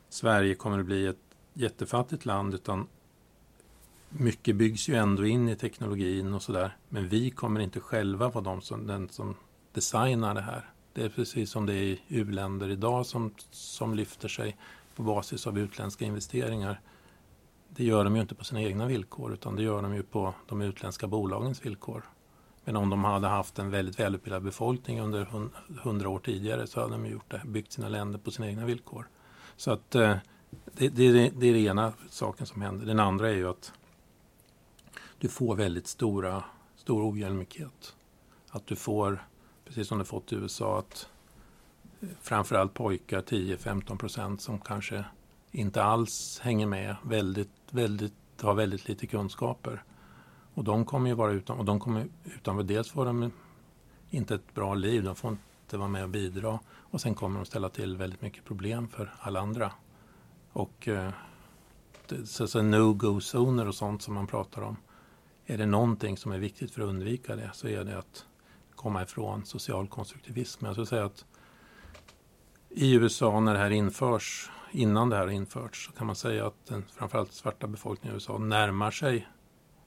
Sverige 0.09 0.55
kommer 0.55 0.79
att 0.79 0.87
bli 0.87 1.07
ett 1.07 1.17
jättefattigt 1.53 2.27
land 2.27 2.55
utan 2.55 2.87
mycket 4.09 4.57
byggs 4.57 4.89
ju 4.89 4.95
ändå 4.95 5.27
in 5.27 5.49
i 5.49 5.57
teknologin 5.57 6.35
och 6.35 6.43
sådär. 6.43 6.77
Men 6.89 7.09
vi 7.09 7.31
kommer 7.31 7.61
inte 7.61 7.81
själva 7.81 8.29
vara 8.29 8.45
de 8.45 8.63
som, 8.63 8.87
den 8.87 9.09
som 9.09 9.37
designar 9.75 10.35
det 10.35 10.41
här. 10.41 10.71
Det 10.93 11.05
är 11.05 11.09
precis 11.09 11.51
som 11.51 11.67
det 11.67 11.75
är 11.75 11.83
i 11.83 12.01
u-länder 12.09 12.69
idag 12.69 13.07
som, 13.07 13.35
som 13.51 13.95
lyfter 13.95 14.29
sig 14.29 14.57
på 14.95 15.03
basis 15.03 15.47
av 15.47 15.59
utländska 15.59 16.05
investeringar. 16.05 16.81
Det 17.69 17.85
gör 17.85 18.05
de 18.05 18.17
ju 18.17 18.23
inte 18.23 18.35
på 18.35 18.45
sina 18.45 18.63
egna 18.63 18.87
villkor 18.87 19.33
utan 19.33 19.57
det 19.57 19.63
gör 19.63 19.83
de 19.83 19.95
ju 19.95 20.03
på 20.03 20.35
de 20.49 20.63
utländska 20.63 21.07
bolagens 21.07 21.67
villkor. 21.67 22.03
Men 22.65 22.77
om 22.77 22.91
de 22.91 23.05
hade 23.05 23.27
haft 23.27 23.59
en 23.59 23.71
väldigt 23.71 24.01
välutbildad 24.01 24.43
befolkning 24.43 25.01
under 25.01 25.51
hundra 25.83 26.09
år 26.09 26.19
tidigare 26.19 26.67
så 26.67 26.81
hade 26.81 26.93
de 26.93 27.07
gjort 27.07 27.31
det, 27.31 27.43
byggt 27.45 27.73
sina 27.73 27.89
länder 27.89 28.19
på 28.19 28.31
sina 28.31 28.49
egna 28.49 28.65
villkor. 28.65 29.09
Så 29.57 29.71
att 29.71 29.95
eh, 29.95 30.17
det, 30.65 30.89
det, 30.89 31.13
det 31.13 31.47
är 31.47 31.53
den 31.53 31.57
ena 31.57 31.93
saken 32.11 32.47
som 32.47 32.63
händer. 32.63 32.87
Den 32.87 33.01
andra 33.01 33.29
är 33.31 33.35
ju 33.35 33.49
att 33.49 33.73
du 35.19 35.29
får 35.29 35.57
väldigt 35.57 35.87
stora, 35.87 36.45
stor 36.77 37.13
ojämlikhet. 37.13 37.95
Att 38.51 38.67
du 38.67 38.77
får, 38.77 39.25
precis 39.65 39.89
som 39.89 39.99
det 39.99 40.05
fått 40.05 40.33
i 40.33 40.37
USA, 40.37 40.79
att 40.79 41.09
eh, 42.01 42.09
framförallt 42.21 42.75
pojkar, 42.75 43.21
10-15 43.21 43.97
procent 43.97 44.41
som 44.41 44.61
kanske 44.61 45.05
inte 45.51 45.85
alls 45.85 46.41
hänger 46.43 46.67
med, 46.67 46.97
väldigt, 47.03 47.51
väldigt, 47.71 48.15
har 48.41 48.55
väldigt 48.55 48.89
lite 48.89 49.07
kunskaper. 49.07 49.83
Och 50.55 50.65
de 50.65 50.85
kommer 50.85 51.09
ju 51.09 51.15
vara 51.15 51.33
utan, 51.33 51.59
och 51.59 51.65
de 51.65 51.81
kommer 51.81 52.07
utanför, 52.25 52.63
dels 52.63 52.91
får 52.91 53.05
de 53.05 53.31
inte 54.11 54.35
ett 54.35 54.55
bra 54.55 54.75
liv, 54.75 55.05
de 55.05 55.17
får 55.17 55.31
inte 55.31 55.77
vara 55.77 55.89
med 55.89 56.03
och 56.03 56.09
bidra 56.09 56.59
och 56.67 57.01
sen 57.01 57.15
kommer 57.15 57.39
de 57.39 57.47
ställa 57.47 57.69
till 57.69 57.97
väldigt 57.97 58.23
mycket 58.23 58.45
problem 58.45 58.89
för 58.89 59.15
alla 59.21 59.41
andra. 59.41 59.73
Och 60.53 60.89
eh, 60.89 61.11
så, 62.25 62.47
så 62.47 62.63
no-go-zoner 62.63 63.69
och 63.69 63.75
sånt 63.75 64.03
som 64.03 64.15
man 64.15 64.27
pratar 64.27 64.63
om 64.63 64.77
är 65.47 65.59
det 65.59 65.67
någonting 65.67 66.17
som 66.17 66.33
är 66.33 66.39
viktigt 66.39 66.71
för 66.71 66.83
att 66.83 66.89
undvika 66.89 67.37
det 67.37 67.51
så 67.55 67.69
är 67.69 67.85
det 67.85 67.99
att 67.99 68.27
komma 68.85 69.03
ifrån 69.03 69.45
social 69.45 69.89
konstruktivism. 69.89 70.67
Jag 70.67 70.75
skulle 70.75 70.87
säga 70.87 71.05
att 71.05 71.25
i 72.69 72.95
USA 72.95 73.41
när 73.41 73.53
det 73.53 73.59
här 73.59 73.71
införs, 73.71 74.51
innan 74.71 75.11
det 75.11 75.17
här 75.17 75.23
har 75.23 75.33
införts, 75.33 75.87
så 75.87 75.93
kan 75.93 76.07
man 76.07 76.17
säga 76.17 76.47
att 76.47 76.67
den 76.67 76.85
framförallt 76.93 77.33
svarta 77.33 77.67
befolkningen 77.67 78.13
i 78.13 78.17
USA 78.17 78.39
närmar 78.39 78.91
sig 78.91 79.29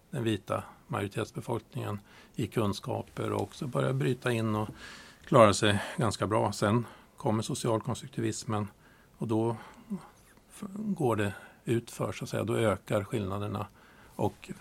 den 0.09 0.23
vita 0.23 0.63
majoritetsbefolkningen 0.87 1.99
i 2.35 2.47
kunskaper 2.47 3.31
och 3.31 3.41
också 3.41 3.67
börjar 3.67 3.93
bryta 3.93 4.31
in 4.31 4.55
och 4.55 4.69
klara 5.25 5.53
sig 5.53 5.81
ganska 5.97 6.27
bra. 6.27 6.51
Sen 6.51 6.85
kommer 7.17 7.43
socialkonstruktivismen 7.43 8.67
och 9.17 9.27
då 9.27 9.57
går 10.75 11.15
det 11.15 11.33
utför 11.65 12.11
så 12.11 12.23
att 12.23 12.29
säga. 12.29 12.43
Då 12.43 12.55
ökar 12.55 13.03
skillnaderna 13.03 13.67
och 14.15 14.51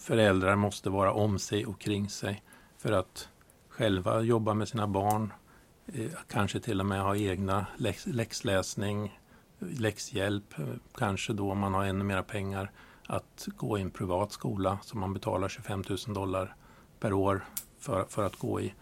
föräldrar 0.00 0.56
måste 0.56 0.90
vara 0.90 1.12
om 1.12 1.38
sig 1.38 1.66
och 1.66 1.80
kring 1.80 2.08
sig 2.08 2.42
för 2.78 2.92
att 2.92 3.28
själva 3.68 4.20
jobba 4.20 4.54
med 4.54 4.68
sina 4.68 4.86
barn, 4.86 5.32
eh, 5.86 6.10
kanske 6.28 6.60
till 6.60 6.80
och 6.80 6.86
med 6.86 7.02
ha 7.02 7.16
egna 7.16 7.66
läx 7.76 8.06
läxläsning, 8.06 9.18
läxhjälp, 9.58 10.58
eh, 10.58 10.66
kanske 10.94 11.32
då 11.32 11.50
om 11.52 11.58
man 11.58 11.74
har 11.74 11.84
ännu 11.84 12.04
mera 12.04 12.22
pengar 12.22 12.70
att 13.06 13.48
gå 13.56 13.78
i 13.78 13.82
en 13.82 13.90
privat 13.90 14.32
skola 14.32 14.78
som 14.82 15.00
man 15.00 15.14
betalar 15.14 15.48
25 15.48 15.84
000 15.88 15.98
dollar 16.14 16.56
per 17.00 17.12
år 17.12 17.44
för, 17.78 18.04
för 18.04 18.26
att 18.26 18.36
gå 18.36 18.60
i. 18.60 18.74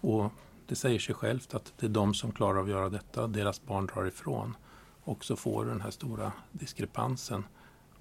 Och 0.00 0.32
det 0.66 0.74
säger 0.74 0.98
sig 0.98 1.14
självt 1.14 1.54
att 1.54 1.72
det 1.78 1.86
är 1.86 1.90
de 1.90 2.14
som 2.14 2.32
klarar 2.32 2.58
av 2.58 2.64
att 2.64 2.70
göra 2.70 2.88
detta, 2.88 3.26
deras 3.26 3.62
barn 3.62 3.86
drar 3.86 4.06
ifrån. 4.06 4.56
Och 5.04 5.24
så 5.24 5.36
får 5.36 5.64
du 5.64 5.70
den 5.70 5.80
här 5.80 5.90
stora 5.90 6.32
diskrepansen. 6.52 7.44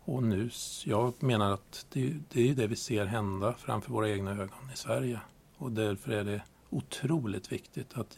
Och 0.06 0.24
nu, 0.24 0.50
jag 0.86 1.24
menar 1.24 1.52
att 1.52 1.86
det, 1.90 2.14
det 2.30 2.50
är 2.50 2.56
det 2.56 2.68
vi 2.68 2.76
ser 2.76 3.06
hända 3.06 3.54
framför 3.54 3.92
våra 3.92 4.10
egna 4.10 4.32
ögon 4.32 4.72
i 4.74 4.78
Sverige. 4.78 5.22
Och 5.58 5.72
därför 5.72 6.12
är 6.12 6.24
det 6.24 6.42
otroligt 6.70 7.52
viktigt 7.52 7.98
att 7.98 8.18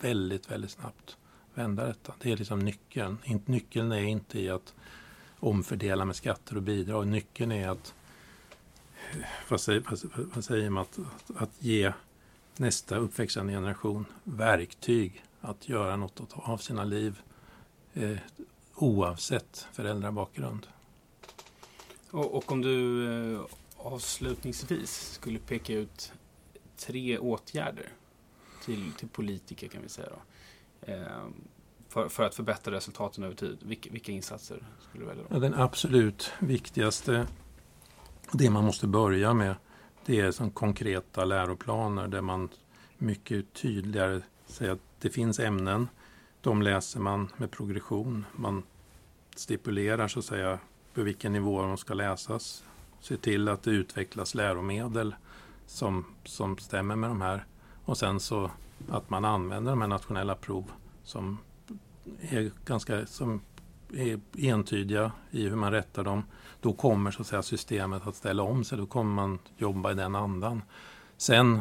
väldigt, 0.00 0.50
väldigt 0.50 0.70
snabbt 0.70 1.16
vända 1.54 1.86
detta. 1.86 2.14
Det 2.20 2.32
är 2.32 2.36
liksom 2.36 2.58
nyckeln. 2.58 3.18
Nyckeln 3.46 3.92
är 3.92 4.02
inte 4.02 4.40
i 4.40 4.50
att 4.50 4.74
omfördela 5.38 6.04
med 6.04 6.16
skatter 6.16 6.56
och 6.56 6.62
bidrag. 6.62 7.06
Nyckeln 7.06 7.52
är 7.52 7.68
att 7.68 7.94
vad 9.48 9.60
säger, 9.60 9.82
vad 10.34 10.44
säger 10.44 10.70
man? 10.70 10.82
Att, 10.82 10.98
att 11.36 11.50
ge 11.58 11.92
nästa 12.56 12.96
uppväxande 12.96 13.52
generation 13.52 14.04
verktyg 14.24 15.24
att 15.40 15.68
göra 15.68 15.96
något 15.96 16.20
av 16.32 16.56
sina 16.56 16.84
liv 16.84 17.20
eh, 17.94 18.16
oavsett 18.74 19.66
föräldrabakgrund. 19.72 20.66
Och, 22.12 22.34
och 22.34 22.52
om 22.52 22.62
du 22.62 23.06
eh, 23.34 23.40
avslutningsvis 23.76 25.12
skulle 25.12 25.38
peka 25.38 25.72
ut 25.72 26.12
tre 26.76 27.18
åtgärder 27.18 27.88
till, 28.64 28.92
till 28.92 29.08
politiker 29.08 29.68
kan 29.68 29.82
vi 29.82 29.88
säga 29.88 30.08
då. 30.08 30.92
Eh, 30.92 31.26
för, 31.88 32.08
för, 32.08 32.22
att 32.22 32.34
förbättra 32.34 32.74
resultaten 32.74 33.24
över 33.24 33.34
tid. 33.34 33.58
Vilka, 33.62 33.90
vilka 33.90 34.12
insatser 34.12 34.64
skulle 34.88 35.04
du 35.04 35.08
välja? 35.08 35.24
Ja, 35.28 35.38
den 35.38 35.54
absolut 35.54 36.32
viktigaste, 36.38 37.26
det 38.32 38.50
man 38.50 38.64
måste 38.64 38.86
börja 38.86 39.34
med, 39.34 39.54
det 40.06 40.20
är 40.20 40.30
som 40.30 40.50
konkreta 40.50 41.24
läroplaner 41.24 42.08
där 42.08 42.20
man 42.20 42.48
mycket 42.98 43.52
tydligare 43.52 44.20
säger 44.46 44.72
att 44.72 44.80
det 44.98 45.10
finns 45.10 45.38
ämnen, 45.38 45.88
de 46.40 46.62
läser 46.62 47.00
man 47.00 47.32
med 47.36 47.50
progression. 47.50 48.24
Man 48.32 48.62
stipulerar 49.36 50.08
så 50.08 50.18
att 50.18 50.24
säga 50.24 50.58
på 50.94 51.02
vilken 51.02 51.32
nivå 51.32 51.62
de 51.62 51.76
ska 51.76 51.94
läsas. 51.94 52.64
Se 53.00 53.16
till 53.16 53.48
att 53.48 53.62
det 53.62 53.70
utvecklas 53.70 54.34
läromedel 54.34 55.14
som, 55.66 56.04
som 56.24 56.58
stämmer 56.58 56.96
med 56.96 57.10
de 57.10 57.20
här. 57.20 57.44
Och 57.84 57.98
sen 57.98 58.20
så 58.20 58.50
att 58.88 59.10
man 59.10 59.24
använder 59.24 59.72
de 59.72 59.80
här 59.80 59.88
nationella 59.88 60.34
prov 60.34 60.70
som 61.04 61.38
är 62.20 62.50
ganska 62.64 63.06
som 63.06 63.40
är 63.92 64.20
entydiga 64.38 65.12
i 65.30 65.48
hur 65.48 65.56
man 65.56 65.72
rättar 65.72 66.04
dem. 66.04 66.24
Då 66.60 66.72
kommer 66.72 67.10
så 67.10 67.22
att 67.22 67.26
säga 67.26 67.42
systemet 67.42 68.06
att 68.06 68.16
ställa 68.16 68.42
om 68.42 68.64
sig. 68.64 68.78
Då 68.78 68.86
kommer 68.86 69.14
man 69.14 69.38
jobba 69.56 69.90
i 69.90 69.94
den 69.94 70.14
andan. 70.14 70.62
Sen, 71.16 71.60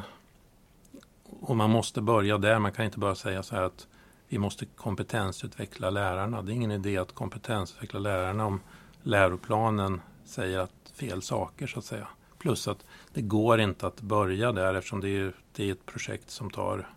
och 1.39 1.55
man 1.55 1.69
måste 1.69 2.01
börja 2.01 2.37
där. 2.37 2.59
Man 2.59 2.71
kan 2.71 2.85
inte 2.85 2.99
bara 2.99 3.15
säga 3.15 3.43
så 3.43 3.55
här 3.55 3.63
att 3.63 3.87
vi 4.27 4.37
måste 4.37 4.65
kompetensutveckla 4.65 5.89
lärarna. 5.89 6.41
Det 6.41 6.51
är 6.51 6.53
ingen 6.53 6.71
idé 6.71 6.97
att 6.97 7.15
kompetensutveckla 7.15 7.99
lärarna 7.99 8.45
om 8.45 8.59
läroplanen 9.03 10.01
säger 10.25 10.59
att 10.59 10.91
fel 10.93 11.21
saker 11.21 11.67
så 11.67 11.79
att 11.79 11.85
säga. 11.85 12.07
Plus 12.37 12.67
att 12.67 12.85
det 13.13 13.21
går 13.21 13.59
inte 13.59 13.87
att 13.87 14.01
börja 14.01 14.51
där 14.51 14.73
eftersom 14.73 15.01
det 15.01 15.09
är, 15.09 15.33
det 15.55 15.67
är 15.67 15.71
ett 15.71 15.85
projekt 15.85 16.29
som 16.29 16.49
tar 16.49 16.89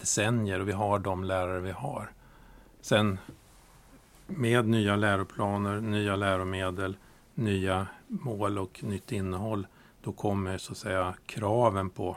decennier 0.00 0.60
och 0.60 0.68
vi 0.68 0.72
har 0.72 0.98
de 0.98 1.24
lärare 1.24 1.60
vi 1.60 1.70
har. 1.70 2.12
Sen 2.80 3.18
med 4.26 4.68
nya 4.68 4.96
läroplaner, 4.96 5.80
nya 5.80 6.16
läromedel, 6.16 6.96
nya 7.34 7.86
mål 8.06 8.58
och 8.58 8.84
nytt 8.84 9.12
innehåll 9.12 9.66
då 10.02 10.12
kommer 10.12 10.58
så 10.58 10.72
att 10.72 10.78
säga 10.78 11.14
kraven 11.26 11.90
på 11.90 12.16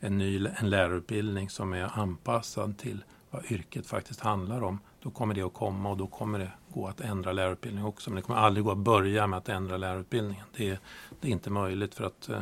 en 0.00 0.18
ny 0.18 0.46
en 0.56 0.70
lärarutbildning 0.70 1.50
som 1.50 1.72
är 1.72 1.98
anpassad 1.98 2.78
till 2.78 3.04
vad 3.30 3.44
yrket 3.52 3.86
faktiskt 3.86 4.20
handlar 4.20 4.62
om. 4.62 4.78
Då 5.02 5.10
kommer 5.10 5.34
det 5.34 5.42
att 5.42 5.54
komma 5.54 5.90
och 5.90 5.96
då 5.96 6.06
kommer 6.06 6.38
det 6.38 6.52
gå 6.68 6.86
att 6.86 7.00
ändra 7.00 7.32
lärarutbildningen 7.32 7.88
också. 7.88 8.10
Men 8.10 8.16
det 8.16 8.22
kommer 8.22 8.38
aldrig 8.38 8.64
gå 8.64 8.70
att 8.70 8.78
börja 8.78 9.26
med 9.26 9.36
att 9.36 9.48
ändra 9.48 9.76
lärarutbildningen. 9.76 10.46
Det 10.56 10.70
är, 10.70 10.78
det 11.20 11.28
är 11.28 11.32
inte 11.32 11.50
möjligt 11.50 11.94
för 11.94 12.04
att 12.04 12.28
eh, 12.28 12.40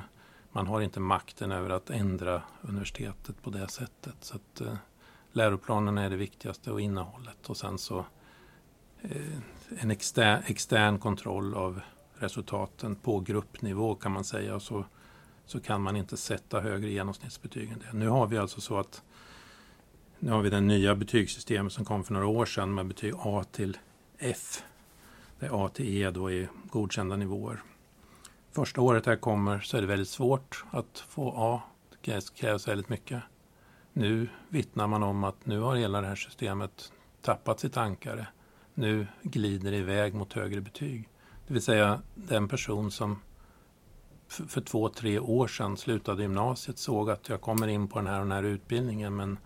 man 0.53 0.67
har 0.67 0.81
inte 0.81 1.01
makten 1.01 1.53
över 1.53 1.71
att 1.71 1.91
ändra 1.91 2.43
universitetet 2.63 3.43
på 3.43 3.51
det 3.51 3.69
sättet. 3.69 4.15
Så 4.21 4.37
att, 4.37 4.61
eh, 4.61 4.75
läroplanen 5.33 5.99
är 5.99 6.11
det 6.11 6.17
viktigaste 6.17 6.71
och 6.71 6.81
innehållet 6.81 7.51
och 7.51 7.57
sen 7.57 7.79
så 7.79 8.05
eh, 9.03 9.39
en 9.79 9.91
extern, 9.91 10.43
extern 10.47 10.99
kontroll 10.99 11.55
av 11.55 11.81
resultaten 12.15 12.97
på 12.97 13.21
gruppnivå 13.21 13.95
kan 13.95 14.13
man 14.13 14.25
säga. 14.25 14.55
Och 14.55 14.63
så, 14.63 14.85
så 15.47 15.61
kan 15.61 15.83
man 15.83 15.97
inte 15.97 16.17
sätta 16.17 16.61
högre 16.61 16.91
genomsnittsbetyg 16.91 17.71
än 17.71 17.79
det. 17.79 17.99
Nu 17.99 18.09
har 18.09 18.27
vi 18.27 18.39
alltså 18.39 18.61
så 18.61 18.79
att 18.79 19.03
nu 20.23 20.31
har 20.31 20.43
vi 20.43 20.51
det 20.51 20.61
nya 20.61 20.95
betygssystemet 20.95 21.73
som 21.73 21.85
kom 21.85 22.05
för 22.05 22.13
några 22.13 22.27
år 22.27 22.47
sedan 22.47 22.75
med 22.75 22.87
betyg 22.87 23.15
A 23.19 23.45
till 23.53 23.79
F. 24.19 24.63
Där 25.39 25.65
A 25.65 25.69
till 25.69 25.97
E 25.97 26.11
då 26.11 26.31
är 26.31 26.49
godkända 26.71 27.17
nivåer. 27.17 27.63
Första 28.53 28.81
året 28.81 29.07
här 29.07 29.17
kommer 29.17 29.61
så 29.61 29.77
är 29.77 29.81
det 29.81 29.87
väldigt 29.87 30.09
svårt 30.09 30.65
att 30.71 31.05
få 31.09 31.35
A. 31.37 31.63
Det 32.05 32.35
krävs 32.35 32.69
väldigt 32.69 32.89
mycket. 32.89 33.23
Nu 33.93 34.29
vittnar 34.49 34.87
man 34.87 35.03
om 35.03 35.25
att 35.25 35.47
nu 35.47 35.61
har 35.61 35.77
hela 35.77 36.01
det 36.01 36.07
här 36.07 36.17
systemet 36.17 36.93
tappat 37.23 37.61
sitt 37.61 37.77
ankare. 37.77 38.27
Nu 38.75 39.07
glider 39.23 39.71
det 39.71 39.77
iväg 39.77 40.15
mot 40.15 40.33
högre 40.33 40.61
betyg. 40.61 41.09
Det 41.47 41.55
vill 41.55 41.63
säga 41.63 42.03
den 42.15 42.49
person 42.49 42.91
som 42.91 43.21
för 44.29 44.61
två, 44.61 44.89
tre 44.89 45.19
år 45.19 45.49
sedan 45.49 45.77
slutade 45.77 46.23
gymnasiet 46.23 46.79
såg 46.79 47.11
att 47.11 47.29
jag 47.29 47.41
kommer 47.41 47.69
in 47.69 47.89
på 47.89 47.99
den 47.99 48.07
här 48.07 48.21
och 48.21 48.27
den 48.27 48.33
här 48.33 48.43
utbildningen 48.43 49.17
men 49.17 49.39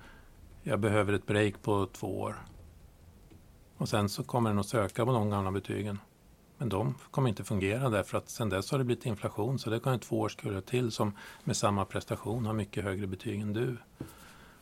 jag 0.64 0.80
behöver 0.80 1.12
ett 1.12 1.26
break 1.26 1.62
på 1.62 1.86
två 1.86 2.20
år. 2.20 2.36
Och 3.76 3.88
sen 3.88 4.08
så 4.08 4.24
kommer 4.24 4.50
den 4.50 4.58
att 4.58 4.66
söka 4.66 5.04
på 5.04 5.12
de 5.12 5.30
gamla 5.30 5.50
betygen. 5.50 5.98
Men 6.58 6.68
de 6.68 6.94
kommer 7.10 7.28
inte 7.28 7.44
fungera 7.44 7.90
därför 7.90 8.18
att 8.18 8.30
sen 8.30 8.48
dess 8.48 8.70
har 8.70 8.78
det 8.78 8.84
blivit 8.84 9.06
inflation 9.06 9.58
så 9.58 9.70
det 9.70 9.80
kan 9.80 9.98
två 9.98 10.20
årskullar 10.20 10.60
till 10.60 10.90
som 10.90 11.16
med 11.44 11.56
samma 11.56 11.84
prestation 11.84 12.46
har 12.46 12.52
mycket 12.52 12.84
högre 12.84 13.06
betyg 13.06 13.40
än 13.40 13.52
du. 13.52 13.76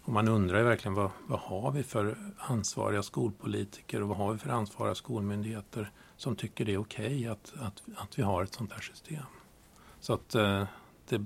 Och 0.02 0.12
man 0.12 0.28
undrar 0.28 0.58
ju 0.58 0.64
verkligen 0.64 0.94
vad, 0.94 1.10
vad 1.26 1.40
har 1.40 1.70
vi 1.70 1.82
för 1.82 2.16
ansvariga 2.38 3.02
skolpolitiker 3.02 4.02
och 4.02 4.08
vad 4.08 4.18
har 4.18 4.32
vi 4.32 4.38
för 4.38 4.50
ansvariga 4.50 4.94
skolmyndigheter 4.94 5.90
som 6.16 6.36
tycker 6.36 6.64
det 6.64 6.72
är 6.72 6.78
okej 6.78 7.06
okay 7.06 7.26
att, 7.26 7.52
att, 7.60 7.82
att 7.96 8.18
vi 8.18 8.22
har 8.22 8.42
ett 8.42 8.54
sånt 8.54 8.72
här 8.72 8.80
system. 8.80 9.24
Så 10.00 10.14
att, 10.14 10.34
eh, 10.34 10.64
det, 11.08 11.24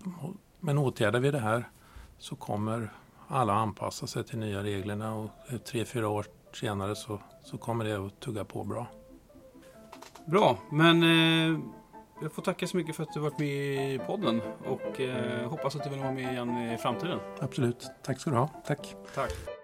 men 0.60 0.78
åtgärdar 0.78 1.20
vi 1.20 1.30
det 1.30 1.38
här 1.38 1.70
så 2.18 2.36
kommer 2.36 2.92
alla 3.28 3.52
anpassa 3.52 4.06
sig 4.06 4.24
till 4.24 4.38
nya 4.38 4.62
reglerna 4.62 5.14
och 5.14 5.30
tre, 5.64 5.84
fyra 5.84 6.08
år 6.08 6.26
senare 6.52 6.96
så, 6.96 7.20
så 7.42 7.58
kommer 7.58 7.84
det 7.84 8.06
att 8.06 8.20
tugga 8.20 8.44
på 8.44 8.64
bra. 8.64 8.86
Bra, 10.26 10.58
men 10.70 11.02
eh, 11.02 11.60
jag 12.22 12.32
får 12.32 12.42
tacka 12.42 12.66
så 12.66 12.76
mycket 12.76 12.96
för 12.96 13.02
att 13.02 13.12
du 13.14 13.20
varit 13.20 13.38
med 13.38 13.94
i 13.94 13.98
podden 13.98 14.40
och 14.64 15.00
eh, 15.00 15.48
hoppas 15.48 15.76
att 15.76 15.84
du 15.84 15.90
vill 15.90 15.98
vara 15.98 16.12
med 16.12 16.32
igen 16.32 16.72
i 16.72 16.78
framtiden. 16.78 17.18
Absolut, 17.40 17.90
tack 18.02 18.20
ska 18.20 18.30
du 18.30 18.36
ha. 18.36 18.48
Tack. 18.66 18.94
Tack. 19.14 19.55